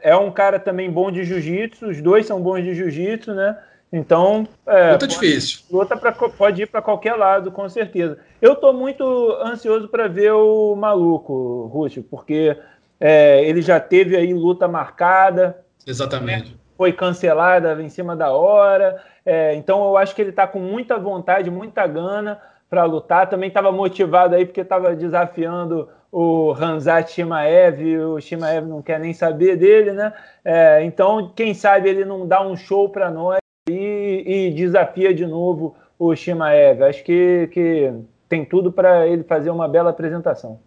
é 0.00 0.16
um 0.16 0.30
cara 0.30 0.58
também 0.58 0.90
bom 0.90 1.12
de 1.12 1.22
jiu-jitsu, 1.22 1.86
os 1.86 2.00
dois 2.00 2.24
são 2.24 2.40
bons 2.40 2.64
de 2.64 2.74
jiu-jitsu, 2.74 3.34
né? 3.34 3.58
Então, 3.92 4.48
é, 4.66 4.92
luta 4.92 5.06
difícil. 5.06 5.60
Luta 5.70 5.96
pra, 5.96 6.12
pode 6.12 6.62
ir 6.62 6.66
para 6.66 6.80
qualquer 6.80 7.14
lado, 7.14 7.52
com 7.52 7.68
certeza. 7.68 8.18
Eu 8.40 8.54
estou 8.54 8.72
muito 8.72 9.04
ansioso 9.42 9.86
para 9.86 10.08
ver 10.08 10.32
o 10.32 10.74
maluco, 10.74 11.66
Rússio, 11.66 12.02
porque 12.02 12.56
é, 12.98 13.44
ele 13.44 13.60
já 13.60 13.78
teve 13.78 14.16
aí 14.16 14.32
luta 14.32 14.66
marcada, 14.66 15.62
Exatamente. 15.86 16.50
Né? 16.50 16.56
Foi 16.76 16.92
cancelada 16.92 17.80
em 17.80 17.88
cima 17.88 18.16
da 18.16 18.30
hora. 18.30 19.00
É, 19.24 19.54
então 19.54 19.84
eu 19.84 19.96
acho 19.96 20.14
que 20.14 20.20
ele 20.20 20.30
está 20.30 20.46
com 20.46 20.58
muita 20.58 20.98
vontade, 20.98 21.50
muita 21.50 21.86
gana 21.86 22.40
para 22.68 22.84
lutar. 22.84 23.28
Também 23.28 23.48
estava 23.48 23.70
motivado 23.72 24.34
aí 24.34 24.44
porque 24.44 24.60
estava 24.60 24.94
desafiando 24.94 25.88
o 26.10 26.52
Ranzat 26.52 27.12
Shimaev. 27.12 27.98
O 27.98 28.20
Shimaev 28.20 28.66
não 28.66 28.82
quer 28.82 28.98
nem 29.00 29.12
saber 29.12 29.56
dele, 29.56 29.92
né? 29.92 30.12
É, 30.44 30.82
então, 30.84 31.32
quem 31.34 31.54
sabe 31.54 31.88
ele 31.88 32.04
não 32.04 32.26
dá 32.26 32.46
um 32.46 32.56
show 32.56 32.88
para 32.88 33.10
nós 33.10 33.38
e, 33.68 34.22
e, 34.26 34.54
desafia 34.54 35.12
de 35.12 35.26
novo 35.26 35.74
o 35.98 36.14
Shimaev. 36.14 36.82
Acho 36.82 37.04
que, 37.04 37.48
que 37.52 37.92
tem 38.28 38.44
tudo 38.44 38.72
para 38.72 39.06
ele 39.06 39.24
fazer 39.24 39.50
uma 39.50 39.68
bela 39.68 39.90
apresentação. 39.90 40.58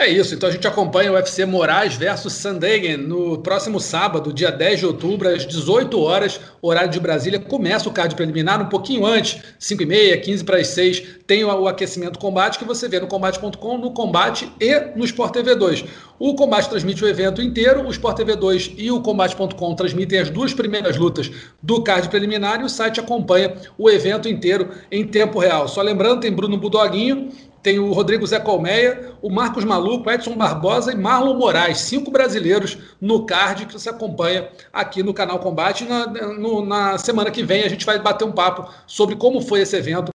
É 0.00 0.08
isso, 0.08 0.32
então 0.32 0.48
a 0.48 0.52
gente 0.52 0.64
acompanha 0.64 1.10
o 1.10 1.16
UFC 1.16 1.44
Moraes 1.44 1.96
versus 1.96 2.32
Sandhagen 2.34 2.98
no 2.98 3.38
próximo 3.38 3.80
sábado, 3.80 4.32
dia 4.32 4.48
10 4.48 4.78
de 4.78 4.86
outubro, 4.86 5.28
às 5.28 5.44
18 5.44 6.00
horas, 6.00 6.40
horário 6.62 6.88
de 6.88 7.00
Brasília. 7.00 7.40
Começa 7.40 7.88
o 7.88 7.92
card 7.92 8.14
preliminar 8.14 8.62
um 8.62 8.68
pouquinho 8.68 9.04
antes, 9.04 9.42
5 9.58 9.82
e 9.82 9.86
meia, 9.86 10.16
15 10.16 10.44
para 10.44 10.58
as 10.58 10.68
6. 10.68 11.02
Tem 11.26 11.44
o 11.44 11.66
aquecimento 11.66 12.16
combate 12.20 12.60
que 12.60 12.64
você 12.64 12.88
vê 12.88 13.00
no 13.00 13.08
combate.com, 13.08 13.76
no 13.76 13.90
combate 13.90 14.48
e 14.60 14.78
no 14.94 15.04
Sport 15.04 15.32
TV 15.32 15.56
2. 15.56 15.84
O 16.16 16.36
combate 16.36 16.68
transmite 16.68 17.04
o 17.04 17.08
evento 17.08 17.42
inteiro, 17.42 17.84
o 17.84 17.90
Sport 17.90 18.18
TV 18.18 18.36
2 18.36 18.74
e 18.78 18.92
o 18.92 19.00
combate.com 19.00 19.74
transmitem 19.74 20.20
as 20.20 20.30
duas 20.30 20.54
primeiras 20.54 20.96
lutas 20.96 21.28
do 21.60 21.82
card 21.82 22.08
preliminar 22.08 22.60
e 22.60 22.64
o 22.64 22.68
site 22.68 23.00
acompanha 23.00 23.52
o 23.76 23.90
evento 23.90 24.28
inteiro 24.28 24.68
em 24.92 25.04
tempo 25.04 25.40
real. 25.40 25.66
Só 25.66 25.82
lembrando, 25.82 26.20
tem 26.20 26.32
Bruno 26.32 26.56
Budoguinho 26.56 27.30
tem 27.62 27.78
o 27.78 27.92
Rodrigo 27.92 28.26
Zé 28.26 28.38
Colmeia, 28.38 29.12
o 29.20 29.30
Marcos 29.30 29.64
Maluco, 29.64 30.10
Edson 30.10 30.36
Barbosa 30.36 30.92
e 30.92 30.96
Marlon 30.96 31.34
Moraes, 31.34 31.78
cinco 31.78 32.10
brasileiros 32.10 32.78
no 33.00 33.26
card 33.26 33.66
que 33.66 33.72
você 33.72 33.88
acompanha 33.88 34.48
aqui 34.72 35.02
no 35.02 35.12
canal 35.12 35.38
Combate. 35.38 35.84
Na, 35.84 36.06
no, 36.06 36.64
na 36.64 36.98
semana 36.98 37.30
que 37.30 37.42
vem 37.42 37.64
a 37.64 37.68
gente 37.68 37.84
vai 37.84 37.98
bater 37.98 38.24
um 38.24 38.32
papo 38.32 38.72
sobre 38.86 39.16
como 39.16 39.40
foi 39.40 39.60
esse 39.60 39.76
evento 39.76 40.10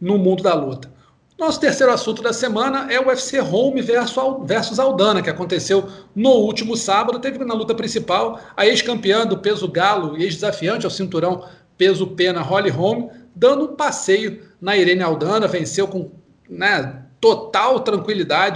no 0.00 0.18
mundo 0.18 0.42
da 0.42 0.54
luta. 0.54 0.90
Nosso 1.38 1.58
terceiro 1.58 1.92
assunto 1.92 2.22
da 2.22 2.32
semana 2.32 2.92
é 2.92 3.00
o 3.00 3.08
UFC 3.08 3.40
Home 3.40 3.82
versus 3.82 4.78
Aldana, 4.78 5.22
que 5.22 5.30
aconteceu 5.30 5.88
no 6.14 6.30
último 6.30 6.76
sábado. 6.76 7.18
Teve 7.18 7.44
na 7.44 7.54
luta 7.54 7.74
principal 7.74 8.38
a 8.56 8.66
ex-campeã 8.66 9.26
do 9.26 9.38
peso 9.38 9.66
galo 9.66 10.16
e 10.16 10.22
ex-desafiante 10.22 10.84
ao 10.84 10.90
cinturão 10.90 11.44
peso 11.76 12.06
pena 12.06 12.42
Holly 12.42 12.70
Holm, 12.70 13.08
dando 13.34 13.64
um 13.64 13.74
passeio 13.74 14.42
na 14.60 14.76
Irene 14.76 15.02
Aldana, 15.02 15.48
venceu 15.48 15.88
com 15.88 16.12
né, 16.52 17.02
total 17.20 17.80
tranquilidade 17.80 18.54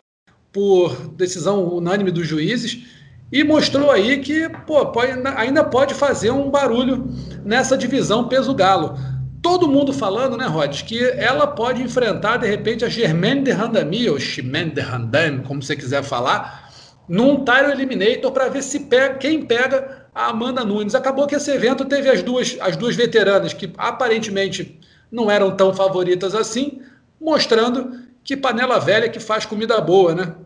por 0.52 0.94
decisão 1.08 1.64
unânime 1.64 2.10
dos 2.10 2.26
juízes 2.26 2.84
e 3.32 3.42
mostrou 3.42 3.90
aí 3.90 4.18
que 4.20 4.48
pô, 4.66 4.86
pode, 4.86 5.12
ainda 5.36 5.64
pode 5.64 5.94
fazer 5.94 6.30
um 6.30 6.50
barulho 6.50 7.08
nessa 7.44 7.76
divisão 7.76 8.28
peso-galo. 8.28 8.96
Todo 9.42 9.68
mundo 9.68 9.92
falando, 9.92 10.36
né, 10.36 10.46
Rod, 10.46 10.82
que 10.82 11.02
ela 11.02 11.46
pode 11.46 11.82
enfrentar 11.82 12.38
de 12.38 12.46
repente 12.46 12.84
a 12.84 12.88
Germaine 12.88 13.42
de 13.42 13.52
Randami, 13.52 14.08
ou 14.08 14.18
Chimene 14.18 14.70
de 14.70 14.80
Randami, 14.80 15.42
como 15.44 15.62
você 15.62 15.76
quiser 15.76 16.02
falar, 16.02 16.70
num 17.08 17.44
Tyro 17.44 17.70
Eliminator 17.70 18.32
para 18.32 18.48
ver 18.48 18.62
se 18.62 18.80
pega, 18.80 19.14
quem 19.14 19.42
pega 19.42 20.06
a 20.14 20.28
Amanda 20.28 20.64
Nunes. 20.64 20.94
Acabou 20.94 21.26
que 21.26 21.36
esse 21.36 21.50
evento 21.50 21.84
teve 21.84 22.08
as 22.08 22.22
duas, 22.22 22.56
as 22.60 22.76
duas 22.76 22.96
veteranas 22.96 23.52
que 23.52 23.72
aparentemente 23.76 24.80
não 25.10 25.30
eram 25.30 25.54
tão 25.54 25.72
favoritas 25.72 26.34
assim, 26.34 26.80
mostrando 27.20 28.06
que 28.22 28.36
panela 28.36 28.78
velha 28.78 29.08
que 29.08 29.20
faz 29.20 29.46
comida 29.46 29.80
boa, 29.80 30.14
né? 30.14 30.36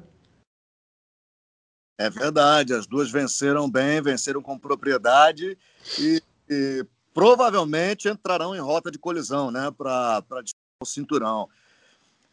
É 1.99 2.09
verdade, 2.09 2.73
as 2.73 2.87
duas 2.87 3.11
venceram 3.11 3.71
bem, 3.71 4.01
venceram 4.01 4.41
com 4.41 4.59
propriedade 4.59 5.57
e, 5.99 6.23
e 6.49 6.87
provavelmente 7.13 8.09
entrarão 8.09 8.57
em 8.57 8.61
rota 8.61 8.91
de 8.91 8.99
colisão, 8.99 9.51
né, 9.51 9.71
para 9.71 10.25
o 10.83 10.87
cinturão. 10.87 11.49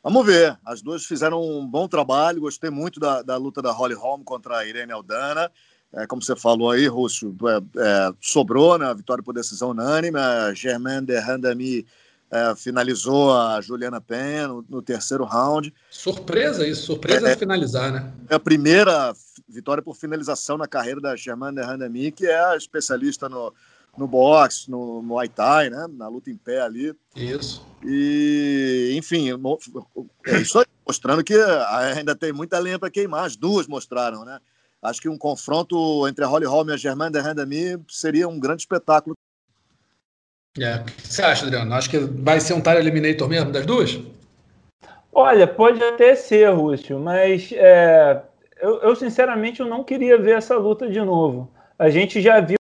Vamos 0.01 0.25
ver, 0.25 0.57
as 0.65 0.81
duas 0.81 1.05
fizeram 1.05 1.41
um 1.41 1.67
bom 1.67 1.85
trabalho, 1.85 2.39
gostei 2.39 2.69
muito 2.69 2.97
da, 2.97 3.21
da 3.21 3.35
luta 3.35 3.61
da 3.61 3.71
Holly 3.71 3.93
Holm 3.93 4.23
contra 4.23 4.59
a 4.59 4.65
Irene 4.65 4.93
Aldana. 4.93 5.51
É, 5.93 6.07
como 6.07 6.21
você 6.21 6.35
falou 6.35 6.71
aí, 6.71 6.87
Rússio, 6.87 7.35
é, 7.45 7.81
é, 7.81 8.13
sobrou 8.21 8.77
né, 8.77 8.85
a 8.85 8.93
vitória 8.93 9.23
por 9.23 9.33
decisão 9.33 9.71
unânime. 9.71 10.17
A 10.17 10.53
Germaine 10.53 11.05
de 11.05 11.19
Randami 11.19 11.85
é, 12.29 12.55
finalizou 12.55 13.33
a 13.33 13.61
Juliana 13.61 14.01
Penha 14.01 14.47
no, 14.47 14.65
no, 14.69 14.81
terceiro 14.81 15.23
round. 15.23 15.73
Surpresa 15.89 16.67
isso, 16.67 16.83
surpresa 16.83 17.29
é, 17.29 17.35
finalizar, 17.37 17.91
né? 17.91 18.11
É 18.29 18.35
a 18.35 18.39
primeira 18.39 19.13
vitória 19.47 19.81
por 19.81 19.95
finalização 19.95 20.57
na 20.57 20.67
carreira 20.67 20.99
da 20.99 21.15
Germaine 21.15 21.61
Randami, 21.61 22.11
que 22.11 22.25
é 22.25 22.39
a 22.45 22.57
especialista 22.57 23.29
no, 23.29 23.53
no 23.97 24.07
boxe, 24.07 24.69
no 24.69 25.01
Muay 25.01 25.29
Thai, 25.29 25.69
né? 25.69 25.87
Na 25.89 26.07
luta 26.07 26.29
em 26.29 26.37
pé 26.37 26.61
ali. 26.61 26.93
Isso. 27.15 27.65
E, 27.83 28.93
enfim, 28.97 29.29
é 30.25 30.41
isso 30.41 30.59
aí, 30.59 30.65
mostrando 30.85 31.23
que 31.23 31.35
ainda 31.69 32.15
tem 32.15 32.33
muita 32.33 32.59
lenha 32.59 32.77
para 32.77 32.91
queimar. 32.91 33.25
As 33.25 33.35
duas 33.35 33.67
mostraram, 33.67 34.25
né? 34.25 34.39
Acho 34.81 35.01
que 35.01 35.09
um 35.09 35.17
confronto 35.17 36.07
entre 36.07 36.23
a 36.23 36.27
Holly 36.27 36.45
Holm 36.45 36.69
e 36.69 36.73
a 36.73 36.77
Germaine 36.77 37.11
de 37.11 37.19
Randami 37.19 37.83
seria 37.89 38.27
um 38.27 38.39
grande 38.39 38.61
espetáculo. 38.61 39.16
É. 40.59 40.77
O 40.77 40.83
que 40.83 41.07
você 41.07 41.21
acha, 41.21 41.45
Adriano? 41.45 41.73
Acho 41.73 41.89
que 41.89 41.97
vai 41.97 42.39
ser 42.39 42.53
um 42.53 42.61
Tire 42.61 42.77
Eliminator 42.77 43.27
mesmo 43.27 43.51
das 43.51 43.65
duas? 43.65 43.99
Olha, 45.13 45.47
pode 45.47 45.83
até 45.83 46.15
ser, 46.15 46.49
Rússio, 46.49 46.99
mas 46.99 47.51
é, 47.53 48.21
eu, 48.61 48.81
eu, 48.81 48.95
sinceramente 48.95 49.59
eu 49.59 49.65
não 49.65 49.83
queria 49.83 50.17
ver 50.17 50.37
essa 50.37 50.55
luta 50.55 50.87
de 50.89 50.99
novo. 50.99 51.49
A 51.77 51.89
gente 51.89 52.21
já 52.21 52.39
viu 52.39 52.57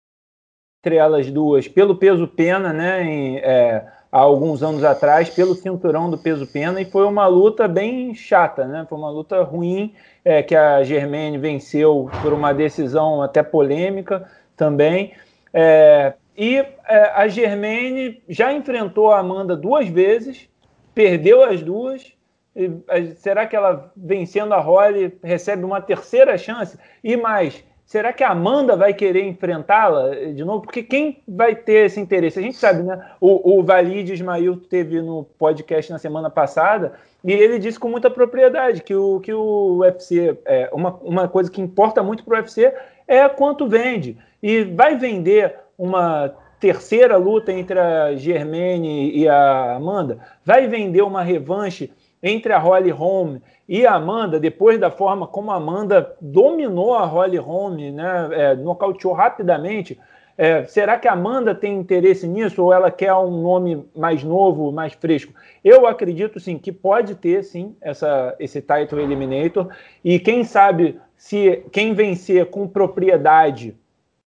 entre 0.84 0.96
elas 0.96 1.30
duas 1.30 1.68
pelo 1.68 1.96
peso 1.96 2.26
pena, 2.26 2.72
né? 2.72 3.04
Em, 3.04 3.36
é, 3.38 3.86
há 4.10 4.18
alguns 4.18 4.62
anos 4.62 4.84
atrás, 4.84 5.30
pelo 5.30 5.54
cinturão 5.54 6.10
do 6.10 6.18
peso 6.18 6.46
pena, 6.46 6.80
e 6.80 6.84
foi 6.84 7.06
uma 7.06 7.26
luta 7.26 7.66
bem 7.66 8.14
chata, 8.14 8.66
né? 8.66 8.84
Foi 8.88 8.98
uma 8.98 9.10
luta 9.10 9.42
ruim 9.42 9.94
é, 10.24 10.42
que 10.42 10.54
a 10.54 10.82
Germaine 10.82 11.38
venceu 11.38 12.10
por 12.20 12.32
uma 12.32 12.52
decisão 12.52 13.22
até 13.22 13.42
polêmica 13.42 14.28
também. 14.56 15.14
É, 15.54 16.14
e 16.36 16.56
é, 16.56 17.12
a 17.14 17.28
Germaine 17.28 18.22
já 18.28 18.52
enfrentou 18.52 19.10
a 19.10 19.18
Amanda 19.18 19.56
duas 19.56 19.88
vezes, 19.88 20.48
perdeu 20.94 21.44
as 21.44 21.62
duas. 21.62 22.12
E, 22.54 22.70
será 23.16 23.46
que 23.46 23.56
ela, 23.56 23.92
vencendo 23.96 24.52
a 24.54 24.60
Holly, 24.60 25.18
recebe 25.22 25.64
uma 25.64 25.80
terceira 25.80 26.36
chance? 26.38 26.78
E 27.04 27.16
mais, 27.16 27.62
será 27.84 28.12
que 28.12 28.24
a 28.24 28.30
Amanda 28.30 28.76
vai 28.76 28.94
querer 28.94 29.26
enfrentá-la 29.26 30.14
de 30.14 30.44
novo? 30.44 30.62
Porque 30.62 30.82
quem 30.82 31.22
vai 31.28 31.54
ter 31.54 31.86
esse 31.86 32.00
interesse? 32.00 32.38
A 32.38 32.42
gente 32.42 32.56
sabe, 32.56 32.82
né? 32.82 33.10
O, 33.20 33.58
o 33.58 33.62
Valide 33.62 34.14
Ismail 34.14 34.56
teve 34.56 35.02
no 35.02 35.24
podcast 35.38 35.92
na 35.92 35.98
semana 35.98 36.30
passada 36.30 36.94
e 37.22 37.32
ele 37.32 37.58
disse 37.58 37.78
com 37.78 37.88
muita 37.88 38.10
propriedade 38.10 38.82
que 38.82 38.94
o, 38.94 39.20
que 39.20 39.32
o 39.32 39.78
UFC, 39.78 40.38
é, 40.46 40.70
uma, 40.72 40.94
uma 41.02 41.28
coisa 41.28 41.50
que 41.50 41.60
importa 41.60 42.02
muito 42.02 42.24
para 42.24 42.34
o 42.34 42.38
UFC 42.38 42.72
é 43.06 43.28
quanto 43.28 43.68
vende. 43.68 44.16
E 44.42 44.64
vai 44.64 44.96
vender 44.96 45.54
uma 45.82 46.32
terceira 46.60 47.16
luta 47.16 47.52
entre 47.52 47.76
a 47.76 48.14
Germaine 48.14 49.10
e 49.10 49.28
a 49.28 49.74
Amanda? 49.74 50.20
Vai 50.44 50.68
vender 50.68 51.02
uma 51.02 51.22
revanche 51.22 51.90
entre 52.22 52.52
a 52.52 52.58
Holly 52.58 52.90
Holm 52.90 53.38
e 53.68 53.84
a 53.84 53.94
Amanda, 53.94 54.38
depois 54.38 54.78
da 54.78 54.92
forma 54.92 55.26
como 55.26 55.50
a 55.50 55.56
Amanda 55.56 56.14
dominou 56.20 56.94
a 56.94 57.04
Holly 57.04 57.36
Holm, 57.36 57.90
né, 57.90 58.28
é, 58.30 58.54
nocauteou 58.54 59.12
rapidamente? 59.12 59.98
É, 60.38 60.64
será 60.64 60.96
que 60.96 61.08
a 61.08 61.14
Amanda 61.14 61.52
tem 61.52 61.76
interesse 61.76 62.28
nisso 62.28 62.62
ou 62.62 62.72
ela 62.72 62.92
quer 62.92 63.12
um 63.12 63.42
nome 63.42 63.84
mais 63.94 64.22
novo, 64.22 64.70
mais 64.70 64.92
fresco? 64.92 65.34
Eu 65.64 65.84
acredito 65.84 66.38
sim 66.38 66.58
que 66.58 66.70
pode 66.70 67.16
ter 67.16 67.42
sim 67.42 67.74
essa, 67.80 68.36
esse 68.38 68.60
title 68.60 69.00
eliminator 69.00 69.68
e 70.04 70.20
quem 70.20 70.44
sabe 70.44 71.00
se 71.16 71.64
quem 71.72 71.92
vencer 71.92 72.46
com 72.46 72.68
propriedade 72.68 73.76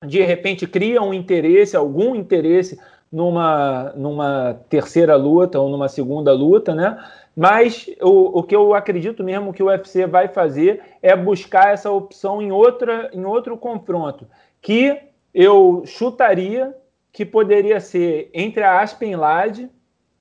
de 0.06 0.22
repente 0.22 0.68
cria 0.68 1.02
um 1.02 1.14
interesse, 1.14 1.76
algum 1.76 2.16
interesse 2.16 2.80
numa, 3.12 3.94
numa 3.96 4.60
terceira 4.70 5.16
luta 5.16 5.60
ou 5.60 5.70
numa 5.70 5.88
segunda 5.88 6.34
luta, 6.34 6.74
né? 6.74 6.98
Mas 7.36 7.90
o, 8.02 8.40
o 8.40 8.44
que 8.44 8.56
eu 8.56 8.74
acredito 8.74 9.24
mesmo 9.24 9.54
que 9.54 9.62
o 9.62 9.68
UFC 9.68 10.08
vai 10.08 10.28
fazer 10.28 10.82
é 11.02 11.16
buscar 11.16 11.74
essa 11.74 11.92
opção 11.92 12.42
em, 12.42 12.52
outra, 12.52 13.10
em 13.14 13.26
outro 13.26 13.58
confronto, 13.58 14.26
que 14.62 14.98
eu 15.34 15.84
chutaria 15.86 16.74
que 17.12 17.26
poderia 17.26 17.80
ser 17.80 18.30
entre 18.34 18.64
a 18.64 18.82
Aspen 18.82 19.16
Lade 19.16 19.70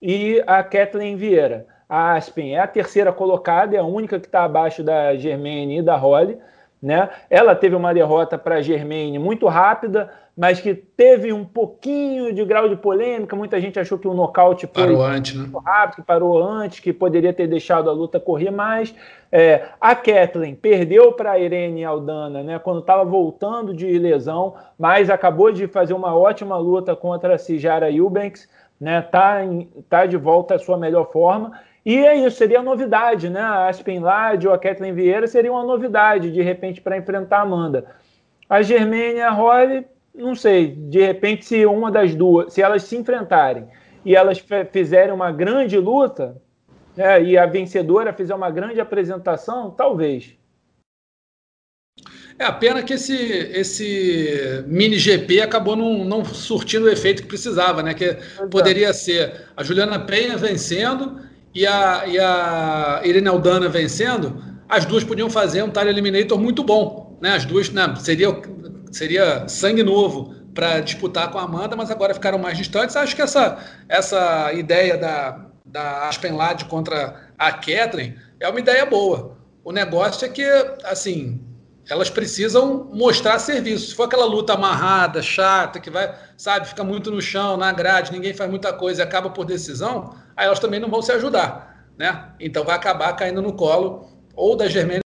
e 0.02 0.42
a 0.46 0.62
Kathleen 0.62 1.16
Vieira. 1.16 1.66
A 1.88 2.14
Aspen 2.14 2.56
é 2.56 2.60
a 2.60 2.66
terceira 2.66 3.12
colocada, 3.12 3.76
é 3.76 3.78
a 3.78 3.84
única 3.84 4.18
que 4.18 4.26
está 4.26 4.44
abaixo 4.44 4.82
da 4.82 5.14
Germaine 5.16 5.78
e 5.78 5.82
da 5.82 5.96
Holly. 5.96 6.38
Né? 6.84 7.08
Ela 7.30 7.54
teve 7.54 7.74
uma 7.74 7.94
derrota 7.94 8.36
para 8.36 8.56
a 8.56 8.60
Germaine 8.60 9.18
muito 9.18 9.46
rápida, 9.46 10.10
mas 10.36 10.60
que 10.60 10.74
teve 10.74 11.32
um 11.32 11.42
pouquinho 11.42 12.30
de 12.30 12.44
grau 12.44 12.68
de 12.68 12.76
polêmica. 12.76 13.34
Muita 13.34 13.58
gente 13.58 13.80
achou 13.80 13.98
que 13.98 14.06
o 14.06 14.12
nocaute 14.12 14.66
parou 14.66 15.02
antes, 15.02 15.34
né? 15.34 15.48
rápido, 15.64 15.96
que 15.96 16.02
parou 16.02 16.46
antes, 16.46 16.80
que 16.80 16.92
poderia 16.92 17.32
ter 17.32 17.46
deixado 17.46 17.88
a 17.88 17.92
luta 17.94 18.20
correr 18.20 18.50
mais. 18.50 18.94
É, 19.32 19.68
a 19.80 19.96
Kathleen 19.96 20.54
perdeu 20.54 21.10
para 21.12 21.30
a 21.30 21.38
Irene 21.38 21.86
Aldana, 21.86 22.42
né? 22.42 22.58
Quando 22.58 22.80
estava 22.80 23.02
voltando 23.02 23.72
de 23.72 23.98
lesão, 23.98 24.54
mas 24.78 25.08
acabou 25.08 25.50
de 25.50 25.66
fazer 25.66 25.94
uma 25.94 26.14
ótima 26.14 26.58
luta 26.58 26.94
contra 26.94 27.36
a 27.36 27.38
Cijara 27.38 27.90
Eubanks, 27.90 28.46
né? 28.78 29.00
Tá, 29.00 29.42
em, 29.42 29.70
tá 29.88 30.04
de 30.04 30.18
volta 30.18 30.56
à 30.56 30.58
sua 30.58 30.76
melhor 30.76 31.10
forma. 31.10 31.52
E 31.84 31.98
é 31.98 32.16
isso, 32.16 32.38
seria 32.38 32.62
novidade, 32.62 33.28
né? 33.28 33.40
A 33.40 33.68
Aspen 33.68 34.00
Lade 34.00 34.48
ou 34.48 34.54
a 34.54 34.58
Kathleen 34.58 34.94
Vieira 34.94 35.26
seria 35.26 35.52
uma 35.52 35.64
novidade, 35.64 36.32
de 36.32 36.40
repente, 36.40 36.80
para 36.80 36.96
enfrentar 36.96 37.38
a 37.38 37.42
Amanda. 37.42 37.84
A 38.48 38.62
Germaine 38.62 39.18
e 39.18 39.22
a 39.22 39.30
Holly 39.30 39.84
não 40.14 40.34
sei, 40.34 40.68
de 40.68 41.04
repente, 41.04 41.44
se 41.44 41.66
uma 41.66 41.90
das 41.90 42.14
duas, 42.14 42.52
se 42.52 42.62
elas 42.62 42.84
se 42.84 42.96
enfrentarem 42.96 43.66
e 44.04 44.14
elas 44.14 44.42
fizerem 44.70 45.12
uma 45.12 45.32
grande 45.32 45.76
luta, 45.76 46.40
né, 46.96 47.22
e 47.22 47.36
a 47.36 47.46
vencedora 47.46 48.12
fizer 48.12 48.34
uma 48.34 48.50
grande 48.50 48.80
apresentação, 48.80 49.70
talvez. 49.70 50.36
É 52.38 52.44
a 52.44 52.52
pena 52.52 52.82
que 52.82 52.92
esse, 52.92 53.16
esse 53.16 54.64
mini 54.66 54.98
GP 54.98 55.40
acabou 55.40 55.74
não, 55.74 56.04
não 56.04 56.24
surtindo 56.24 56.86
o 56.86 56.90
efeito 56.90 57.22
que 57.22 57.28
precisava, 57.28 57.82
né? 57.82 57.94
Que 57.94 58.06
Exato. 58.06 58.48
poderia 58.48 58.92
ser 58.92 59.48
a 59.56 59.62
Juliana 59.62 60.00
Penha 60.00 60.36
vencendo 60.36 61.20
e 61.54 61.66
a, 61.66 62.06
e 62.06 62.18
a 62.18 63.00
Irene 63.04 63.28
Aldana 63.28 63.68
vencendo, 63.68 64.42
as 64.68 64.84
duas 64.84 65.04
podiam 65.04 65.30
fazer 65.30 65.62
um 65.62 65.70
Tire 65.70 65.88
Eliminator 65.88 66.38
muito 66.38 66.64
bom, 66.64 67.16
né? 67.20 67.36
As 67.36 67.44
duas, 67.44 67.70
né? 67.70 67.94
Seria 67.98 68.28
seria 68.94 69.48
sangue 69.48 69.82
novo 69.82 70.34
para 70.54 70.80
disputar 70.80 71.30
com 71.30 71.38
a 71.38 71.42
Amanda, 71.42 71.74
mas 71.74 71.90
agora 71.90 72.14
ficaram 72.14 72.38
mais 72.38 72.56
distantes. 72.56 72.96
Acho 72.96 73.14
que 73.14 73.22
essa, 73.22 73.58
essa 73.88 74.52
ideia 74.52 74.96
da, 74.96 75.46
da 75.66 76.08
Aspen 76.08 76.32
Ladd 76.32 76.64
contra 76.66 77.30
a 77.36 77.52
Kathleen 77.52 78.16
é 78.38 78.48
uma 78.48 78.60
ideia 78.60 78.86
boa. 78.86 79.36
O 79.64 79.72
negócio 79.72 80.24
é 80.24 80.28
que, 80.28 80.44
assim, 80.84 81.40
elas 81.88 82.08
precisam 82.08 82.88
mostrar 82.92 83.38
serviço. 83.38 83.88
Se 83.88 83.94
for 83.94 84.04
aquela 84.04 84.26
luta 84.26 84.54
amarrada, 84.54 85.20
chata, 85.20 85.80
que 85.80 85.90
vai, 85.90 86.14
sabe, 86.36 86.68
fica 86.68 86.84
muito 86.84 87.10
no 87.10 87.20
chão, 87.20 87.56
na 87.56 87.72
grade, 87.72 88.12
ninguém 88.12 88.32
faz 88.32 88.48
muita 88.48 88.72
coisa 88.72 89.02
e 89.02 89.04
acaba 89.04 89.30
por 89.30 89.44
decisão, 89.44 90.14
aí 90.36 90.46
elas 90.46 90.60
também 90.60 90.80
não 90.80 90.90
vão 90.90 91.02
se 91.02 91.12
ajudar, 91.12 91.88
né? 91.96 92.32
Então 92.40 92.64
vai 92.64 92.76
acabar 92.76 93.12
caindo 93.14 93.42
no 93.42 93.52
colo 93.52 94.08
ou 94.34 94.56
da 94.56 94.68
Germaine 94.68 95.04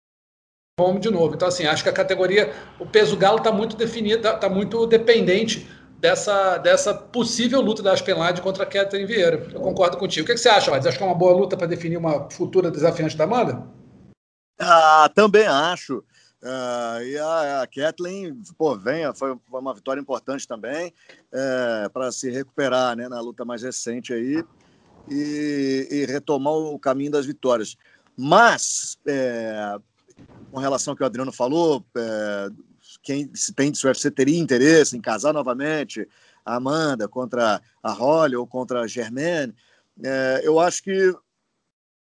Vamos 0.79 1.01
de 1.01 1.09
novo. 1.09 1.33
Então, 1.33 1.47
assim, 1.47 1.65
acho 1.65 1.81
que 1.81 1.89
a 1.89 1.93
categoria, 1.93 2.53
o 2.79 2.85
peso 2.85 3.17
galo 3.17 3.39
está 3.39 3.51
muito 3.51 3.75
definido, 3.75 4.17
está 4.17 4.37
tá 4.37 4.47
muito 4.47 4.85
dependente 4.85 5.67
dessa, 5.99 6.59
dessa 6.59 6.93
possível 6.93 7.61
luta 7.61 7.81
da 7.81 7.93
Aspenlade 7.93 8.43
contra 8.43 8.61
a 8.61 8.65
Catherine 8.67 9.07
Vieira. 9.07 9.47
Eu 9.51 9.59
concordo 9.59 9.97
contigo. 9.97 10.23
O 10.23 10.27
que, 10.27 10.35
que 10.35 10.39
você 10.39 10.49
acha, 10.49 10.69
Mas 10.69 10.85
Acho 10.85 10.95
que 10.95 11.03
é 11.03 11.07
uma 11.07 11.15
boa 11.15 11.33
luta 11.33 11.57
para 11.57 11.65
definir 11.65 11.97
uma 11.97 12.29
futura 12.29 12.69
desafiante 12.69 13.17
da 13.17 13.23
Amanda? 13.23 13.65
Ah, 14.59 15.09
também 15.15 15.47
acho. 15.47 16.03
Uh, 16.43 17.01
e 17.01 17.17
a, 17.17 17.61
a 17.63 17.67
Kathleen, 17.67 18.39
pô, 18.55 18.77
vem, 18.77 19.11
foi 19.15 19.35
uma 19.51 19.73
vitória 19.73 19.99
importante 19.99 20.47
também 20.47 20.93
é, 21.31 21.89
para 21.89 22.11
se 22.11 22.29
recuperar 22.29 22.95
né, 22.95 23.09
na 23.09 23.19
luta 23.19 23.43
mais 23.43 23.63
recente 23.63 24.13
aí 24.13 24.45
e, 25.09 25.87
e 25.89 26.05
retomar 26.05 26.53
o 26.53 26.79
caminho 26.79 27.11
das 27.11 27.25
vitórias. 27.25 27.75
Mas 28.15 28.97
é, 29.05 29.77
com 30.51 30.59
relação 30.59 30.91
ao 30.91 30.97
que 30.97 31.03
o 31.03 31.05
Adriano 31.05 31.31
falou, 31.31 31.85
é, 31.95 32.49
quem 33.03 33.29
se 33.33 33.53
tem 33.53 33.71
o 33.71 33.87
UFC 33.87 34.09
teria 34.11 34.39
interesse 34.39 34.97
em 34.97 35.01
casar 35.01 35.33
novamente 35.33 36.07
a 36.43 36.55
Amanda 36.55 37.07
contra 37.07 37.61
a 37.83 37.91
Holly 37.91 38.35
ou 38.35 38.47
contra 38.47 38.81
a 38.81 38.87
Germaine, 38.87 39.53
é, 40.03 40.41
eu 40.43 40.59
acho 40.59 40.83
que 40.83 41.13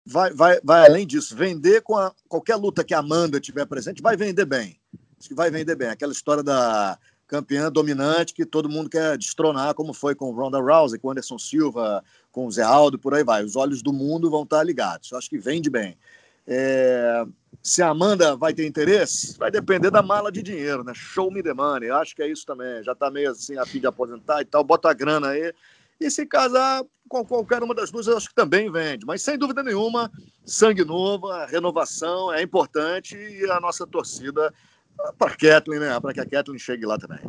vai, 0.06 0.34
vai, 0.34 0.60
vai 0.64 0.86
além 0.86 1.06
disso. 1.06 1.36
Vender 1.36 1.82
com 1.82 1.96
a, 1.96 2.14
qualquer 2.28 2.56
luta 2.56 2.84
que 2.84 2.94
a 2.94 3.00
Amanda 3.00 3.40
tiver 3.40 3.66
presente 3.66 4.02
vai 4.02 4.16
vender 4.16 4.46
bem. 4.46 4.80
Acho 5.20 5.30
que 5.30 5.36
vai 5.36 5.50
vender 5.50 5.76
bem. 5.76 5.90
Aquela 5.90 6.12
história 6.12 6.44
da 6.44 6.98
campeã 7.28 7.70
dominante 7.70 8.34
que 8.34 8.46
todo 8.46 8.70
mundo 8.70 8.90
quer 8.90 9.18
destronar, 9.18 9.74
como 9.74 9.94
foi 9.94 10.16
com 10.16 10.32
Ronda 10.32 10.60
Rousey, 10.60 10.98
com 10.98 11.12
Anderson 11.12 11.38
Silva, 11.38 12.04
com 12.38 12.46
o 12.46 12.52
Zé 12.52 12.62
Aldo, 12.62 13.00
por 13.00 13.16
aí 13.16 13.24
vai. 13.24 13.44
Os 13.44 13.56
olhos 13.56 13.82
do 13.82 13.92
mundo 13.92 14.30
vão 14.30 14.44
estar 14.44 14.64
ligados. 14.64 15.12
Eu 15.12 15.18
acho 15.18 15.28
que 15.28 15.40
vende 15.40 15.72
bem. 15.72 15.98
É, 16.46 17.26
se 17.64 17.82
a 17.82 17.90
Amanda 17.90 18.36
vai 18.36 18.54
ter 18.54 18.68
interesse, 18.68 19.36
vai 19.40 19.50
depender 19.50 19.90
da 19.90 20.04
mala 20.04 20.32
de 20.32 20.44
dinheiro, 20.44 20.84
né? 20.84 20.94
Show 20.94 21.32
me 21.32 21.42
the 21.42 21.52
money. 21.52 21.90
Acho 21.90 22.16
que 22.16 22.22
é 22.22 22.30
isso 22.30 22.46
também. 22.46 22.84
Já 22.84 22.94
tá 22.94 23.10
meio 23.10 23.32
assim 23.32 23.58
a 23.58 23.66
fim 23.66 23.80
de 23.80 23.88
aposentar 23.88 24.40
e 24.44 24.46
tal. 24.46 24.64
Bota 24.64 24.88
a 24.88 24.94
grana 24.94 25.30
aí 25.30 25.52
E 26.00 26.12
se 26.12 26.28
casar 26.28 26.84
com 27.10 27.26
qualquer 27.26 27.64
uma 27.64 27.74
das 27.74 27.90
duas, 27.90 28.06
eu 28.06 28.16
acho 28.16 28.30
que 28.30 28.36
também 28.36 28.72
vende. 28.72 29.04
Mas 29.04 29.24
sem 29.24 29.36
dúvida 29.36 29.64
nenhuma, 29.64 30.12
sangue 30.46 30.86
novo, 30.86 31.32
a 31.32 31.48
renovação 31.48 32.32
é 32.32 32.44
importante 32.44 33.18
e 33.18 33.50
a 33.50 33.60
nossa 33.60 33.88
torcida 33.88 34.54
para 35.18 35.36
Kathleen, 35.36 35.80
né? 35.80 36.00
Para 36.00 36.14
que 36.14 36.20
a 36.20 36.26
Kathleen 36.30 36.60
chegue 36.60 36.86
lá 36.86 37.00
também. 37.00 37.20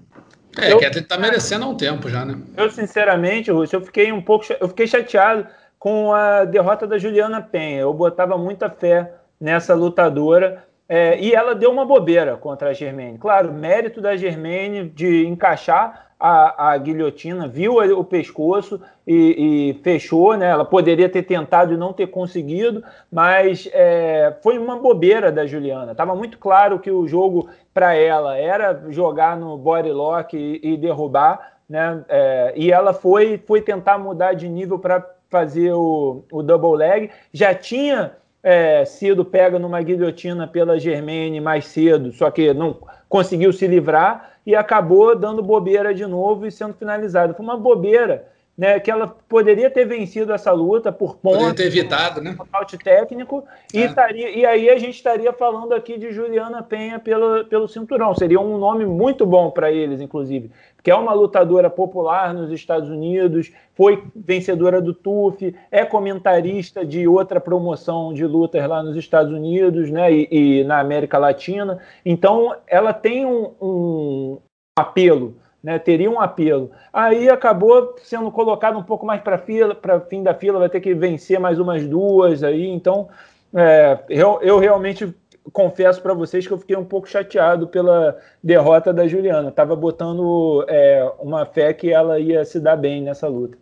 É, 0.58 0.72
a 0.72 0.78
Kathleen 0.78 1.02
está 1.02 1.16
merecendo 1.16 1.64
há 1.64 1.68
um 1.68 1.76
tempo 1.76 2.08
já, 2.08 2.24
né? 2.24 2.36
Eu, 2.56 2.70
sinceramente, 2.70 3.50
Rússio, 3.50 3.76
eu 3.76 3.80
fiquei 3.80 4.12
um 4.12 4.20
pouco. 4.20 4.44
Eu 4.60 4.68
fiquei 4.68 4.86
chateado 4.86 5.46
com 5.78 6.12
a 6.12 6.44
derrota 6.44 6.86
da 6.86 6.98
Juliana 6.98 7.40
Penha. 7.40 7.80
Eu 7.80 7.94
botava 7.94 8.36
muita 8.36 8.68
fé 8.68 9.12
nessa 9.40 9.74
lutadora. 9.74 10.64
É, 10.88 11.20
e 11.20 11.34
ela 11.34 11.54
deu 11.54 11.70
uma 11.70 11.84
bobeira 11.84 12.36
contra 12.36 12.70
a 12.70 12.72
Germaine. 12.72 13.18
Claro, 13.18 13.52
mérito 13.52 14.00
da 14.00 14.16
Germaine 14.16 14.88
de 14.88 15.26
encaixar 15.26 16.07
a, 16.18 16.72
a 16.72 16.78
guilhotina, 16.78 17.46
viu 17.46 17.76
o 17.76 18.04
pescoço 18.04 18.80
e, 19.06 19.70
e, 19.70 19.82
fechou, 19.82 20.36
né? 20.36 20.48
Ela 20.48 20.64
poderia 20.64 21.08
ter 21.08 21.22
tentado 21.22 21.72
e 21.72 21.76
não 21.76 21.92
ter 21.92 22.08
conseguido, 22.08 22.82
mas 23.10 23.68
é, 23.72 24.36
foi 24.42 24.58
uma 24.58 24.76
bobeira 24.76 25.30
da 25.30 25.46
Juliana. 25.46 25.94
Tava 25.94 26.16
muito 26.16 26.38
claro 26.38 26.80
que 26.80 26.90
o 26.90 27.06
jogo 27.06 27.48
para 27.72 27.94
ela 27.94 28.36
era 28.36 28.84
jogar 28.88 29.36
no 29.36 29.56
body 29.56 29.92
lock 29.92 30.36
e, 30.36 30.60
e 30.62 30.76
derrubar, 30.76 31.58
né? 31.68 32.04
É, 32.08 32.52
e 32.56 32.72
ela 32.72 32.92
foi, 32.92 33.40
foi 33.46 33.60
tentar 33.60 33.98
mudar 33.98 34.32
de 34.32 34.48
nível 34.48 34.78
para 34.78 35.06
fazer 35.30 35.72
o, 35.72 36.24
o 36.32 36.42
double 36.42 36.76
leg. 36.76 37.10
Já 37.32 37.54
tinha 37.54 38.12
é, 38.42 38.84
sido 38.84 39.24
pega 39.24 39.58
numa 39.58 39.80
guilhotina 39.82 40.48
pela 40.48 40.80
Germaine 40.80 41.40
mais 41.40 41.66
cedo, 41.66 42.12
só 42.12 42.30
que 42.30 42.52
não 42.52 42.76
conseguiu 43.08 43.52
se 43.52 43.66
livrar 43.66 44.37
e 44.48 44.56
acabou 44.56 45.14
dando 45.14 45.42
bobeira 45.42 45.92
de 45.92 46.06
novo 46.06 46.46
e 46.46 46.50
sendo 46.50 46.72
finalizado. 46.72 47.34
Foi 47.34 47.44
uma 47.44 47.58
bobeira, 47.58 48.26
né? 48.58 48.80
Que 48.80 48.90
ela 48.90 49.06
poderia 49.06 49.70
ter 49.70 49.84
vencido 49.84 50.32
essa 50.32 50.50
luta 50.50 50.90
por 50.90 51.16
pontos. 51.16 51.38
Poderia 51.38 51.54
ter 51.54 51.66
evitado, 51.66 52.20
né? 52.20 52.34
Nocaute 52.36 52.76
técnico. 52.76 53.44
É. 53.72 53.78
E, 53.78 53.84
estaria, 53.84 54.30
e 54.30 54.44
aí 54.44 54.68
a 54.68 54.76
gente 54.76 54.96
estaria 54.96 55.32
falando 55.32 55.72
aqui 55.72 55.96
de 55.96 56.10
Juliana 56.10 56.60
Penha 56.60 56.98
pelo, 56.98 57.44
pelo 57.44 57.68
cinturão. 57.68 58.16
Seria 58.16 58.40
um 58.40 58.58
nome 58.58 58.84
muito 58.84 59.24
bom 59.24 59.48
para 59.52 59.70
eles, 59.70 60.00
inclusive. 60.00 60.50
Porque 60.74 60.90
é 60.90 60.94
uma 60.94 61.12
lutadora 61.12 61.70
popular 61.70 62.34
nos 62.34 62.50
Estados 62.50 62.90
Unidos, 62.90 63.52
foi 63.74 64.02
vencedora 64.14 64.80
do 64.80 64.92
TUF, 64.92 65.54
é 65.70 65.84
comentarista 65.84 66.84
de 66.84 67.06
outra 67.06 67.40
promoção 67.40 68.12
de 68.12 68.26
lutas 68.26 68.66
lá 68.68 68.82
nos 68.82 68.96
Estados 68.96 69.32
Unidos 69.32 69.90
né, 69.90 70.12
e, 70.12 70.28
e 70.30 70.64
na 70.64 70.80
América 70.80 71.16
Latina. 71.18 71.78
Então, 72.04 72.56
ela 72.66 72.92
tem 72.92 73.24
um, 73.24 73.54
um 73.60 74.38
apelo 74.76 75.36
né, 75.62 75.78
teria 75.78 76.10
um 76.10 76.20
apelo. 76.20 76.70
Aí 76.92 77.28
acabou 77.28 77.96
sendo 78.02 78.30
colocado 78.30 78.78
um 78.78 78.82
pouco 78.82 79.04
mais 79.04 79.20
para 79.20 79.38
fila, 79.38 79.74
para 79.74 80.00
fim 80.00 80.22
da 80.22 80.34
fila, 80.34 80.58
vai 80.58 80.68
ter 80.68 80.80
que 80.80 80.94
vencer 80.94 81.38
mais 81.38 81.58
umas 81.58 81.86
duas 81.86 82.42
aí. 82.42 82.66
Então, 82.66 83.08
é, 83.54 83.98
eu, 84.08 84.38
eu 84.42 84.58
realmente 84.58 85.12
confesso 85.52 86.00
para 86.02 86.14
vocês 86.14 86.46
que 86.46 86.52
eu 86.52 86.58
fiquei 86.58 86.76
um 86.76 86.84
pouco 86.84 87.08
chateado 87.08 87.66
pela 87.66 88.16
derrota 88.42 88.92
da 88.92 89.06
Juliana. 89.06 89.50
Tava 89.50 89.74
botando 89.74 90.64
é, 90.68 91.10
uma 91.18 91.44
fé 91.46 91.72
que 91.72 91.90
ela 91.92 92.18
ia 92.18 92.44
se 92.44 92.60
dar 92.60 92.76
bem 92.76 93.02
nessa 93.02 93.26
luta. 93.26 93.56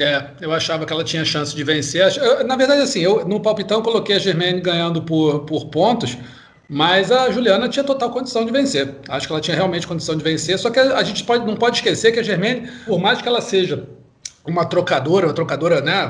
É, 0.00 0.30
eu 0.40 0.52
achava 0.52 0.86
que 0.86 0.92
ela 0.92 1.02
tinha 1.02 1.24
chance 1.24 1.54
de 1.54 1.64
vencer. 1.64 2.06
Na 2.44 2.56
verdade, 2.56 2.82
assim, 2.82 3.00
eu 3.00 3.26
no 3.26 3.40
palpitão 3.40 3.82
coloquei 3.82 4.16
a 4.16 4.18
Germaine 4.18 4.60
ganhando 4.60 5.02
por, 5.02 5.40
por 5.40 5.66
pontos 5.66 6.16
mas 6.68 7.12
a 7.12 7.30
Juliana 7.30 7.68
tinha 7.68 7.84
total 7.84 8.10
condição 8.10 8.44
de 8.44 8.52
vencer. 8.52 8.94
Acho 9.08 9.26
que 9.26 9.32
ela 9.32 9.42
tinha 9.42 9.56
realmente 9.56 9.86
condição 9.86 10.16
de 10.16 10.24
vencer. 10.24 10.58
Só 10.58 10.70
que 10.70 10.78
a 10.78 11.02
gente 11.02 11.24
pode, 11.24 11.44
não 11.44 11.56
pode 11.56 11.76
esquecer 11.76 12.12
que 12.12 12.20
a 12.20 12.22
Germaine, 12.22 12.70
por 12.86 12.98
mais 12.98 13.20
que 13.20 13.28
ela 13.28 13.40
seja 13.40 13.88
uma 14.46 14.64
trocadora, 14.64 15.26
uma 15.26 15.34
trocadora, 15.34 15.80
né? 15.80 16.08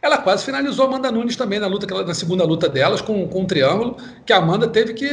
Ela 0.00 0.18
quase 0.18 0.44
finalizou 0.44 0.84
a 0.84 0.88
Amanda 0.88 1.12
Nunes 1.12 1.36
também 1.36 1.60
na 1.60 1.68
luta, 1.68 1.86
na 2.04 2.14
segunda 2.14 2.42
luta 2.44 2.68
delas, 2.68 3.00
com, 3.00 3.28
com 3.28 3.42
um 3.42 3.46
triângulo, 3.46 3.96
que 4.26 4.32
a 4.32 4.38
Amanda 4.38 4.66
teve 4.66 4.94
que 4.94 5.08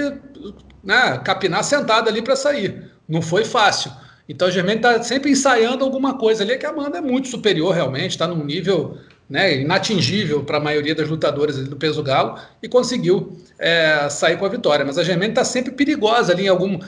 né, 0.84 1.20
capinar 1.24 1.64
sentada 1.64 2.10
ali 2.10 2.24
para 2.24 2.36
sair. 2.36 2.92
Não 3.08 3.22
foi 3.22 3.46
fácil. 3.46 3.92
Então 4.28 4.48
a 4.48 4.52
Germaine 4.52 4.80
está 4.80 5.02
sempre 5.04 5.30
ensaiando 5.30 5.84
alguma 5.84 6.18
coisa 6.18 6.44
ali, 6.44 6.58
que 6.58 6.66
a 6.66 6.70
Amanda 6.70 6.98
é 6.98 7.02
muito 7.02 7.28
superior 7.28 7.74
realmente, 7.74 8.12
está 8.12 8.28
num 8.28 8.44
nível 8.44 8.98
né, 9.30 9.62
inatingível 9.62 10.44
para 10.44 10.58
a 10.58 10.60
maioria 10.60 10.96
das 10.96 11.08
lutadoras 11.08 11.68
do 11.68 11.76
peso 11.76 12.02
galo 12.02 12.40
e 12.64 12.68
conseguiu 12.68 13.38
é, 13.60 14.10
sair 14.10 14.38
com 14.38 14.46
a 14.46 14.50
vitória. 14.50 14.84
Mas 14.84 14.98
a 14.98 15.04
Germaine 15.04 15.32
está 15.32 15.44
sempre 15.44 15.72
perigosa 15.72 16.34
ali 16.34 16.46
em 16.46 16.50
algum. 16.50 16.80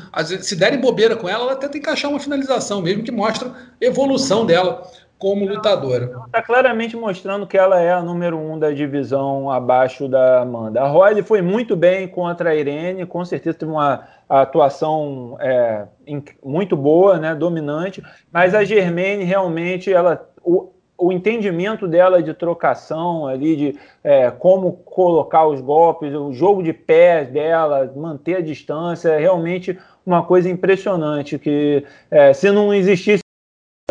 Se 0.42 0.56
derem 0.56 0.82
bobeira 0.82 1.16
com 1.16 1.30
ela, 1.30 1.44
ela 1.44 1.56
tenta 1.56 1.78
encaixar 1.78 2.10
uma 2.10 2.20
finalização, 2.20 2.82
mesmo 2.82 3.04
que 3.04 3.12
mostra 3.12 3.52
evolução 3.80 4.46
dela 4.46 4.90
como 5.22 5.46
lutadora. 5.46 6.12
Está 6.26 6.42
claramente 6.42 6.98
mostrando 6.98 7.46
que 7.46 7.56
ela 7.56 7.80
é 7.80 7.94
a 7.94 8.02
número 8.02 8.40
um 8.40 8.58
da 8.58 8.72
divisão 8.72 9.52
abaixo 9.52 10.08
da 10.08 10.42
Amanda. 10.42 10.82
A 10.82 10.88
Royale 10.88 11.22
foi 11.22 11.44
muito 11.44 11.76
bem 11.76 12.08
contra 12.08 12.50
a 12.50 12.56
Irene, 12.56 13.06
com 13.06 13.24
certeza 13.24 13.60
teve 13.60 13.72
uma 13.72 14.08
atuação 14.28 15.38
é, 15.40 15.86
muito 16.44 16.76
boa, 16.76 17.20
né, 17.20 17.36
dominante, 17.36 18.02
mas 18.32 18.56
a 18.56 18.64
Germaine 18.64 19.24
realmente 19.24 19.94
ela. 19.94 20.28
O, 20.44 20.72
o 21.02 21.12
entendimento 21.12 21.88
dela 21.88 22.22
de 22.22 22.32
trocação 22.34 23.26
ali, 23.26 23.56
de 23.56 23.80
é, 24.04 24.30
como 24.30 24.74
colocar 24.74 25.48
os 25.48 25.60
golpes, 25.60 26.14
o 26.14 26.32
jogo 26.32 26.62
de 26.62 26.72
pés 26.72 27.28
dela, 27.30 27.92
manter 27.96 28.36
a 28.36 28.42
distância, 28.42 29.10
é 29.10 29.18
realmente 29.18 29.78
uma 30.06 30.24
coisa 30.24 30.48
impressionante. 30.48 31.40
Que 31.40 31.84
é, 32.12 32.34
se 32.34 32.52
não 32.52 32.72
existisse 32.72 33.24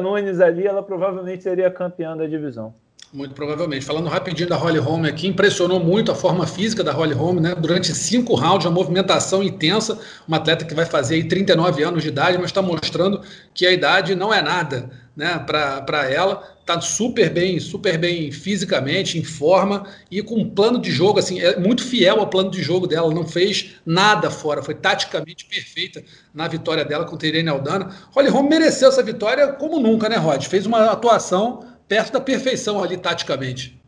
Nunes 0.01 0.41
ali, 0.41 0.67
ela 0.67 0.83
provavelmente 0.83 1.43
seria 1.43 1.71
campeã 1.71 2.17
da 2.17 2.27
divisão. 2.27 2.73
Muito 3.13 3.35
provavelmente. 3.35 3.85
Falando 3.85 4.09
rapidinho 4.09 4.49
da 4.49 4.57
Holly 4.57 4.79
Holm 4.79 5.05
aqui, 5.05 5.27
impressionou 5.27 5.81
muito 5.81 6.13
a 6.13 6.15
forma 6.15 6.47
física 6.47 6.85
da 6.85 6.93
Holly 6.93 7.13
Holm, 7.13 7.41
né? 7.41 7.57
Durante 7.57 7.93
cinco 7.93 8.37
rounds, 8.37 8.67
uma 8.67 8.73
movimentação 8.73 9.43
intensa. 9.43 9.99
Uma 10.29 10.37
atleta 10.37 10.65
que 10.65 10.75
vai 10.75 10.87
fazer 10.87 11.17
aí 11.17 11.25
39 11.25 11.83
anos 11.83 12.03
de 12.05 12.09
idade, 12.09 12.39
mas 12.39 12.47
está 12.47 12.63
mostrando 12.63 13.21
que 13.53 13.67
a 13.67 13.73
idade 13.73 14.15
não 14.15 14.33
é 14.33 14.41
nada, 14.41 14.89
né? 15.17 15.39
Para 15.39 16.11
ela, 16.11 16.57
está 16.61 16.81
super 16.81 17.31
bem, 17.31 17.59
super 17.59 17.99
bem 17.99 18.31
fisicamente, 18.31 19.19
em 19.19 19.25
forma 19.25 19.87
e 20.11 20.23
com 20.23 20.37
um 20.37 20.49
plano 20.49 20.81
de 20.81 20.91
jogo, 20.91 21.19
assim, 21.19 21.41
é 21.41 21.59
muito 21.59 21.85
fiel 21.85 22.21
ao 22.21 22.29
plano 22.29 22.51
de 22.51 22.63
jogo 22.63 22.87
dela. 22.87 23.13
Não 23.13 23.27
fez 23.27 23.77
nada 23.85 24.31
fora, 24.31 24.63
foi 24.63 24.75
taticamente 24.75 25.45
perfeita 25.47 26.05
na 26.33 26.47
vitória 26.47 26.85
dela 26.85 27.05
contra 27.05 27.27
a 27.27 27.29
Irene 27.29 27.49
Aldana. 27.49 27.95
Holly 28.13 28.29
Holm 28.29 28.49
mereceu 28.49 28.89
essa 28.89 29.03
vitória 29.03 29.53
como 29.55 29.81
nunca, 29.81 30.09
né, 30.09 30.17
Rod? 30.17 30.45
Fez 30.47 30.67
uma 30.67 30.91
atuação 30.91 31.67
perto 31.89 32.13
da 32.13 32.21
perfeição 32.21 32.83
ali 32.83 32.97
taticamente. 32.97 33.81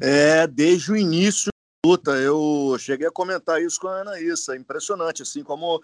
É, 0.00 0.46
desde 0.46 0.92
o 0.92 0.96
início 0.96 1.46
da 1.46 1.88
luta, 1.88 2.10
eu 2.10 2.76
cheguei 2.78 3.06
a 3.06 3.12
comentar 3.12 3.62
isso 3.62 3.80
com 3.80 3.88
a 3.88 4.00
Anaísa, 4.00 4.56
impressionante, 4.56 5.22
assim, 5.22 5.42
como 5.42 5.80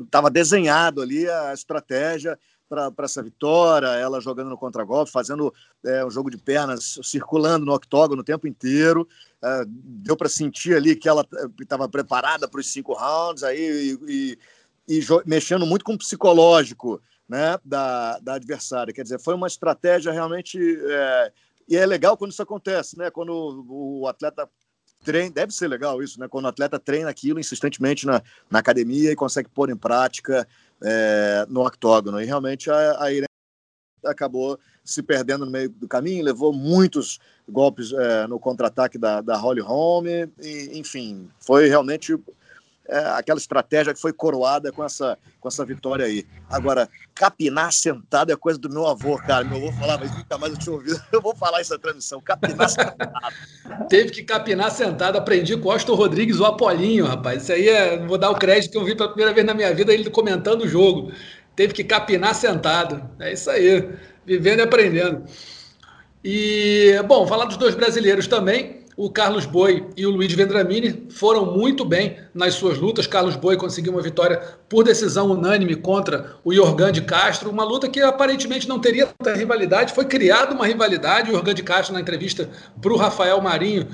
estava 0.00 0.28
é, 0.28 0.30
desenhado 0.30 1.02
ali 1.02 1.28
a 1.28 1.52
estratégia 1.52 2.38
para 2.94 3.04
essa 3.04 3.22
vitória, 3.22 3.86
ela 3.88 4.20
jogando 4.20 4.50
no 4.50 4.56
contragolpe, 4.56 5.10
fazendo 5.10 5.52
é, 5.84 6.04
um 6.04 6.10
jogo 6.10 6.30
de 6.30 6.38
pernas, 6.38 6.98
circulando 7.02 7.66
no 7.66 7.74
octógono 7.74 8.22
o 8.22 8.24
tempo 8.24 8.48
inteiro, 8.48 9.06
é, 9.42 9.64
deu 9.66 10.16
para 10.16 10.28
sentir 10.28 10.74
ali 10.74 10.96
que 10.96 11.08
ela 11.08 11.26
estava 11.60 11.88
preparada 11.88 12.48
para 12.48 12.60
os 12.60 12.72
cinco 12.72 12.94
rounds, 12.94 13.42
aí, 13.42 13.98
e, 14.08 14.38
e, 14.88 15.00
e 15.00 15.06
mexendo 15.26 15.66
muito 15.66 15.84
com 15.84 15.94
o 15.94 15.98
psicológico, 15.98 17.00
né, 17.28 17.58
da, 17.64 18.18
da 18.18 18.34
adversária. 18.34 18.92
Quer 18.92 19.02
dizer, 19.02 19.20
foi 19.20 19.34
uma 19.34 19.46
estratégia 19.46 20.12
realmente. 20.12 20.58
É, 20.58 21.32
e 21.68 21.76
é 21.76 21.86
legal 21.86 22.16
quando 22.16 22.32
isso 22.32 22.42
acontece, 22.42 22.98
né? 22.98 23.10
Quando 23.10 23.64
o 23.68 24.06
atleta 24.06 24.46
treina, 25.02 25.32
deve 25.32 25.52
ser 25.54 25.68
legal 25.68 26.02
isso, 26.02 26.20
né? 26.20 26.28
Quando 26.28 26.44
o 26.44 26.48
atleta 26.48 26.78
treina 26.78 27.08
aquilo 27.08 27.40
insistentemente 27.40 28.06
na, 28.06 28.22
na 28.50 28.58
academia 28.58 29.10
e 29.10 29.16
consegue 29.16 29.48
pôr 29.48 29.70
em 29.70 29.76
prática 29.76 30.46
é, 30.84 31.46
no 31.48 31.66
octógono. 31.66 32.20
E 32.20 32.24
realmente 32.24 32.70
a, 32.70 33.02
a 33.02 33.10
Irene 33.12 33.26
acabou 34.04 34.58
se 34.84 35.02
perdendo 35.02 35.44
no 35.44 35.50
meio 35.50 35.68
do 35.68 35.86
caminho, 35.86 36.24
levou 36.24 36.52
muitos 36.52 37.20
golpes 37.48 37.92
é, 37.92 38.26
no 38.26 38.38
contra-ataque 38.38 38.98
da, 38.98 39.20
da 39.20 39.36
Holly 39.36 39.60
Holm, 39.60 40.06
e, 40.06 40.70
enfim, 40.74 41.28
foi 41.38 41.68
realmente 41.68 42.18
é, 42.88 42.98
aquela 43.10 43.38
estratégia 43.38 43.94
que 43.94 44.00
foi 44.00 44.12
coroada 44.12 44.72
com 44.72 44.84
essa, 44.84 45.16
com 45.40 45.48
essa 45.48 45.64
vitória 45.64 46.04
aí. 46.04 46.26
Agora, 46.50 46.88
capinar 47.14 47.72
sentado 47.72 48.32
é 48.32 48.36
coisa 48.36 48.58
do 48.58 48.68
meu 48.68 48.86
avô, 48.86 49.16
cara. 49.18 49.44
Meu 49.44 49.58
avô 49.58 49.72
falava 49.72 50.04
isso, 50.04 50.16
nunca 50.16 50.38
mais 50.38 50.52
eu 50.52 50.58
tinha 50.58 50.74
ouvido. 50.74 51.02
Eu 51.12 51.20
vou 51.20 51.34
falar 51.34 51.60
isso 51.60 51.72
na 51.72 51.78
transmissão, 51.78 52.20
capinar 52.20 52.68
sentado. 52.68 53.12
Teve 53.88 54.10
que 54.10 54.22
capinar 54.22 54.70
sentado, 54.70 55.16
aprendi 55.16 55.56
com 55.56 55.68
o 55.68 55.72
Austin 55.72 55.92
Rodrigues, 55.92 56.40
o 56.40 56.44
Apolinho, 56.44 57.06
rapaz. 57.06 57.44
Isso 57.44 57.52
aí 57.52 57.68
é, 57.68 57.98
vou 58.04 58.18
dar 58.18 58.30
o 58.30 58.34
crédito 58.34 58.72
que 58.72 58.78
eu 58.78 58.84
vi 58.84 58.96
pela 58.96 59.08
primeira 59.08 59.32
vez 59.32 59.46
na 59.46 59.54
minha 59.54 59.72
vida, 59.74 59.92
ele 59.92 60.10
comentando 60.10 60.62
o 60.62 60.68
jogo. 60.68 61.12
Teve 61.54 61.72
que 61.72 61.84
capinar 61.84 62.34
sentado. 62.34 63.08
É 63.20 63.32
isso 63.32 63.50
aí, 63.50 63.90
vivendo 64.24 64.60
e 64.60 64.62
aprendendo. 64.62 65.24
E, 66.24 66.94
bom, 67.06 67.26
falar 67.26 67.46
dos 67.46 67.56
dois 67.56 67.74
brasileiros 67.74 68.26
também. 68.26 68.81
O 68.96 69.10
Carlos 69.10 69.46
Boi 69.46 69.86
e 69.96 70.06
o 70.06 70.10
Luiz 70.10 70.32
Vendramini 70.32 71.06
foram 71.10 71.46
muito 71.46 71.84
bem 71.84 72.18
nas 72.34 72.54
suas 72.54 72.78
lutas. 72.78 73.06
Carlos 73.06 73.36
Boi 73.36 73.56
conseguiu 73.56 73.92
uma 73.92 74.02
vitória 74.02 74.40
por 74.68 74.84
decisão 74.84 75.30
unânime 75.30 75.74
contra 75.74 76.36
o 76.44 76.52
Jorgan 76.52 76.92
de 76.92 77.00
Castro, 77.02 77.50
uma 77.50 77.64
luta 77.64 77.88
que 77.88 78.00
aparentemente 78.00 78.68
não 78.68 78.78
teria 78.78 79.06
tanta 79.06 79.36
rivalidade. 79.36 79.94
Foi 79.94 80.04
criada 80.04 80.54
uma 80.54 80.66
rivalidade. 80.66 81.30
O 81.30 81.34
Jorgan 81.34 81.54
de 81.54 81.62
Castro, 81.62 81.94
na 81.94 82.00
entrevista 82.00 82.50
para 82.80 82.92
o 82.92 82.96
Rafael 82.96 83.40
Marinho, 83.40 83.88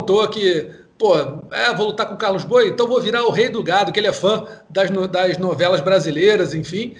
contou 0.00 0.26
que 0.28 0.70
pô, 0.98 1.16
é, 1.50 1.74
vou 1.74 1.88
lutar 1.88 2.06
com 2.06 2.14
o 2.14 2.18
Carlos 2.18 2.44
Boi, 2.44 2.68
então 2.68 2.86
vou 2.86 3.00
virar 3.00 3.24
o 3.24 3.30
rei 3.30 3.48
do 3.48 3.62
gado, 3.62 3.92
que 3.92 3.98
ele 3.98 4.06
é 4.06 4.12
fã 4.12 4.46
das, 4.70 4.90
no, 4.90 5.08
das 5.08 5.38
novelas 5.38 5.80
brasileiras, 5.80 6.54
enfim. 6.54 6.94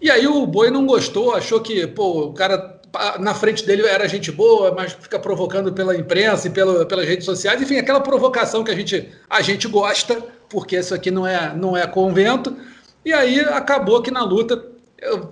E 0.00 0.10
aí 0.10 0.26
o 0.26 0.46
Boi 0.46 0.70
não 0.70 0.86
gostou, 0.86 1.34
achou 1.34 1.60
que, 1.60 1.86
pô, 1.86 2.26
o 2.26 2.32
cara 2.32 2.77
na 3.18 3.34
frente 3.34 3.66
dele 3.66 3.86
era 3.86 4.08
gente 4.08 4.32
boa, 4.32 4.72
mas 4.72 4.92
fica 4.92 5.18
provocando 5.18 5.72
pela 5.72 5.96
imprensa 5.96 6.48
e 6.48 6.50
pela, 6.50 6.86
pelas 6.86 7.06
redes 7.06 7.24
sociais, 7.24 7.60
enfim, 7.60 7.76
aquela 7.76 8.00
provocação 8.00 8.64
que 8.64 8.70
a 8.70 8.74
gente, 8.74 9.08
a 9.28 9.42
gente 9.42 9.68
gosta, 9.68 10.22
porque 10.48 10.76
isso 10.76 10.94
aqui 10.94 11.10
não 11.10 11.26
é, 11.26 11.54
não 11.54 11.76
é 11.76 11.86
convento. 11.86 12.56
E 13.04 13.12
aí 13.12 13.40
acabou 13.40 14.02
que 14.02 14.10
na 14.10 14.24
luta 14.24 14.64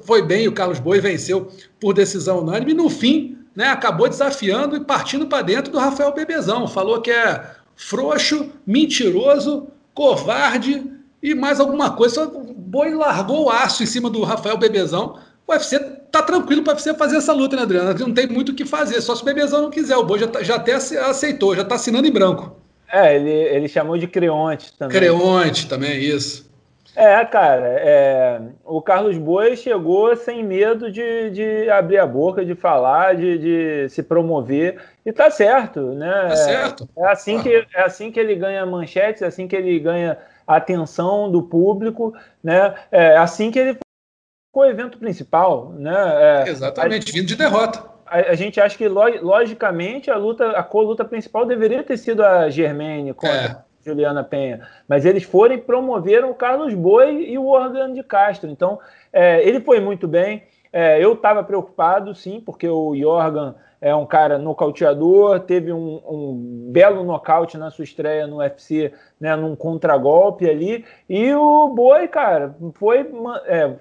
foi 0.02 0.22
bem, 0.22 0.46
o 0.46 0.52
Carlos 0.52 0.78
Boi 0.78 1.00
venceu 1.00 1.50
por 1.80 1.92
decisão 1.92 2.40
unânime, 2.40 2.72
e 2.72 2.74
no 2.74 2.88
fim, 2.88 3.38
né, 3.54 3.68
acabou 3.68 4.08
desafiando 4.08 4.76
e 4.76 4.80
partindo 4.80 5.26
para 5.26 5.42
dentro 5.42 5.72
do 5.72 5.78
Rafael 5.78 6.12
Bebezão. 6.12 6.68
Falou 6.68 7.00
que 7.00 7.10
é 7.10 7.50
frouxo, 7.74 8.52
mentiroso, 8.66 9.68
covarde 9.94 10.84
e 11.22 11.34
mais 11.34 11.58
alguma 11.58 11.90
coisa. 11.90 12.24
O 12.24 12.54
Boi 12.54 12.94
largou 12.94 13.46
o 13.46 13.50
aço 13.50 13.82
em 13.82 13.86
cima 13.86 14.10
do 14.10 14.22
Rafael 14.22 14.58
Bebezão. 14.58 15.18
O 15.46 15.52
UFC 15.52 15.78
tá 16.10 16.22
tranquilo 16.22 16.62
para 16.62 16.74
você 16.74 16.92
fazer 16.92 17.18
essa 17.18 17.32
luta, 17.32 17.54
né, 17.54 17.62
Adriano? 17.62 17.94
Não 17.98 18.12
tem 18.12 18.26
muito 18.26 18.50
o 18.50 18.54
que 18.54 18.64
fazer, 18.64 19.00
só 19.00 19.14
se 19.14 19.22
o 19.22 19.24
Bebezão 19.24 19.62
não 19.62 19.70
quiser. 19.70 19.96
O 19.96 20.04
Boi 20.04 20.18
já, 20.18 20.26
tá, 20.26 20.42
já 20.42 20.56
até 20.56 20.74
aceitou, 20.74 21.54
já 21.54 21.64
tá 21.64 21.76
assinando 21.76 22.06
em 22.06 22.12
branco. 22.12 22.56
É, 22.92 23.16
ele, 23.16 23.30
ele 23.30 23.68
chamou 23.68 23.96
de 23.96 24.08
Creonte 24.08 24.72
também. 24.76 24.96
Creonte 24.96 25.68
também, 25.68 25.98
isso. 26.00 26.46
É, 26.96 27.22
cara, 27.26 27.66
é, 27.78 28.40
o 28.64 28.80
Carlos 28.80 29.18
Boi 29.18 29.54
chegou 29.54 30.16
sem 30.16 30.42
medo 30.42 30.90
de, 30.90 31.30
de 31.30 31.68
abrir 31.68 31.98
a 31.98 32.06
boca, 32.06 32.42
de 32.42 32.54
falar, 32.54 33.14
de, 33.14 33.38
de 33.38 33.88
se 33.90 34.02
promover, 34.02 34.80
e 35.04 35.12
tá 35.12 35.30
certo, 35.30 35.92
né? 35.92 36.28
Tá 36.28 36.36
certo. 36.36 36.88
É, 36.96 37.02
é 37.02 37.08
assim, 37.08 37.36
ah. 37.36 37.42
que, 37.42 37.66
é 37.74 37.82
assim 37.82 38.10
que 38.10 38.18
ele 38.18 38.34
ganha 38.34 38.64
manchetes, 38.64 39.20
é 39.20 39.26
assim 39.26 39.46
que 39.46 39.54
ele 39.54 39.78
ganha 39.78 40.16
atenção 40.46 41.30
do 41.30 41.42
público, 41.42 42.14
né? 42.42 42.74
É 42.90 43.16
assim 43.18 43.50
que 43.50 43.58
ele 43.58 43.76
o 44.60 44.64
evento 44.64 44.98
principal, 44.98 45.72
né? 45.76 46.44
É, 46.44 46.48
Exatamente, 46.48 47.10
a, 47.10 47.14
vindo 47.14 47.26
de 47.26 47.36
derrota. 47.36 47.84
A, 48.06 48.18
a, 48.18 48.34
gente 48.34 48.60
acha 48.60 48.76
que 48.76 48.88
logicamente 48.88 50.10
a 50.10 50.16
luta, 50.16 50.50
a 50.50 50.62
co-luta 50.62 51.04
principal 51.04 51.44
deveria 51.44 51.82
ter 51.82 51.96
sido 51.96 52.24
a 52.24 52.48
Germaine 52.48 53.12
contra 53.12 53.36
é. 53.36 53.56
Juliana 53.84 54.24
Penha, 54.24 54.66
mas 54.88 55.04
eles 55.04 55.22
foram 55.22 55.54
e 55.54 55.58
promoveram 55.58 56.30
o 56.30 56.34
Carlos 56.34 56.74
Boi 56.74 57.24
e 57.28 57.38
o 57.38 57.46
Organ 57.46 57.92
de 57.92 58.02
Castro. 58.02 58.50
Então, 58.50 58.78
é, 59.12 59.46
ele 59.46 59.60
foi 59.60 59.80
muito 59.80 60.06
bem. 60.08 60.44
É, 60.72 61.02
eu 61.02 61.14
estava 61.14 61.42
preocupado, 61.42 62.14
sim, 62.14 62.40
porque 62.44 62.68
o 62.68 62.94
Jorgan 62.96 63.54
é 63.80 63.94
um 63.94 64.06
cara 64.06 64.38
nocauteador, 64.38 65.40
teve 65.40 65.72
um, 65.72 66.00
um, 66.06 66.68
belo 66.72 67.04
nocaute 67.04 67.56
na 67.58 67.70
sua 67.70 67.84
estreia 67.84 68.26
no 68.26 68.38
UFC, 68.38 68.92
né, 69.20 69.36
num 69.36 69.54
contragolpe 69.54 70.48
ali. 70.48 70.84
E 71.08 71.32
o 71.34 71.68
Boi, 71.68 72.08
cara, 72.08 72.54
foi 72.74 73.08
é, 73.46 73.74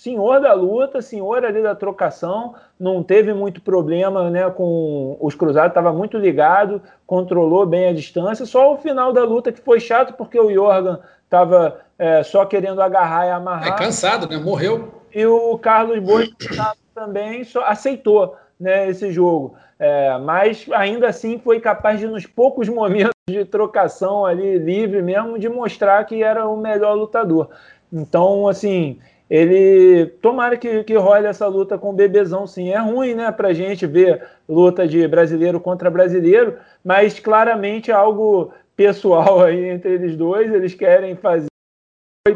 senhor 0.00 0.40
da 0.40 0.54
luta, 0.54 1.02
senhor 1.02 1.44
ali 1.44 1.62
da 1.62 1.74
trocação, 1.74 2.54
não 2.78 3.02
teve 3.02 3.34
muito 3.34 3.60
problema 3.60 4.30
né, 4.30 4.48
com 4.48 5.14
os 5.20 5.34
cruzados, 5.34 5.72
estava 5.72 5.92
muito 5.92 6.16
ligado, 6.16 6.80
controlou 7.06 7.66
bem 7.66 7.88
a 7.88 7.92
distância. 7.92 8.46
Só 8.46 8.72
o 8.72 8.78
final 8.78 9.12
da 9.12 9.22
luta 9.24 9.52
que 9.52 9.60
foi 9.60 9.78
chato, 9.78 10.14
porque 10.14 10.40
o 10.40 10.50
Jorgan 10.50 11.00
estava 11.22 11.80
é, 11.98 12.22
só 12.22 12.46
querendo 12.46 12.80
agarrar 12.80 13.26
e 13.26 13.30
amarrar. 13.30 13.74
É 13.74 13.76
cansado, 13.76 14.26
né? 14.26 14.38
Morreu. 14.38 14.88
E 15.14 15.26
o 15.26 15.58
Carlos 15.58 15.98
Boi 15.98 16.30
também 16.94 17.44
só 17.44 17.62
aceitou 17.66 18.38
né, 18.58 18.88
esse 18.88 19.12
jogo. 19.12 19.54
É, 19.78 20.16
mas 20.16 20.66
ainda 20.72 21.08
assim 21.08 21.38
foi 21.38 21.60
capaz 21.60 22.00
de, 22.00 22.06
nos 22.06 22.24
poucos 22.24 22.70
momentos 22.70 23.12
de 23.28 23.44
trocação 23.44 24.24
ali 24.24 24.56
livre 24.56 25.02
mesmo, 25.02 25.38
de 25.38 25.50
mostrar 25.50 26.02
que 26.06 26.22
era 26.22 26.48
o 26.48 26.56
melhor 26.56 26.94
lutador. 26.94 27.50
Então, 27.92 28.48
assim, 28.48 28.98
ele 29.30 30.06
tomara 30.20 30.56
que, 30.56 30.82
que 30.82 30.96
role 30.96 31.26
essa 31.26 31.46
luta 31.46 31.78
com 31.78 31.90
o 31.90 31.92
Bebezão, 31.92 32.48
sim. 32.48 32.70
É 32.70 32.78
ruim, 32.78 33.14
né, 33.14 33.30
pra 33.30 33.52
gente 33.52 33.86
ver 33.86 34.26
luta 34.48 34.88
de 34.88 35.06
brasileiro 35.06 35.60
contra 35.60 35.88
brasileiro, 35.88 36.58
mas 36.84 37.20
claramente 37.20 37.92
é 37.92 37.94
algo 37.94 38.52
pessoal 38.74 39.40
aí 39.42 39.66
entre 39.66 39.92
eles 39.92 40.16
dois. 40.16 40.52
Eles 40.52 40.74
querem 40.74 41.14
fazer, 41.14 41.46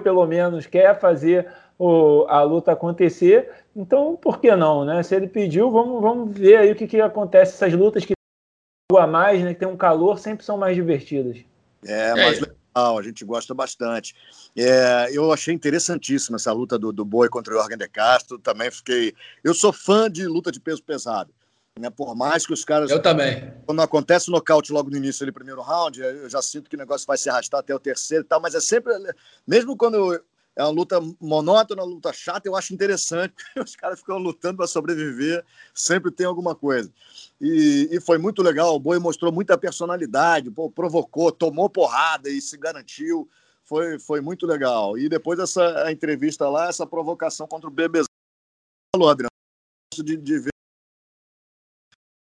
pelo 0.05 0.25
menos 0.25 0.67
quer 0.67 0.97
fazer 1.01 1.49
o, 1.77 2.27
a 2.29 2.43
luta 2.43 2.71
acontecer. 2.71 3.51
Então, 3.75 4.15
por 4.15 4.41
que 4.41 4.55
não, 4.55 4.85
né? 4.85 5.03
Se 5.03 5.17
ele 5.17 5.27
pediu, 5.27 5.73
vamos, 5.73 6.01
vamos 6.01 6.39
ver 6.39 6.59
aí 6.59 6.71
o 6.71 6.77
que, 6.77 6.87
que 6.87 7.01
acontece. 7.01 7.55
Essas 7.55 7.77
lutas 7.77 8.05
que 8.05 8.15
tem 8.89 9.01
a 9.01 9.07
mais, 9.09 9.43
né? 9.43 9.53
Que 9.53 9.59
tem 9.59 9.69
um 9.69 9.77
calor, 9.77 10.17
sempre 10.21 10.45
são 10.45 10.57
mais 10.57 10.77
divertidas. 10.77 11.39
É, 11.85 12.11
é 12.11 12.15
mais 12.15 12.39
legal, 12.39 12.57
a 12.75 13.03
gente 13.03 13.25
gosta 13.25 13.55
bastante. 13.55 14.15
É, 14.57 15.09
eu 15.13 15.33
achei 15.33 15.55
interessantíssima 15.55 16.37
essa 16.37 16.53
luta 16.53 16.79
do, 16.79 16.93
do 16.93 17.05
Boi 17.05 17.29
contra 17.29 17.55
o 17.55 17.57
Jorgen 17.57 17.79
de 17.79 17.89
Castro. 17.89 18.39
Também 18.39 18.71
fiquei. 18.71 19.15
Eu 19.43 19.55
sou 19.55 19.73
fã 19.73 20.11
de 20.11 20.27
luta 20.27 20.51
de 20.51 20.61
peso 20.61 20.83
pesado. 20.83 21.33
Né? 21.79 21.91
Por 21.91 22.15
mais 22.15 22.47
que 22.47 22.53
os 22.53 22.65
caras. 22.65 22.91
Eu 22.91 23.01
também. 23.01 23.53
Quando 23.67 23.81
acontece 23.81 24.29
o 24.29 24.33
nocaute 24.33 24.73
logo 24.73 24.91
no 24.91 24.97
início 24.97 25.25
do 25.27 25.33
primeiro 25.33 25.63
round, 25.63 26.01
eu 26.01 26.29
já 26.29 26.43
sinto 26.43 26.69
que 26.69 26.77
o 26.77 26.79
negócio 26.79 27.07
vai 27.07 27.17
se 27.17 27.29
arrastar 27.29 27.61
até 27.61 27.75
o 27.75 27.81
terceiro 27.81 28.25
e 28.25 28.27
tal, 28.27 28.41
mas 28.41 28.55
é 28.55 28.61
sempre. 28.61 28.93
Mesmo 29.47 29.77
quando 29.77 30.21
é 30.57 30.63
uma 30.63 30.71
luta 30.71 31.01
monótona, 31.21 31.83
uma 31.83 31.95
luta 31.95 32.13
chata, 32.13 32.49
eu 32.49 32.57
acho 32.57 32.73
interessante, 32.73 33.35
os 33.59 33.75
caras 33.75 33.99
ficam 33.99 34.19
lutando 34.19 34.59
para 34.59 34.67
sobreviver, 34.67 35.45
sempre 35.75 36.11
tem 36.11 36.27
alguma 36.27 36.55
coisa. 36.55 36.93
E, 37.41 37.89
e, 37.91 38.01
foi 38.01 38.19
muito 38.19 38.43
legal, 38.43 38.75
o 38.75 38.79
Boi 38.79 38.99
mostrou 38.99 39.33
muita 39.33 39.59
personalidade, 39.59 40.51
provocou, 40.75 41.33
tomou 41.33 41.69
porrada 41.69 42.31
e 42.31 42.41
se 42.41 42.57
garantiu, 42.57 43.29
foi, 43.65 43.99
foi 43.99 44.21
muito 44.21 44.47
legal. 44.47 44.97
E 44.97 45.09
depois 45.09 45.39
dessa 45.39 45.91
entrevista 45.91 46.49
lá, 46.49 46.69
essa 46.69 46.87
provocação 46.87 47.47
contra 47.47 47.69
o 47.69 47.73
Bebezão, 47.73 48.07
falou, 48.95 49.09
Adriano, 49.09 49.31
de, 49.95 50.17
de 50.17 50.39
ver 50.39 50.55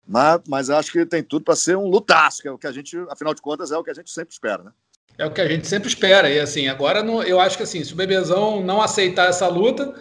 mas, 0.07 0.41
mas 0.47 0.69
acho 0.69 0.91
que 0.91 1.05
tem 1.05 1.23
tudo 1.23 1.43
para 1.43 1.55
ser 1.55 1.75
um 1.75 1.87
lutaço, 1.87 2.41
que 2.41 2.47
é 2.47 2.51
o 2.51 2.57
que 2.57 2.67
a 2.67 2.71
gente, 2.71 2.95
afinal 3.09 3.33
de 3.33 3.41
contas, 3.41 3.71
é 3.71 3.77
o 3.77 3.83
que 3.83 3.89
a 3.89 3.93
gente 3.93 4.11
sempre 4.11 4.33
espera, 4.33 4.63
né? 4.63 4.71
É 5.17 5.25
o 5.25 5.31
que 5.31 5.41
a 5.41 5.47
gente 5.47 5.67
sempre 5.67 5.87
espera. 5.87 6.29
E 6.29 6.39
assim, 6.39 6.67
agora 6.67 7.01
no, 7.01 7.23
eu 7.23 7.39
acho 7.39 7.57
que 7.57 7.63
assim, 7.63 7.83
se 7.83 7.93
o 7.93 7.95
Bebezão 7.95 8.61
não 8.61 8.81
aceitar 8.81 9.29
essa 9.29 9.47
luta, 9.47 9.93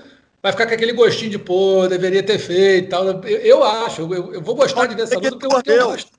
vai 0.43 0.53
ficar 0.53 0.67
com 0.67 0.75
aquele 0.75 0.93
gostinho 0.93 1.31
de 1.31 1.39
pô, 1.39 1.87
deveria 1.89 2.23
ter 2.23 2.39
feito 2.39 2.91
tal. 2.91 3.05
Eu, 3.07 3.23
eu 3.23 3.65
acho, 3.65 4.03
eu, 4.03 4.35
eu, 4.35 4.43
vou 4.43 4.55
gostar 4.55 4.87
de 4.87 4.95
ver 4.95 5.03
essa 5.03 5.19
luta 5.19 5.39
porque 5.49 5.71
eu, 5.71 5.77
eu 5.77 5.87
gosto. 5.89 6.11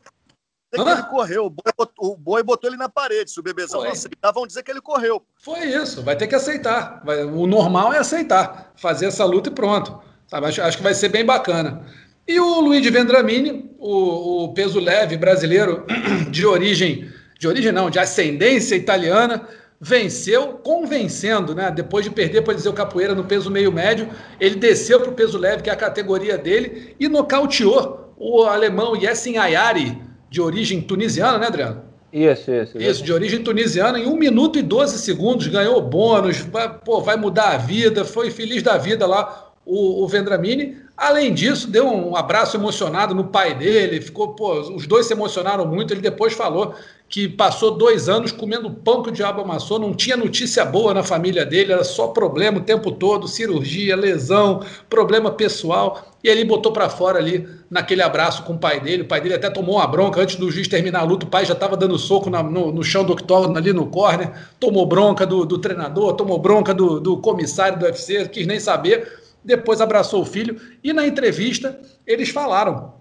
que 0.71 0.79
ele 0.81 1.03
correu, 1.03 1.45
o 1.45 1.49
boi, 1.49 1.73
botou, 1.77 2.13
o 2.13 2.17
boi, 2.17 2.43
botou 2.43 2.69
ele 2.69 2.77
na 2.77 2.89
parede. 2.89 3.31
Se 3.31 3.39
o 3.39 3.43
Bebezão 3.43 3.81
Foi. 3.81 3.89
não 3.89 3.93
aceitar, 3.93 4.31
vão 4.31 4.47
dizer 4.47 4.63
que 4.63 4.71
ele 4.71 4.81
correu. 4.81 5.21
Foi 5.41 5.65
isso, 5.65 6.01
vai 6.01 6.15
ter 6.15 6.27
que 6.27 6.35
aceitar. 6.35 7.01
Vai, 7.05 7.23
o 7.23 7.45
normal 7.45 7.93
é 7.93 7.97
aceitar, 7.97 8.71
fazer 8.75 9.07
essa 9.07 9.25
luta 9.25 9.49
e 9.49 9.53
pronto. 9.53 9.99
Sabe? 10.27 10.47
Acho, 10.47 10.61
acho 10.61 10.77
que 10.77 10.83
vai 10.83 10.93
ser 10.93 11.09
bem 11.09 11.25
bacana. 11.25 11.85
E 12.27 12.39
o 12.39 12.59
Luiz 12.59 12.83
Vendramini, 12.89 13.71
o, 13.77 14.45
o 14.45 14.53
peso 14.53 14.79
leve 14.79 15.17
brasileiro 15.17 15.85
de 16.31 16.45
origem 16.45 17.07
de 17.39 17.47
origem 17.47 17.71
não, 17.71 17.89
de 17.89 17.99
ascendência 17.99 18.75
italiana, 18.75 19.47
venceu 19.79 20.59
convencendo, 20.63 21.53
né? 21.53 21.69
Depois 21.69 22.05
de 22.05 22.11
perder 22.11 22.41
para 22.41 22.53
dizer 22.53 22.69
o 22.69 22.73
capoeira 22.73 23.13
no 23.13 23.25
peso 23.25 23.51
meio 23.51 23.71
médio, 23.71 24.09
ele 24.39 24.55
desceu 24.55 24.99
para 24.99 25.09
o 25.09 25.13
peso 25.13 25.37
leve, 25.37 25.63
que 25.63 25.69
é 25.69 25.73
a 25.73 25.77
categoria 25.77 26.37
dele, 26.37 26.95
e 26.99 27.07
nocauteou 27.07 28.13
o 28.17 28.43
alemão 28.43 28.95
Yessin 28.95 29.37
Ayari, 29.37 30.01
de 30.29 30.41
origem 30.41 30.81
tunisiana, 30.81 31.37
né, 31.37 31.47
Adriano? 31.47 31.83
Isso, 32.11 32.49
isso. 32.49 32.77
Isso, 32.77 33.03
de 33.03 33.11
origem 33.11 33.43
tunisiana, 33.43 33.99
em 33.99 34.05
1 34.05 34.15
minuto 34.15 34.57
e 34.57 34.61
12 34.61 34.99
segundos, 34.99 35.47
ganhou 35.47 35.81
bônus, 35.81 36.39
vai, 36.39 36.73
pô, 36.79 37.01
vai 37.01 37.17
mudar 37.17 37.49
a 37.49 37.57
vida, 37.57 38.05
foi 38.05 38.31
feliz 38.31 38.63
da 38.63 38.77
vida 38.77 39.05
lá 39.05 39.51
o, 39.65 40.01
o 40.03 40.07
Vendramini. 40.07 40.77
Além 40.97 41.33
disso, 41.33 41.69
deu 41.69 41.87
um 41.87 42.15
abraço 42.15 42.55
emocionado 42.55 43.13
no 43.13 43.25
pai 43.25 43.53
dele, 43.53 43.99
ficou, 43.99 44.29
pô, 44.29 44.61
os 44.61 44.87
dois 44.87 45.05
se 45.05 45.13
emocionaram 45.13 45.65
muito. 45.65 45.93
Ele 45.93 45.99
depois 45.99 46.33
falou 46.33 46.73
que 47.09 47.27
passou 47.27 47.71
dois 47.71 48.07
anos 48.07 48.31
comendo 48.31 48.71
pão 48.71 49.03
que 49.03 49.09
o 49.09 49.11
diabo 49.11 49.41
amassou, 49.41 49.77
não 49.77 49.93
tinha 49.93 50.15
notícia 50.15 50.63
boa 50.63 50.93
na 50.93 51.03
família 51.03 51.45
dele, 51.45 51.73
era 51.73 51.83
só 51.83 52.07
problema 52.07 52.59
o 52.59 52.63
tempo 52.63 52.91
todo, 52.91 53.27
cirurgia, 53.27 53.95
lesão, 53.95 54.63
problema 54.89 55.29
pessoal. 55.31 56.13
E 56.23 56.29
ele 56.29 56.45
botou 56.45 56.71
para 56.71 56.89
fora 56.89 57.19
ali 57.19 57.47
naquele 57.69 58.01
abraço 58.01 58.43
com 58.43 58.53
o 58.53 58.57
pai 58.57 58.79
dele. 58.79 59.03
O 59.03 59.07
pai 59.07 59.19
dele 59.19 59.35
até 59.35 59.49
tomou 59.49 59.75
uma 59.75 59.87
bronca 59.87 60.21
antes 60.21 60.37
do 60.37 60.49
juiz 60.49 60.67
terminar 60.67 61.01
a 61.01 61.03
luta. 61.03 61.25
O 61.25 61.29
pai 61.29 61.45
já 61.45 61.53
estava 61.53 61.75
dando 61.75 61.99
soco 61.99 62.29
na, 62.29 62.41
no, 62.41 62.71
no, 62.71 62.83
chão 62.83 63.03
do 63.03 63.11
octógono 63.11 63.57
ali 63.57 63.73
no 63.73 63.87
corner, 63.87 64.31
tomou 64.59 64.85
bronca 64.85 65.25
do, 65.25 65.45
do 65.45 65.57
treinador, 65.57 66.13
tomou 66.13 66.39
bronca 66.39 66.73
do, 66.73 67.01
do 67.01 67.17
comissário 67.17 67.77
do 67.77 67.85
UFC, 67.85 68.27
quis 68.29 68.47
nem 68.47 68.61
saber. 68.61 69.24
Depois 69.45 69.79
abraçou 69.79 70.21
o 70.21 70.25
filho 70.25 70.59
e 70.83 70.91
na 70.91 71.05
entrevista 71.05 71.79
eles 72.05 72.29
falaram 72.29 72.95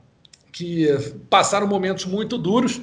que 0.52 0.88
passaram 1.28 1.66
momentos 1.66 2.04
muito 2.04 2.38
duros 2.38 2.80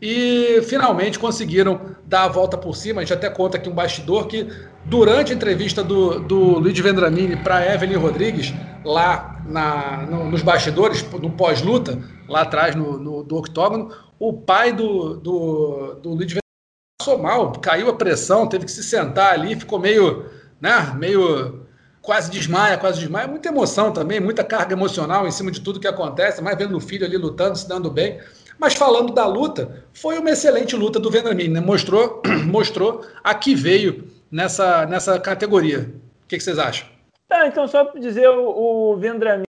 e 0.00 0.60
finalmente 0.62 1.16
conseguiram 1.16 1.80
dar 2.04 2.24
a 2.24 2.28
volta 2.28 2.58
por 2.58 2.74
cima. 2.74 3.00
A 3.00 3.04
gente 3.04 3.14
até 3.14 3.30
conta 3.30 3.56
aqui 3.56 3.68
um 3.68 3.74
bastidor 3.74 4.26
que, 4.26 4.48
durante 4.84 5.32
a 5.32 5.36
entrevista 5.36 5.84
do, 5.84 6.18
do 6.18 6.58
Luiz 6.58 6.76
Vendramini 6.76 7.36
para 7.36 7.72
Evelyn 7.72 7.98
Rodrigues, 7.98 8.52
lá 8.84 9.40
na, 9.46 10.04
no, 10.10 10.28
nos 10.28 10.42
bastidores, 10.42 11.08
no 11.12 11.30
pós-luta, 11.30 12.02
lá 12.28 12.40
atrás 12.40 12.74
no, 12.74 12.98
no, 12.98 13.22
do 13.22 13.36
octógono, 13.36 13.94
o 14.18 14.32
pai 14.32 14.72
do, 14.72 15.14
do, 15.14 15.94
do 16.02 16.08
Luiz 16.08 16.32
Vendramini 16.32 16.42
passou 16.98 17.18
mal, 17.18 17.52
caiu 17.52 17.88
a 17.88 17.94
pressão, 17.94 18.48
teve 18.48 18.64
que 18.64 18.72
se 18.72 18.82
sentar 18.82 19.32
ali, 19.32 19.54
ficou 19.54 19.78
meio, 19.78 20.26
né, 20.60 20.92
meio 20.98 21.61
quase 22.02 22.30
desmaia, 22.30 22.76
quase 22.76 22.98
desmaia. 22.98 23.28
Muita 23.28 23.48
emoção 23.48 23.92
também, 23.92 24.20
muita 24.20 24.42
carga 24.42 24.74
emocional 24.74 25.26
em 25.26 25.30
cima 25.30 25.50
de 25.50 25.60
tudo 25.60 25.80
que 25.80 25.86
acontece, 25.86 26.42
mas 26.42 26.58
vendo 26.58 26.76
o 26.76 26.80
filho 26.80 27.06
ali 27.06 27.16
lutando, 27.16 27.56
se 27.56 27.66
dando 27.66 27.90
bem. 27.90 28.18
Mas 28.58 28.74
falando 28.74 29.14
da 29.14 29.26
luta, 29.26 29.84
foi 29.94 30.18
uma 30.18 30.30
excelente 30.30 30.76
luta 30.76 31.00
do 31.00 31.10
Vendramini, 31.10 31.54
né? 31.54 31.60
mostrou, 31.60 32.20
mostrou 32.46 33.04
a 33.22 33.34
que 33.34 33.54
veio 33.54 34.04
nessa, 34.30 34.84
nessa 34.86 35.18
categoria. 35.18 35.90
O 36.24 36.28
que, 36.28 36.36
que 36.36 36.42
vocês 36.42 36.58
acham? 36.58 36.86
Tá, 37.28 37.46
então 37.46 37.66
só 37.66 37.84
para 37.84 38.00
dizer, 38.00 38.28
o, 38.28 38.92
o 38.92 38.96
Vendramini, 38.96 39.46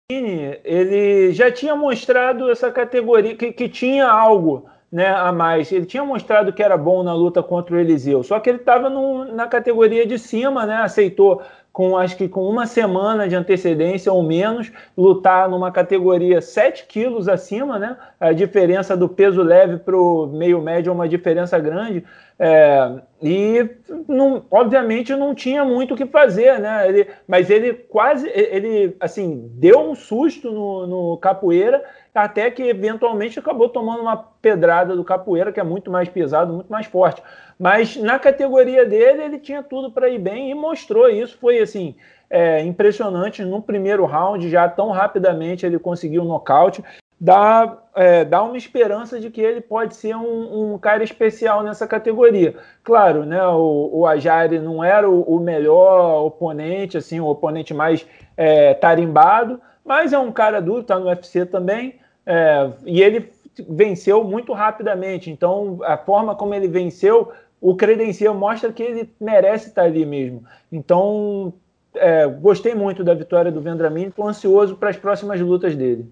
ele 0.63 1.33
já 1.33 1.51
tinha 1.51 1.75
mostrado 1.75 2.51
essa 2.51 2.69
categoria, 2.71 3.35
que, 3.35 3.51
que 3.51 3.67
tinha 3.67 4.07
algo 4.07 4.69
né, 4.91 5.07
a 5.07 5.31
mais. 5.31 5.71
Ele 5.71 5.85
tinha 5.85 6.03
mostrado 6.03 6.51
que 6.51 6.61
era 6.61 6.77
bom 6.77 7.01
na 7.01 7.13
luta 7.13 7.41
contra 7.41 7.75
o 7.75 7.79
Eliseu, 7.79 8.23
só 8.23 8.39
que 8.39 8.49
ele 8.49 8.59
estava 8.59 8.89
na 8.89 9.47
categoria 9.47 10.05
de 10.05 10.19
cima, 10.19 10.65
né, 10.65 10.75
aceitou 10.75 11.41
com 11.71 11.97
acho 11.97 12.17
que 12.17 12.27
com 12.27 12.43
uma 12.43 12.65
semana 12.65 13.27
de 13.27 13.35
antecedência 13.35 14.11
ou 14.11 14.21
menos, 14.21 14.71
lutar 14.97 15.49
numa 15.49 15.71
categoria 15.71 16.41
7 16.41 16.85
quilos 16.85 17.29
acima, 17.29 17.79
né? 17.79 17.95
A 18.19 18.33
diferença 18.33 18.95
do 18.95 19.07
peso 19.07 19.41
leve 19.41 19.77
para 19.77 19.95
o 19.95 20.27
meio 20.27 20.61
médio 20.61 20.89
é 20.89 20.93
uma 20.93 21.07
diferença 21.07 21.57
grande. 21.57 22.03
É, 22.37 23.01
e 23.21 23.69
não, 24.07 24.43
obviamente 24.49 25.15
não 25.15 25.35
tinha 25.35 25.63
muito 25.63 25.93
o 25.93 25.97
que 25.97 26.07
fazer, 26.07 26.59
né? 26.59 26.89
Ele, 26.89 27.07
mas 27.27 27.49
ele 27.49 27.73
quase, 27.73 28.27
ele 28.33 28.95
assim, 28.99 29.49
deu 29.53 29.79
um 29.79 29.95
susto 29.95 30.51
no, 30.51 30.87
no 30.87 31.17
capoeira, 31.17 31.83
até 32.13 32.51
que 32.51 32.63
eventualmente 32.63 33.39
acabou 33.39 33.69
tomando 33.69 34.01
uma 34.01 34.17
pedrada 34.17 34.95
do 34.95 35.03
capoeira, 35.03 35.51
que 35.51 35.59
é 35.59 35.63
muito 35.63 35.89
mais 35.89 36.09
pesado, 36.09 36.53
muito 36.53 36.71
mais 36.71 36.85
forte. 36.85 37.21
Mas 37.57 37.95
na 37.95 38.19
categoria 38.19 38.85
dele, 38.85 39.23
ele 39.23 39.39
tinha 39.39 39.63
tudo 39.63 39.91
para 39.91 40.09
ir 40.09 40.19
bem 40.19 40.51
e 40.51 40.55
mostrou 40.55 41.09
isso. 41.09 41.37
Foi 41.39 41.59
assim. 41.59 41.95
É, 42.33 42.61
impressionante 42.61 43.43
no 43.43 43.61
primeiro 43.61 44.05
round, 44.05 44.49
já 44.49 44.69
tão 44.69 44.89
rapidamente 44.89 45.65
ele 45.65 45.77
conseguiu 45.77 46.21
o 46.21 46.25
nocaute 46.25 46.81
dá, 47.21 47.77
é, 47.93 48.25
dá 48.25 48.41
uma 48.41 48.57
esperança 48.57 49.19
de 49.19 49.29
que 49.29 49.39
ele 49.39 49.61
pode 49.61 49.95
ser 49.95 50.15
um, 50.15 50.73
um, 50.73 50.77
cara 50.79 51.03
especial 51.03 51.61
nessa 51.61 51.85
categoria. 51.85 52.55
Claro, 52.83 53.27
né, 53.27 53.45
o, 53.45 53.91
o 53.93 54.07
Ajari 54.07 54.57
não 54.57 54.83
era 54.83 55.07
o, 55.07 55.21
o, 55.21 55.39
melhor 55.39 56.25
oponente, 56.25 56.97
assim, 56.97 57.19
o 57.19 57.27
oponente 57.27 57.75
mais 57.75 58.07
é, 58.35 58.73
tarimbado, 58.73 59.61
mas 59.85 60.13
é 60.13 60.19
um 60.19 60.31
cara 60.31 60.61
duro, 60.61 60.81
está 60.81 60.99
no 60.99 61.07
UFC 61.07 61.45
também, 61.45 61.99
é, 62.25 62.71
e 62.85 63.01
ele 63.01 63.31
venceu 63.69 64.23
muito 64.23 64.53
rapidamente. 64.53 65.29
Então, 65.29 65.79
a 65.83 65.97
forma 65.97 66.35
como 66.35 66.53
ele 66.53 66.67
venceu, 66.67 67.31
o 67.59 67.75
credencial 67.75 68.33
mostra 68.33 68.71
que 68.71 68.81
ele 68.81 69.13
merece 69.19 69.69
estar 69.69 69.83
ali 69.83 70.05
mesmo. 70.05 70.43
Então, 70.71 71.53
é, 71.93 72.25
gostei 72.27 72.73
muito 72.73 73.03
da 73.03 73.13
vitória 73.13 73.51
do 73.51 73.61
Vendramini, 73.61 74.09
estou 74.09 74.27
ansioso 74.27 74.75
para 74.75 74.89
as 74.89 74.97
próximas 74.97 75.39
lutas 75.39 75.75
dele. 75.75 76.11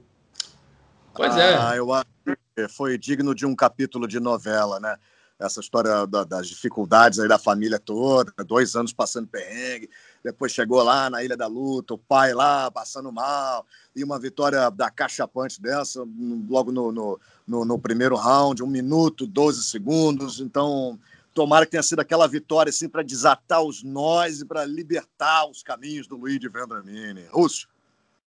Pois 1.14 1.36
é. 1.36 1.56
Ah, 1.56 1.76
eu 1.76 1.92
acho 1.94 2.08
que 2.26 2.68
foi 2.70 2.98
digno 2.98 3.34
de 3.34 3.46
um 3.46 3.56
capítulo 3.56 4.08
de 4.08 4.20
novela, 4.20 4.80
né? 4.80 4.96
Essa 5.40 5.62
história 5.62 6.06
da, 6.06 6.26
das 6.26 6.48
dificuldades 6.48 7.20
aí 7.20 7.28
da 7.28 7.40
família 7.40 7.80
toda, 7.80 8.34
dois 8.46 8.76
anos 8.76 8.92
passando 8.92 9.28
perrengue, 9.28 9.90
depois 10.24 10.52
chegou 10.52 10.82
lá 10.84 11.10
na 11.10 11.24
Ilha 11.24 11.38
da 11.38 11.48
Luta, 11.48 11.94
o 11.94 11.98
pai 11.98 12.34
lá 12.34 12.70
passando 12.70 13.12
mal, 13.12 13.66
e 13.96 14.04
uma 14.04 14.20
vitória 14.20 14.70
da 14.70 14.90
cachapante 14.90 15.62
dessa, 15.62 16.04
logo 16.50 16.72
no, 16.72 16.92
no, 16.92 17.20
no, 17.48 17.66
no 17.66 17.80
primeiro 17.80 18.16
round, 18.16 18.62
um 18.64 18.68
minuto, 18.68 19.26
12 19.26 19.64
segundos. 19.64 20.40
Então, 20.40 21.00
tomara 21.34 21.66
que 21.66 21.72
tenha 21.72 21.84
sido 21.84 22.00
aquela 22.00 22.28
vitória 22.28 22.70
assim 22.70 22.90
para 22.90 23.04
desatar 23.04 23.62
os 23.64 23.84
nós 23.84 24.42
e 24.42 24.46
para 24.46 24.66
libertar 24.66 25.50
os 25.50 25.64
caminhos 25.64 26.08
do 26.08 26.18
Luiz 26.18 26.40
de 26.40 26.50
Vendramini. 26.50 27.26
Rússio. 27.32 27.68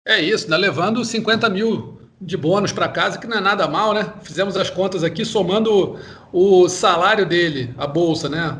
É 0.04 0.20
isso, 0.20 0.50
né? 0.50 0.56
levando 0.56 1.04
50 1.04 1.48
mil 1.48 2.00
de 2.20 2.36
bônus 2.36 2.72
para 2.72 2.88
casa, 2.88 3.18
que 3.18 3.26
não 3.26 3.36
é 3.36 3.40
nada 3.40 3.68
mal, 3.68 3.92
né? 3.92 4.12
Fizemos 4.22 4.56
as 4.56 4.70
contas 4.70 5.02
aqui, 5.04 5.24
somando 5.24 5.98
o 6.32 6.68
salário 6.68 7.26
dele, 7.26 7.74
a 7.76 7.86
bolsa, 7.86 8.28
né? 8.28 8.58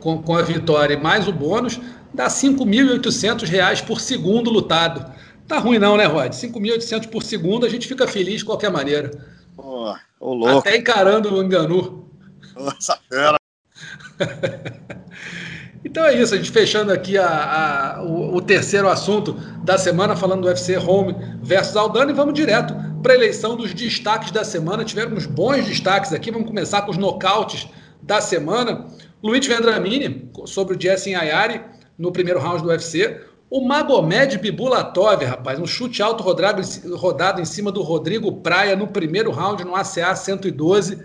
Com, 0.00 0.22
com 0.22 0.34
a 0.34 0.42
vitória 0.42 0.94
e 0.94 1.00
mais 1.00 1.28
o 1.28 1.32
bônus, 1.32 1.78
dá 2.12 2.24
R$ 2.24 2.30
5.800 2.30 3.84
por 3.84 4.00
segundo 4.00 4.50
lutado. 4.50 5.12
Tá 5.46 5.58
ruim 5.58 5.78
não, 5.78 5.96
né, 5.96 6.06
Rod? 6.06 6.32
5.800 6.32 7.08
por 7.08 7.22
segundo, 7.22 7.66
a 7.66 7.68
gente 7.68 7.86
fica 7.86 8.06
feliz 8.08 8.38
de 8.38 8.44
qualquer 8.44 8.70
maneira. 8.70 9.10
Oh, 9.56 9.94
louco. 10.20 10.58
Até 10.58 10.76
encarando 10.76 11.34
o 11.34 11.42
Enganu. 11.42 12.08
Nossa 12.56 12.98
fera. 13.08 13.36
Então 15.84 16.02
é 16.06 16.14
isso, 16.18 16.32
a 16.32 16.38
gente 16.38 16.50
fechando 16.50 16.90
aqui 16.90 17.18
a, 17.18 17.98
a 17.98 18.02
o, 18.02 18.36
o, 18.36 18.40
terceiro 18.40 18.88
assunto 18.88 19.34
da 19.62 19.76
semana, 19.76 20.16
falando 20.16 20.40
do 20.40 20.48
UFC 20.48 20.78
Home 20.78 21.14
versus 21.42 21.76
Aldana, 21.76 22.10
e 22.10 22.14
vamos 22.14 22.32
direto 22.32 22.74
para 23.02 23.12
a 23.12 23.16
eleição 23.16 23.54
dos 23.54 23.74
destaques 23.74 24.30
da 24.30 24.42
semana. 24.42 24.82
Tivemos 24.82 25.26
bons 25.26 25.66
destaques 25.66 26.12
aqui, 26.12 26.30
vamos 26.30 26.48
começar 26.48 26.82
com 26.82 26.90
os 26.90 26.96
nocautes 26.96 27.68
da 28.02 28.20
semana. 28.20 28.86
Luiz 29.24 29.46
Vendramini, 29.46 30.30
sobre 30.44 30.76
o 30.76 30.78
Jesse 30.78 31.14
Ayari, 31.14 31.62
no 31.98 32.12
primeiro 32.12 32.38
round 32.38 32.62
do 32.62 32.68
UFC. 32.68 33.22
O 33.48 33.66
Magomed 33.66 34.36
Bibulatov, 34.36 35.24
rapaz, 35.24 35.58
um 35.58 35.66
chute 35.66 36.02
alto 36.02 36.22
rodado, 36.22 36.60
rodado 36.94 37.40
em 37.40 37.44
cima 37.46 37.72
do 37.72 37.80
Rodrigo 37.80 38.30
Praia 38.30 38.76
no 38.76 38.86
primeiro 38.86 39.30
round 39.30 39.64
no 39.64 39.74
ACA 39.74 40.14
112. 40.14 40.98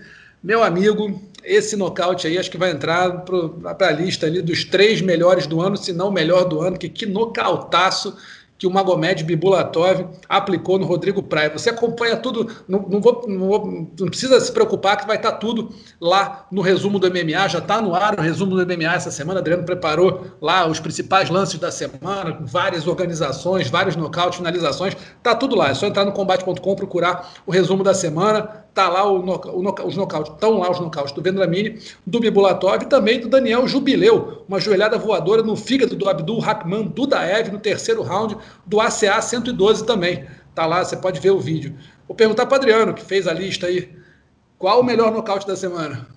Meu 0.43 0.61
amigo, 0.61 1.21
esse 1.45 1.77
nocaute 1.77 2.27
aí 2.27 2.37
acho 2.37 2.51
que 2.51 2.57
vai 2.57 2.71
entrar 2.71 3.23
para 3.23 3.87
a 3.87 3.91
lista 3.91 4.25
ali 4.25 4.41
dos 4.41 4.65
três 4.65 4.99
melhores 4.99 5.47
do 5.47 5.61
ano, 5.61 5.77
se 5.77 5.93
não 5.93 6.09
o 6.09 6.11
melhor 6.11 6.43
do 6.43 6.59
ano, 6.59 6.77
que 6.77 6.89
que 6.89 7.05
nocautaço 7.05 8.17
que 8.59 8.67
o 8.67 8.71
Magomed 8.71 9.23
Bibulatov 9.23 10.05
aplicou 10.27 10.77
no 10.77 10.85
Rodrigo 10.85 11.23
Praia. 11.23 11.49
Você 11.49 11.69
acompanha 11.69 12.17
tudo, 12.17 12.51
não, 12.67 12.81
não, 12.81 12.99
vou, 12.99 13.23
não, 13.25 13.47
vou, 13.47 13.91
não, 13.97 14.07
precisa 14.07 14.37
se 14.41 14.51
preocupar 14.51 14.97
que 14.97 15.07
vai 15.07 15.15
estar 15.15 15.31
tudo 15.33 15.73
lá 15.99 16.45
no 16.51 16.61
resumo 16.61 16.99
do 16.99 17.09
MMA, 17.09 17.47
já 17.47 17.59
está 17.59 17.81
no 17.81 17.95
ar 17.95 18.19
o 18.19 18.21
resumo 18.21 18.57
do 18.57 18.67
MMA 18.67 18.93
essa 18.93 19.09
semana. 19.09 19.39
Adriano 19.39 19.63
preparou 19.63 20.25
lá 20.41 20.67
os 20.67 20.77
principais 20.77 21.29
lances 21.29 21.57
da 21.57 21.71
semana, 21.71 22.37
várias 22.41 22.85
organizações, 22.85 23.69
vários 23.69 23.95
nocautes, 23.95 24.37
finalizações, 24.37 24.93
está 25.17 25.33
tudo 25.33 25.55
lá. 25.55 25.69
É 25.69 25.73
só 25.73 25.87
entrar 25.87 26.03
no 26.03 26.11
combate.com, 26.11 26.75
procurar 26.75 27.31
o 27.47 27.51
resumo 27.51 27.81
da 27.81 27.93
semana, 27.93 28.65
tá 28.73 28.87
lá 28.87 29.05
o, 29.05 29.19
o, 29.19 29.87
os 29.87 29.95
nocautes, 29.95 30.31
estão 30.33 30.59
lá 30.59 30.71
os 30.71 30.79
nocautes 30.79 31.13
do 31.13 31.21
Vendramini, 31.21 31.79
do 32.05 32.19
Bibulatov 32.19 32.83
e 32.83 32.87
também 32.87 33.19
do 33.19 33.27
Daniel 33.27 33.67
Jubileu, 33.67 34.43
uma 34.47 34.59
joelhada 34.59 34.97
voadora 34.97 35.41
no 35.41 35.55
fígado 35.55 35.95
do 35.95 36.07
Abdul 36.07 36.39
Rahman 36.39 36.87
Dudaev 36.87 37.51
no 37.51 37.59
terceiro 37.59 38.01
round 38.01 38.37
do 38.65 38.79
ACA 38.79 39.21
112 39.21 39.85
também. 39.85 40.25
Tá 40.55 40.65
lá, 40.65 40.83
você 40.83 40.97
pode 40.97 41.19
ver 41.19 41.31
o 41.31 41.39
vídeo. 41.39 41.75
Vou 42.07 42.15
perguntar 42.15 42.45
para 42.45 42.57
Adriano, 42.57 42.93
que 42.93 43.03
fez 43.03 43.27
a 43.27 43.33
lista 43.33 43.67
aí, 43.67 43.95
qual 44.57 44.81
o 44.81 44.83
melhor 44.83 45.11
nocaute 45.11 45.47
da 45.47 45.55
semana? 45.55 46.07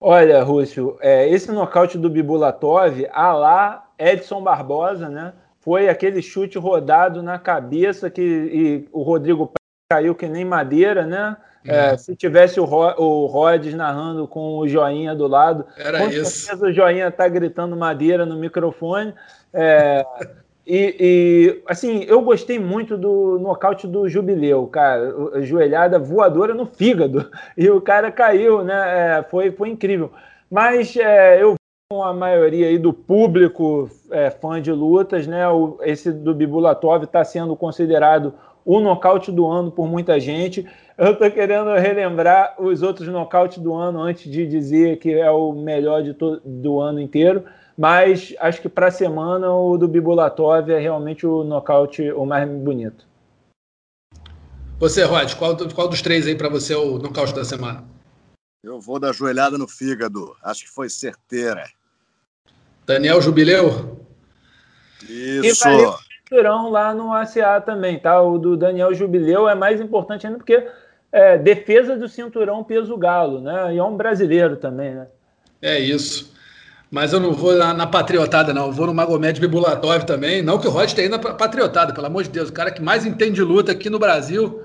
Olha, 0.00 0.42
Rússio, 0.42 0.96
é, 1.00 1.28
esse 1.28 1.50
nocaute 1.52 1.98
do 1.98 2.08
Bibulatov, 2.08 3.06
a 3.12 3.32
lá 3.32 3.90
Edson 3.98 4.42
Barbosa, 4.42 5.08
né? 5.08 5.34
Foi 5.60 5.88
aquele 5.88 6.22
chute 6.22 6.56
rodado 6.56 7.22
na 7.22 7.38
cabeça 7.38 8.08
que 8.08 8.88
o 8.92 9.02
Rodrigo 9.02 9.52
caiu 9.90 10.14
que 10.14 10.28
nem 10.28 10.44
madeira, 10.44 11.04
né? 11.04 11.36
É, 11.66 11.96
se 11.96 12.14
tivesse 12.16 12.58
o, 12.58 12.64
Ro, 12.64 12.94
o 12.96 13.26
Rhodes 13.26 13.74
narrando 13.74 14.26
com 14.26 14.56
o 14.58 14.68
joinha 14.68 15.14
do 15.14 15.26
lado, 15.26 15.66
Era 15.76 15.98
com 15.98 16.08
isso. 16.08 16.24
certeza 16.30 16.66
o 16.66 16.72
joinha 16.72 17.10
tá 17.10 17.28
gritando 17.28 17.76
madeira 17.76 18.24
no 18.24 18.36
microfone. 18.36 19.12
É, 19.52 20.06
e, 20.66 20.96
e, 20.98 21.62
assim, 21.66 22.04
eu 22.04 22.22
gostei 22.22 22.58
muito 22.58 22.96
do 22.96 23.38
nocaute 23.38 23.86
do 23.86 24.08
Jubileu, 24.08 24.66
cara. 24.68 25.42
Joelhada 25.42 25.98
voadora 25.98 26.54
no 26.54 26.64
fígado. 26.64 27.28
E 27.56 27.68
o 27.68 27.80
cara 27.80 28.10
caiu, 28.10 28.62
né? 28.62 29.18
É, 29.18 29.22
foi, 29.24 29.50
foi 29.50 29.68
incrível. 29.68 30.10
Mas 30.50 30.96
é, 30.96 31.42
eu 31.42 31.56
com 31.92 32.04
a 32.04 32.14
maioria 32.14 32.68
aí 32.68 32.78
do 32.78 32.92
público 32.92 33.90
é, 34.12 34.30
fã 34.30 34.62
de 34.62 34.70
lutas, 34.70 35.26
né? 35.26 35.48
O, 35.48 35.76
esse 35.82 36.12
do 36.12 36.32
Bibulatov 36.32 37.02
está 37.02 37.24
sendo 37.24 37.56
considerado 37.56 38.32
o 38.64 38.80
nocaute 38.80 39.32
do 39.32 39.46
ano 39.46 39.70
por 39.70 39.86
muita 39.86 40.18
gente. 40.18 40.66
Eu 40.96 41.12
estou 41.12 41.30
querendo 41.30 41.72
relembrar 41.74 42.54
os 42.58 42.82
outros 42.82 43.08
nocautes 43.08 43.58
do 43.58 43.74
ano 43.74 44.00
antes 44.00 44.30
de 44.30 44.46
dizer 44.46 44.98
que 44.98 45.12
é 45.12 45.30
o 45.30 45.52
melhor 45.52 46.02
de 46.02 46.14
do 46.44 46.80
ano 46.80 47.00
inteiro, 47.00 47.44
mas 47.76 48.34
acho 48.38 48.60
que 48.60 48.68
para 48.68 48.88
a 48.88 48.90
semana 48.90 49.50
o 49.52 49.78
do 49.78 49.88
Bibulatov 49.88 50.70
é 50.70 50.78
realmente 50.78 51.26
o 51.26 51.42
nocaute 51.42 52.10
o 52.12 52.26
mais 52.26 52.48
bonito. 52.48 53.06
Você, 54.78 55.04
Rod, 55.04 55.34
qual, 55.34 55.56
qual 55.74 55.88
dos 55.88 56.00
três 56.00 56.26
aí 56.26 56.34
para 56.34 56.48
você 56.48 56.72
é 56.72 56.76
o 56.76 56.98
nocaute 56.98 57.34
da 57.34 57.44
semana? 57.44 57.84
Eu 58.62 58.80
vou 58.80 58.98
dar 58.98 59.12
joelhada 59.12 59.56
no 59.56 59.66
fígado. 59.66 60.36
Acho 60.42 60.64
que 60.64 60.70
foi 60.70 60.90
certeira. 60.90 61.64
Daniel 62.86 63.20
Jubileu? 63.22 64.06
Isso. 65.08 65.64
Cinturão 66.30 66.70
lá 66.70 66.94
no 66.94 67.12
ACA 67.12 67.60
também, 67.60 67.98
tá? 67.98 68.22
O 68.22 68.38
do 68.38 68.56
Daniel 68.56 68.94
Jubileu 68.94 69.48
é 69.48 69.54
mais 69.56 69.80
importante 69.80 70.24
ainda 70.24 70.38
porque 70.38 70.64
é, 71.10 71.36
defesa 71.36 71.96
do 71.96 72.08
cinturão 72.08 72.62
peso 72.62 72.96
galo, 72.96 73.40
né? 73.40 73.74
E 73.74 73.78
é 73.78 73.82
um 73.82 73.96
brasileiro 73.96 74.56
também, 74.56 74.94
né? 74.94 75.08
É 75.60 75.76
isso. 75.80 76.32
Mas 76.88 77.12
eu 77.12 77.18
não 77.18 77.32
vou 77.32 77.56
na, 77.56 77.74
na 77.74 77.86
patriotada, 77.86 78.54
não. 78.54 78.66
Eu 78.66 78.72
vou 78.72 78.86
no 78.86 78.94
Magomed 78.94 79.40
Bibulatov 79.40 80.04
também. 80.04 80.40
Não 80.40 80.58
que 80.58 80.68
o 80.68 80.70
Rod 80.70 80.92
tenha 80.92 81.06
ido 81.06 81.18
na 81.18 81.34
patriotada, 81.34 81.92
pelo 81.92 82.06
amor 82.06 82.22
de 82.22 82.30
Deus. 82.30 82.48
O 82.48 82.52
cara 82.52 82.70
que 82.70 82.80
mais 82.80 83.04
entende 83.04 83.34
de 83.34 83.42
luta 83.42 83.72
aqui 83.72 83.90
no 83.90 83.98
Brasil. 83.98 84.62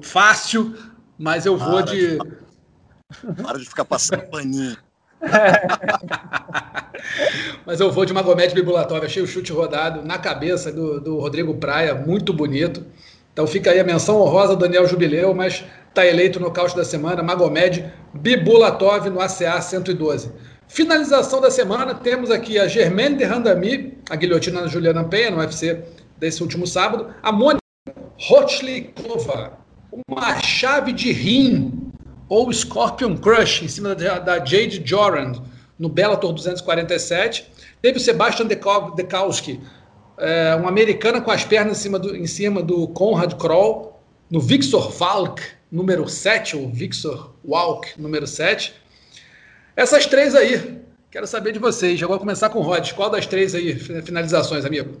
Fácil, 0.00 0.74
mas 1.18 1.44
eu 1.44 1.58
vou 1.58 1.82
para 1.82 1.92
de. 1.92 2.18
de... 2.18 3.42
Para 3.42 3.58
de 3.58 3.66
ficar 3.66 3.84
passando 3.84 4.22
paninho. 4.30 4.76
mas 7.66 7.80
eu 7.80 7.90
vou 7.90 8.04
de 8.04 8.12
Magomed 8.12 8.54
Bibulatov. 8.54 9.04
Achei 9.04 9.22
o 9.22 9.26
chute 9.26 9.52
rodado 9.52 10.04
na 10.04 10.18
cabeça 10.18 10.72
do, 10.72 11.00
do 11.00 11.18
Rodrigo 11.18 11.54
Praia, 11.54 11.94
muito 11.94 12.32
bonito. 12.32 12.84
Então 13.32 13.46
fica 13.46 13.70
aí 13.70 13.78
a 13.78 13.84
menção 13.84 14.20
honrosa 14.20 14.56
do 14.56 14.60
Daniel 14.60 14.86
Jubileu, 14.86 15.34
mas 15.34 15.64
está 15.88 16.06
eleito 16.06 16.40
no 16.40 16.50
caos 16.50 16.74
da 16.74 16.84
semana, 16.84 17.22
Magomed 17.22 17.92
Bibulatov 18.14 19.08
no 19.08 19.20
ACA 19.20 19.60
112. 19.60 20.32
Finalização 20.68 21.40
da 21.40 21.50
semana, 21.50 21.94
temos 21.94 22.30
aqui 22.30 22.58
a 22.58 22.68
Germaine 22.68 23.16
de 23.16 23.24
Randami, 23.24 23.98
a 24.08 24.16
guilhotina 24.16 24.62
da 24.62 24.68
Juliana 24.68 25.04
Penha 25.04 25.30
no 25.30 25.38
UFC 25.38 25.82
desse 26.18 26.42
último 26.42 26.66
sábado, 26.66 27.08
a 27.22 27.32
Mônica 27.32 27.60
Rotlikova, 28.18 29.58
uma 30.08 30.40
chave 30.40 30.92
de 30.92 31.10
rim 31.10 31.90
ou 32.30 32.50
Scorpion 32.52 33.16
Crush 33.16 33.64
em 33.64 33.68
cima 33.68 33.92
da, 33.92 34.20
da 34.20 34.38
Jade 34.38 34.80
Jorand 34.84 35.42
no 35.76 35.88
Bellator 35.88 36.32
247. 36.32 37.50
Teve 37.82 37.98
o 37.98 38.00
Sebastian 38.00 38.46
Dekowski, 38.46 39.60
é, 40.16 40.54
uma 40.54 40.68
americana 40.68 41.20
com 41.20 41.30
as 41.32 41.44
pernas 41.44 41.78
em 41.78 41.82
cima 41.82 41.98
do, 41.98 42.16
em 42.16 42.26
cima 42.26 42.62
do 42.62 42.86
Conrad 42.88 43.34
Kroll, 43.34 44.00
no 44.30 44.40
Victor 44.40 44.92
Falk, 44.92 45.42
número 45.72 46.08
7, 46.08 46.56
ou 46.56 46.68
Victor 46.68 47.34
Walk, 47.44 48.00
número 48.00 48.28
7. 48.28 48.74
Essas 49.74 50.06
três 50.06 50.36
aí, 50.36 50.78
quero 51.10 51.26
saber 51.26 51.52
de 51.52 51.58
vocês. 51.58 51.98
Já 51.98 52.06
vou 52.06 52.18
começar 52.18 52.48
com 52.50 52.60
o 52.60 52.62
Rod. 52.62 52.92
Qual 52.92 53.10
das 53.10 53.26
três 53.26 53.56
aí, 53.56 53.74
finalizações, 53.74 54.64
amigo? 54.64 55.00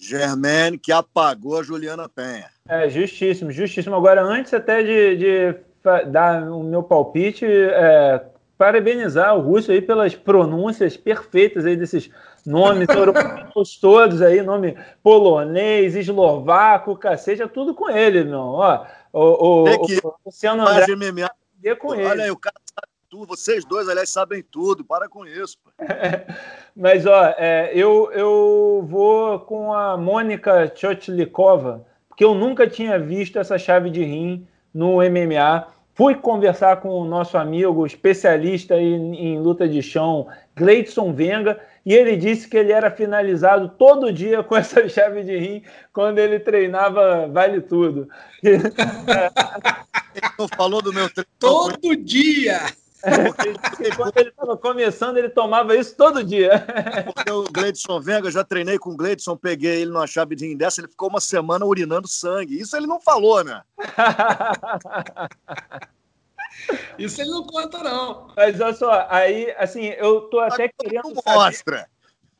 Germaine, 0.00 0.78
que 0.78 0.90
apagou 0.90 1.60
a 1.60 1.62
Juliana 1.62 2.08
Penha. 2.08 2.48
É, 2.68 2.88
justíssimo, 2.88 3.52
justíssimo. 3.52 3.94
Agora, 3.94 4.22
antes 4.22 4.54
até 4.54 4.82
de, 4.82 5.16
de 5.16 5.69
dar 6.06 6.50
o 6.50 6.62
meu 6.62 6.82
palpite, 6.82 7.44
é, 7.46 8.24
parabenizar 8.58 9.36
o 9.36 9.40
Russo 9.40 9.72
aí 9.72 9.80
pelas 9.80 10.14
pronúncias 10.14 10.96
perfeitas 10.96 11.64
aí 11.64 11.76
desses 11.76 12.10
nomes 12.44 12.88
europeus 12.94 13.76
todos 13.78 14.20
aí, 14.20 14.42
nome 14.42 14.76
polonês, 15.02 15.94
eslovaco, 15.94 16.96
cacete, 16.96 17.42
é 17.42 17.48
tudo 17.48 17.74
com 17.74 17.88
ele, 17.88 18.24
não. 18.24 18.54
Ó, 18.54 18.86
o, 19.12 19.20
o, 19.20 19.64
o 19.64 20.14
Luciano 20.26 20.66
André, 20.66 20.84
com 21.74 21.94
ele. 21.94 22.06
Olha 22.06 22.24
aí, 22.24 22.30
o 22.30 22.36
cara 22.36 22.56
sabe 22.66 22.92
tudo. 23.08 23.26
Vocês 23.28 23.64
dois, 23.64 23.88
aliás, 23.88 24.10
sabem 24.10 24.42
tudo. 24.42 24.84
Para 24.84 25.08
com 25.08 25.26
isso. 25.26 25.56
Mas, 26.76 27.04
ó, 27.06 27.34
é, 27.36 27.70
eu, 27.74 28.10
eu 28.12 28.86
vou 28.88 29.40
com 29.40 29.72
a 29.72 29.96
Mônica 29.96 30.72
Chotlikova, 30.74 31.84
porque 32.08 32.24
eu 32.24 32.34
nunca 32.34 32.66
tinha 32.66 32.98
visto 32.98 33.38
essa 33.38 33.58
chave 33.58 33.90
de 33.90 34.02
rim 34.04 34.46
no 34.72 34.96
MMA. 34.96 35.66
Fui 35.94 36.14
conversar 36.14 36.80
com 36.80 36.88
o 36.88 37.04
nosso 37.04 37.36
amigo 37.36 37.86
especialista 37.86 38.76
em, 38.76 39.14
em 39.14 39.38
luta 39.38 39.68
de 39.68 39.82
chão, 39.82 40.28
Gleidson 40.56 41.12
Venga, 41.12 41.60
e 41.84 41.92
ele 41.92 42.16
disse 42.16 42.48
que 42.48 42.56
ele 42.56 42.72
era 42.72 42.90
finalizado 42.90 43.68
todo 43.68 44.12
dia 44.12 44.42
com 44.42 44.56
essa 44.56 44.86
chave 44.88 45.22
de 45.22 45.36
rim 45.36 45.62
quando 45.92 46.18
ele 46.18 46.38
treinava 46.38 47.28
Vale 47.28 47.60
Tudo. 47.60 48.08
ele 48.42 48.62
não 50.38 50.48
falou 50.48 50.80
do 50.80 50.92
meu 50.92 51.08
treino. 51.10 51.30
Todo 51.38 51.96
dia! 51.96 52.60
Porque, 53.00 53.96
quando 53.96 54.16
ele 54.16 54.28
estava 54.30 54.56
começando, 54.56 55.16
ele 55.16 55.28
tomava 55.28 55.74
isso 55.76 55.96
todo 55.96 56.22
dia. 56.24 56.64
Porque 57.14 57.30
o 57.30 57.44
Gleidson 57.44 58.00
Venga, 58.00 58.30
já 58.30 58.44
treinei 58.44 58.78
com 58.78 58.90
o 58.90 58.96
Gleidson, 58.96 59.36
peguei 59.36 59.82
ele 59.82 59.90
numa 59.90 60.06
chave 60.06 60.36
de 60.36 60.54
dessa, 60.54 60.80
ele 60.80 60.88
ficou 60.88 61.08
uma 61.08 61.20
semana 61.20 61.64
urinando 61.64 62.06
sangue. 62.08 62.60
Isso 62.60 62.76
ele 62.76 62.86
não 62.86 63.00
falou, 63.00 63.42
né? 63.44 63.62
Isso 66.98 67.20
ele 67.22 67.30
não 67.30 67.44
conta, 67.44 67.78
não. 67.78 68.28
Mas 68.36 68.60
olha 68.60 68.74
só, 68.74 69.06
aí, 69.08 69.54
assim, 69.56 69.86
eu 69.86 70.22
tô 70.22 70.40
até 70.40 70.68
querendo. 70.68 71.14
Mostra! 71.26 71.78
Saber 71.78 71.90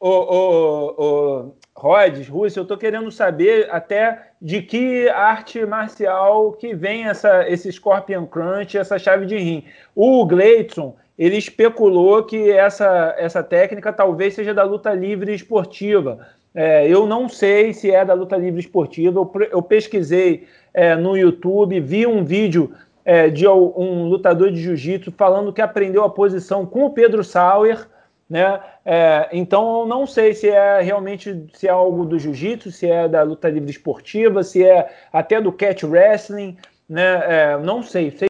o, 0.00 0.08
o, 0.08 0.94
o 0.96 1.56
Rhodes, 1.76 2.26
Rússia, 2.26 2.58
eu 2.58 2.62
estou 2.62 2.78
querendo 2.78 3.12
saber 3.12 3.70
até 3.70 4.29
de 4.40 4.62
que 4.62 5.08
arte 5.10 5.64
marcial 5.66 6.52
que 6.52 6.74
vem 6.74 7.04
essa, 7.04 7.48
esse 7.48 7.70
Scorpion 7.70 8.26
Crunch, 8.26 8.78
essa 8.78 8.98
chave 8.98 9.26
de 9.26 9.36
rim. 9.36 9.64
O 9.94 10.24
Gleidson, 10.24 10.96
ele 11.18 11.36
especulou 11.36 12.22
que 12.24 12.50
essa, 12.50 13.14
essa 13.18 13.42
técnica 13.42 13.92
talvez 13.92 14.34
seja 14.34 14.54
da 14.54 14.62
luta 14.62 14.94
livre 14.94 15.34
esportiva. 15.34 16.26
É, 16.54 16.88
eu 16.88 17.06
não 17.06 17.28
sei 17.28 17.74
se 17.74 17.90
é 17.90 18.04
da 18.04 18.14
luta 18.14 18.36
livre 18.36 18.60
esportiva, 18.60 19.20
eu, 19.20 19.30
eu 19.52 19.62
pesquisei 19.62 20.46
é, 20.72 20.96
no 20.96 21.16
YouTube, 21.16 21.78
vi 21.78 22.06
um 22.06 22.24
vídeo 22.24 22.72
é, 23.04 23.28
de 23.28 23.46
um 23.46 24.08
lutador 24.08 24.50
de 24.50 24.60
jiu-jitsu 24.60 25.12
falando 25.12 25.52
que 25.52 25.62
aprendeu 25.62 26.02
a 26.02 26.10
posição 26.10 26.66
com 26.66 26.86
o 26.86 26.90
Pedro 26.90 27.22
Sauer, 27.22 27.86
né? 28.28 28.60
É, 28.92 29.28
então, 29.32 29.86
não 29.86 30.04
sei 30.04 30.34
se 30.34 30.48
é 30.48 30.80
realmente 30.80 31.46
se 31.54 31.68
é 31.68 31.70
algo 31.70 32.04
do 32.04 32.18
jiu-jitsu, 32.18 32.72
se 32.72 32.90
é 32.90 33.08
da 33.08 33.22
luta 33.22 33.48
livre 33.48 33.70
esportiva, 33.70 34.42
se 34.42 34.66
é 34.66 34.92
até 35.12 35.40
do 35.40 35.52
catch 35.52 35.84
wrestling, 35.84 36.56
né? 36.88 37.22
É, 37.24 37.58
não 37.58 37.84
sei. 37.84 38.10
Sei 38.10 38.26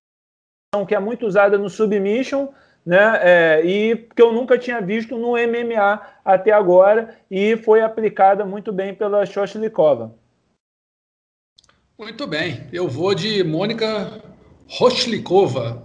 que 0.86 0.94
é 0.94 1.00
muito 1.00 1.26
usada 1.26 1.56
no 1.56 1.70
submission, 1.70 2.48
né? 2.84 3.18
É, 3.22 3.62
e 3.64 3.96
que 4.14 4.20
eu 4.20 4.34
nunca 4.34 4.58
tinha 4.58 4.82
visto 4.82 5.16
no 5.16 5.30
MMA 5.30 5.98
até 6.22 6.52
agora 6.52 7.16
e 7.30 7.56
foi 7.56 7.80
aplicada 7.80 8.44
muito 8.44 8.70
bem 8.70 8.94
pela 8.94 9.24
Shoshlikova. 9.24 10.14
Muito 11.98 12.26
bem. 12.26 12.66
Eu 12.70 12.86
vou 12.86 13.14
de 13.14 13.42
Mônica 13.42 14.20
Roshlikova, 14.68 15.82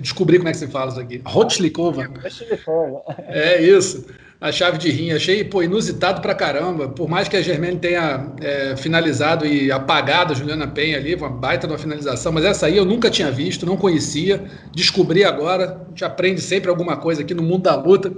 descobri 0.00 0.38
como 0.38 0.48
é 0.48 0.52
que 0.52 0.58
se 0.58 0.68
fala 0.68 0.90
isso 0.90 1.00
aqui. 1.00 1.22
Rotchlikova. 1.24 2.10
É 3.28 3.62
isso. 3.62 4.06
A 4.40 4.52
chave 4.52 4.76
de 4.76 4.90
rim. 4.90 5.12
Achei 5.12 5.42
pô, 5.44 5.62
inusitado 5.62 6.20
pra 6.20 6.34
caramba. 6.34 6.88
Por 6.88 7.08
mais 7.08 7.28
que 7.28 7.36
a 7.36 7.42
Germaine 7.42 7.78
tenha 7.78 8.32
é, 8.40 8.76
finalizado 8.76 9.46
e 9.46 9.72
apagado 9.72 10.32
a 10.32 10.36
Juliana 10.36 10.66
Penha 10.66 10.98
ali, 10.98 11.14
uma 11.14 11.30
baita 11.30 11.66
de 11.66 11.72
uma 11.72 11.78
finalização, 11.78 12.32
mas 12.32 12.44
essa 12.44 12.66
aí 12.66 12.76
eu 12.76 12.84
nunca 12.84 13.10
tinha 13.10 13.30
visto, 13.30 13.64
não 13.64 13.76
conhecia. 13.76 14.44
Descobri 14.74 15.24
agora. 15.24 15.80
A 15.86 15.88
gente 15.88 16.04
aprende 16.04 16.40
sempre 16.40 16.68
alguma 16.68 16.96
coisa 16.96 17.22
aqui 17.22 17.32
no 17.32 17.42
mundo 17.42 17.62
da 17.62 17.74
luta. 17.74 18.12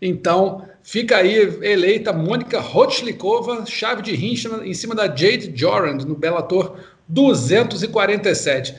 Então, 0.00 0.62
fica 0.82 1.16
aí 1.16 1.58
eleita 1.62 2.12
Mônica 2.12 2.60
Rotchlikova, 2.60 3.64
chave 3.66 4.02
de 4.02 4.14
rim 4.14 4.34
em 4.64 4.74
cima 4.74 4.94
da 4.94 5.06
Jade 5.06 5.52
Jorand 5.54 5.98
no 5.98 6.14
Bellator 6.14 6.76
247. 7.08 8.74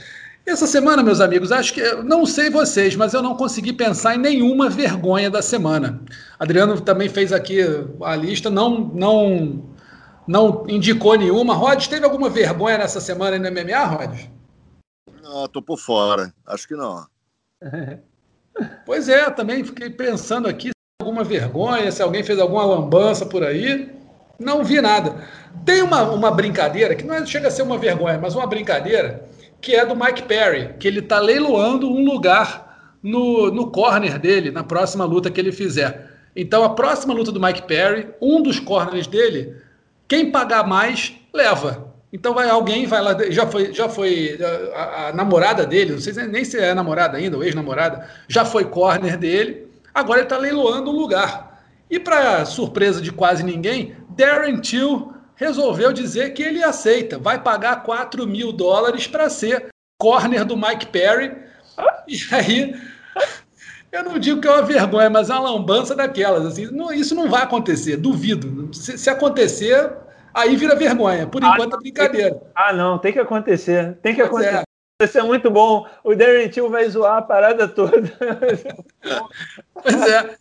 Essa 0.48 0.66
semana, 0.66 1.04
meus 1.04 1.20
amigos, 1.20 1.52
acho 1.52 1.74
que 1.74 1.84
não 2.04 2.26
sei 2.26 2.50
vocês, 2.50 2.96
mas 2.96 3.14
eu 3.14 3.22
não 3.22 3.36
consegui 3.36 3.74
pensar 3.74 4.16
em 4.16 4.18
nenhuma 4.18 4.70
vergonha 4.70 5.30
da 5.30 5.42
semana. 5.42 6.00
Adriano 6.40 6.80
também 6.80 7.10
fez 7.10 7.34
aqui 7.34 7.60
a 8.02 8.16
lista, 8.16 8.50
não 8.50 8.80
não 8.80 9.76
não 10.26 10.64
indicou 10.70 11.16
nenhuma. 11.16 11.54
Rod, 11.54 11.86
teve 11.88 12.06
alguma 12.06 12.30
vergonha 12.30 12.78
nessa 12.78 13.02
semana 13.02 13.38
no 13.38 13.52
MMA, 13.52 13.84
Rod? 13.84 14.20
Não, 15.22 15.48
tô 15.50 15.62
por 15.62 15.78
fora. 15.78 16.34
Acho 16.46 16.66
que 16.66 16.76
não. 16.76 17.06
pois 18.86 19.10
é, 19.10 19.30
também 19.30 19.66
fiquei 19.66 19.90
pensando 19.90 20.48
aqui 20.48 20.70
se 20.70 21.02
alguma 21.02 21.26
vergonha, 21.26 21.92
se 21.92 22.02
alguém 22.02 22.24
fez 22.24 22.40
alguma 22.40 22.64
lambança 22.64 23.26
por 23.26 23.44
aí. 23.44 23.94
Não 24.40 24.64
vi 24.64 24.80
nada. 24.80 25.28
Tem 25.66 25.82
uma, 25.82 26.04
uma 26.04 26.32
brincadeira 26.32 26.96
que 26.96 27.04
não 27.04 27.16
é, 27.16 27.26
chega 27.26 27.50
a 27.50 27.52
ser 27.52 27.64
uma 27.64 27.78
vergonha, 27.78 28.18
mas 28.18 28.34
uma 28.34 28.48
brincadeira 28.48 29.28
que 29.62 29.76
é 29.76 29.86
do 29.86 29.96
Mike 29.96 30.24
Perry, 30.24 30.76
que 30.80 30.88
ele 30.88 31.00
está 31.00 31.20
leiloando 31.20 31.90
um 31.90 32.06
lugar 32.06 32.96
no, 33.02 33.52
no 33.52 33.72
corner 33.72 34.20
dele, 34.20 34.52
na 34.52 34.64
próxima 34.64 35.06
luta 35.06 35.32
que 35.32 35.40
ele 35.40 35.52
fizer. 35.52 36.12
Então, 36.36 36.64
a 36.64 36.70
próxima 36.70 37.14
luta 37.14 37.32
do 37.32 37.42
Mike 37.42 37.64
Perry, 37.64 38.10
um 38.22 38.42
dos 38.42 38.60
corners 38.60 39.08
dele, 39.08 39.56
quem 40.08 40.32
pagar 40.32 40.68
mais, 40.68 41.16
leva. 41.34 41.94
Então 42.12 42.34
vai 42.34 42.50
alguém, 42.50 42.86
vai 42.86 43.02
lá, 43.02 43.16
já 43.30 43.46
foi, 43.46 43.74
já 43.74 43.90
foi 43.90 44.40
a, 44.74 45.08
a 45.08 45.14
namorada 45.14 45.66
dele, 45.66 45.92
não 45.94 46.00
sei 46.00 46.14
nem 46.28 46.46
se 46.46 46.58
é 46.58 46.74
namorada 46.74 47.18
ainda, 47.18 47.36
ou 47.36 47.44
ex-namorada, 47.44 48.08
já 48.28 48.46
foi 48.46 48.66
corner 48.66 49.18
dele, 49.18 49.68
agora 49.94 50.20
ele 50.20 50.26
está 50.26 50.38
leiloando 50.38 50.90
um 50.90 50.96
lugar. 50.96 51.62
E 51.90 52.00
para 52.00 52.46
surpresa 52.46 53.02
de 53.02 53.12
quase 53.12 53.44
ninguém, 53.44 53.96
Darren 54.10 54.60
Till 54.62 55.14
resolveu 55.38 55.94
dizer 55.94 56.32
que 56.34 56.44
ele 56.44 56.62
aceita, 56.62 57.18
vai 57.18 57.42
pagar 57.42 57.84
4 57.84 58.28
mil 58.28 58.52
dólares 58.52 59.08
para 59.08 59.30
ser 59.30 59.68
corner 59.98 60.44
do 60.44 60.58
Mike 60.58 60.88
Perry. 60.88 61.38
E 62.08 62.18
aí, 62.34 62.76
eu 63.92 64.04
não 64.04 64.18
digo 64.20 64.42
que 64.42 64.48
é 64.48 64.52
uma 64.52 64.64
vergonha, 64.64 65.10
mas 65.10 65.30
é 65.30 65.34
uma 65.34 65.52
lambança 65.52 65.96
daquelas. 65.96 66.46
Assim, 66.46 66.66
não, 66.72 66.92
isso 66.92 67.14
não 67.14 67.30
vai 67.30 67.44
acontecer, 67.44 67.98
duvido. 67.98 68.74
Se, 68.74 68.98
se, 68.98 69.10
acontecer, 69.10 69.94
aí 70.34 70.56
vira 70.56 70.76
vergonha. 70.76 71.28
Por 71.28 71.44
ah, 71.44 71.52
enquanto 71.54 71.76
é 71.76 71.80
brincadeira. 71.80 72.42
ah, 72.56 72.74
não, 72.74 72.98
tem 72.98 73.14
que 73.14 73.20
acontecer. 73.20 73.98
Tem 74.02 74.16
que 74.16 74.26
pois 74.26 74.44
é. 74.44 74.50
acontecer. 74.50 74.64
É. 74.64 75.06
Isso 75.06 75.20
é 75.20 75.22
muito 75.22 75.52
bom. 75.52 75.88
O 76.04 76.16
Darren 76.16 76.50
Till 76.50 76.72
vai 76.72 76.90
zoar 76.90 77.18
a 77.18 77.22
parada 77.22 77.68
toda. 77.68 78.02
pois 79.84 80.02
é. 80.02 80.36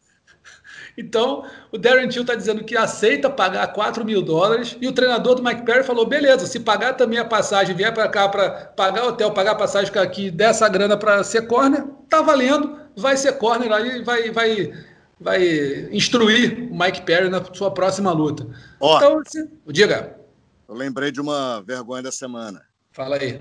Então, 0.96 1.44
o 1.70 1.76
Darren 1.76 2.08
Till 2.08 2.22
está 2.22 2.34
dizendo 2.34 2.64
que 2.64 2.76
aceita 2.76 3.28
pagar 3.28 3.66
4 3.68 4.04
mil 4.04 4.22
dólares 4.22 4.76
e 4.80 4.88
o 4.88 4.92
treinador 4.92 5.34
do 5.34 5.44
Mike 5.44 5.62
Perry 5.62 5.84
falou: 5.84 6.06
beleza, 6.06 6.46
se 6.46 6.60
pagar 6.60 6.94
também 6.94 7.18
a 7.18 7.24
passagem, 7.24 7.76
vier 7.76 7.92
para 7.92 8.08
cá 8.08 8.28
para 8.28 8.50
pagar 8.50 9.04
hotel, 9.04 9.30
pagar 9.32 9.52
a 9.52 9.56
passagem 9.56 9.92
aqui, 9.98 10.30
dessa 10.30 10.68
grana 10.68 10.96
para 10.96 11.22
ser 11.22 11.46
corner, 11.46 11.84
tá 12.08 12.22
valendo, 12.22 12.78
vai 12.96 13.16
ser 13.16 13.32
corner 13.32 13.70
aí, 13.72 14.02
vai, 14.02 14.30
vai, 14.30 14.72
vai 15.20 15.88
instruir 15.92 16.70
o 16.70 16.78
Mike 16.78 17.02
Perry 17.02 17.28
na 17.28 17.44
sua 17.52 17.70
próxima 17.70 18.10
luta. 18.12 18.46
Ó, 18.80 18.96
então, 18.96 19.22
se... 19.26 19.46
diga. 19.66 20.16
Eu 20.66 20.74
lembrei 20.74 21.12
de 21.12 21.20
uma 21.20 21.62
vergonha 21.62 22.02
da 22.02 22.10
semana. 22.10 22.62
Fala 22.90 23.16
aí. 23.16 23.38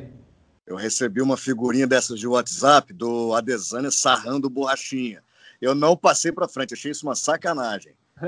Eu 0.67 0.75
recebi 0.75 1.21
uma 1.21 1.37
figurinha 1.37 1.87
dessas 1.87 2.19
de 2.19 2.27
WhatsApp 2.27 2.91
do 2.91 3.33
Adesanya 3.33 3.91
sarrando 3.91 4.49
borrachinha. 4.49 5.23
Eu 5.61 5.73
não 5.75 5.95
passei 5.95 6.31
para 6.31 6.47
frente, 6.47 6.73
achei 6.73 6.91
isso 6.91 7.05
uma 7.05 7.15
sacanagem. 7.15 7.93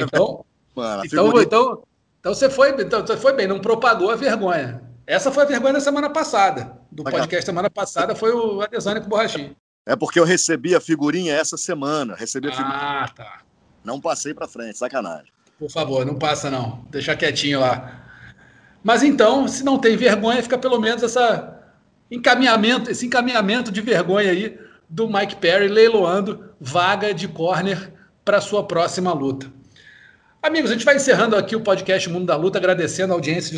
então, 0.00 0.44
Mano, 0.74 1.02
então, 1.04 1.42
então, 1.42 1.82
então, 2.20 2.34
você 2.34 2.48
foi, 2.48 2.70
então 2.80 3.06
você 3.06 3.16
foi 3.16 3.32
bem, 3.34 3.46
não 3.46 3.60
propagou 3.60 4.10
a 4.10 4.16
vergonha. 4.16 4.82
Essa 5.06 5.30
foi 5.30 5.42
a 5.42 5.46
vergonha 5.46 5.74
da 5.74 5.80
semana 5.80 6.08
passada. 6.08 6.78
Do 6.90 7.04
podcast 7.04 7.44
semana 7.44 7.68
passada 7.68 8.14
foi 8.14 8.32
o 8.32 8.62
Adesanya 8.62 9.00
com 9.00 9.06
o 9.06 9.10
Borrachinho. 9.10 9.56
É 9.84 9.96
porque 9.96 10.18
eu 10.18 10.24
recebi 10.24 10.74
a 10.74 10.80
figurinha 10.80 11.34
essa 11.34 11.56
semana. 11.56 12.14
Recebi 12.14 12.48
a 12.48 12.52
figurinha. 12.52 12.76
Ah, 12.76 13.08
tá. 13.08 13.40
Não 13.84 14.00
passei 14.00 14.32
para 14.32 14.46
frente, 14.46 14.78
sacanagem. 14.78 15.32
Por 15.58 15.70
favor, 15.70 16.06
não 16.06 16.14
passa 16.14 16.50
não. 16.50 16.84
Deixa 16.90 17.16
quietinho 17.16 17.60
lá. 17.60 18.00
Mas 18.82 19.02
então, 19.02 19.46
se 19.48 19.64
não 19.64 19.78
tem 19.78 19.96
vergonha, 19.96 20.42
fica 20.42 20.56
pelo 20.56 20.80
menos 20.80 21.02
essa 21.02 21.58
encaminhamento, 22.10 22.90
esse 22.90 23.06
encaminhamento 23.06 23.72
de 23.72 23.80
vergonha 23.80 24.30
aí 24.30 24.58
do 24.92 25.08
Mike 25.08 25.36
Perry 25.36 25.68
leiloando 25.68 26.50
vaga 26.60 27.14
de 27.14 27.26
corner 27.26 27.90
para 28.22 28.42
sua 28.42 28.62
próxima 28.62 29.10
luta. 29.14 29.50
Amigos, 30.42 30.70
a 30.70 30.74
gente 30.74 30.84
vai 30.84 30.96
encerrando 30.96 31.34
aqui 31.34 31.56
o 31.56 31.62
podcast 31.62 32.10
Mundo 32.10 32.26
da 32.26 32.36
Luta, 32.36 32.58
agradecendo 32.58 33.14
a 33.14 33.16
audiência, 33.16 33.56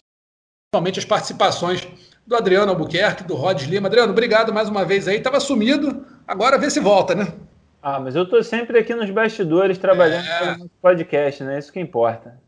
principalmente 0.70 1.00
as 1.00 1.04
participações 1.04 1.88
do 2.24 2.36
Adriano 2.36 2.70
Albuquerque, 2.70 3.24
do 3.24 3.34
Rod 3.34 3.60
Lima. 3.62 3.88
Adriano, 3.88 4.12
obrigado 4.12 4.54
mais 4.54 4.68
uma 4.68 4.84
vez 4.84 5.08
aí. 5.08 5.18
Tava 5.18 5.40
sumido, 5.40 6.06
agora 6.26 6.56
vê 6.56 6.70
se 6.70 6.78
volta, 6.78 7.16
né? 7.16 7.34
Ah, 7.82 7.98
mas 7.98 8.14
eu 8.14 8.24
tô 8.28 8.40
sempre 8.40 8.78
aqui 8.78 8.94
nos 8.94 9.10
bastidores 9.10 9.76
trabalhando 9.76 10.26
é... 10.26 10.56
no 10.56 10.68
podcast, 10.80 11.42
né? 11.42 11.58
Isso 11.58 11.72
que 11.72 11.80
importa. 11.80 12.40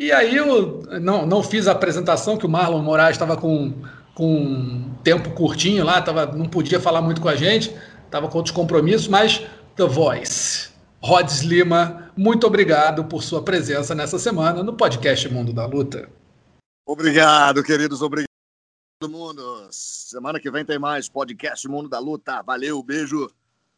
E 0.00 0.10
aí 0.10 0.34
eu 0.34 0.82
não, 1.00 1.24
não 1.24 1.44
fiz 1.44 1.68
a 1.68 1.72
apresentação 1.72 2.36
que 2.36 2.44
o 2.44 2.48
Marlon 2.48 2.82
Moraes 2.82 3.14
estava 3.14 3.36
com, 3.36 3.72
com 4.14 4.34
um 4.34 4.94
tempo 5.04 5.30
curtinho 5.30 5.84
lá, 5.84 6.02
tava, 6.02 6.26
não 6.26 6.46
podia 6.46 6.80
falar 6.80 7.00
muito 7.00 7.20
com 7.20 7.28
a 7.28 7.36
gente 7.36 7.72
estava 8.10 8.28
com 8.28 8.38
outros 8.38 8.54
compromissos, 8.54 9.06
mas 9.06 9.46
The 9.76 9.86
Voice. 9.86 10.68
Rods 11.02 11.40
Lima, 11.40 12.12
muito 12.16 12.46
obrigado 12.46 13.04
por 13.04 13.22
sua 13.22 13.42
presença 13.42 13.94
nessa 13.94 14.18
semana 14.18 14.62
no 14.62 14.74
podcast 14.74 15.26
Mundo 15.28 15.52
da 15.52 15.64
Luta. 15.64 16.10
Obrigado, 16.86 17.62
queridos, 17.62 18.02
obrigado 18.02 18.26
todo 19.00 19.10
mundo. 19.10 19.66
Semana 19.70 20.38
que 20.38 20.50
vem 20.50 20.62
tem 20.62 20.78
mais 20.78 21.08
podcast 21.08 21.66
Mundo 21.66 21.88
da 21.88 21.98
Luta. 21.98 22.42
Valeu, 22.42 22.82
beijo. 22.82 23.30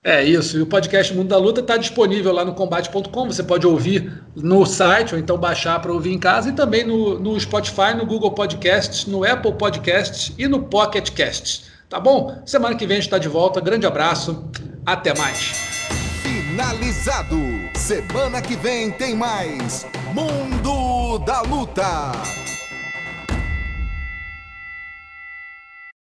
É 0.03 0.25
isso, 0.25 0.59
e 0.59 0.63
o 0.63 0.67
podcast 0.67 1.15
Mundo 1.15 1.29
da 1.29 1.37
Luta 1.37 1.61
está 1.61 1.77
disponível 1.77 2.33
lá 2.33 2.45
no 2.45 2.55
combate.com. 2.55 3.27
Você 3.27 3.45
pode 3.45 3.65
ouvir 3.65 4.25
no 4.35 4.67
site 4.67 5.15
ou 5.15 5.21
então 5.21 5.39
baixar 5.39 5.81
para 5.81 5.93
ouvir 5.93 6.13
em 6.13 6.19
casa 6.19 6.49
e 6.49 6.53
também 6.53 6.85
no, 6.85 7.21
no 7.21 7.39
Spotify, 7.39 7.95
no 7.97 8.05
Google 8.05 8.33
Podcasts, 8.33 9.07
no 9.07 9.23
Apple 9.23 9.53
Podcasts 9.53 10.35
e 10.37 10.49
no 10.49 10.65
Pocket 10.65 11.11
Casts. 11.13 11.72
Tá 11.93 12.01
bom? 12.01 12.41
Semana 12.47 12.75
que 12.75 12.87
vem 12.87 12.97
a 12.97 13.01
gente 13.01 13.09
está 13.09 13.19
de 13.19 13.29
volta. 13.29 13.61
Grande 13.61 13.85
abraço. 13.85 14.49
Até 14.87 15.15
mais. 15.15 15.53
Finalizado. 16.23 17.37
Semana 17.75 18.41
que 18.41 18.57
vem 18.57 18.91
tem 18.91 19.15
mais 19.15 19.87
Mundo 20.15 21.19
da 21.19 21.43
Luta. 21.43 22.13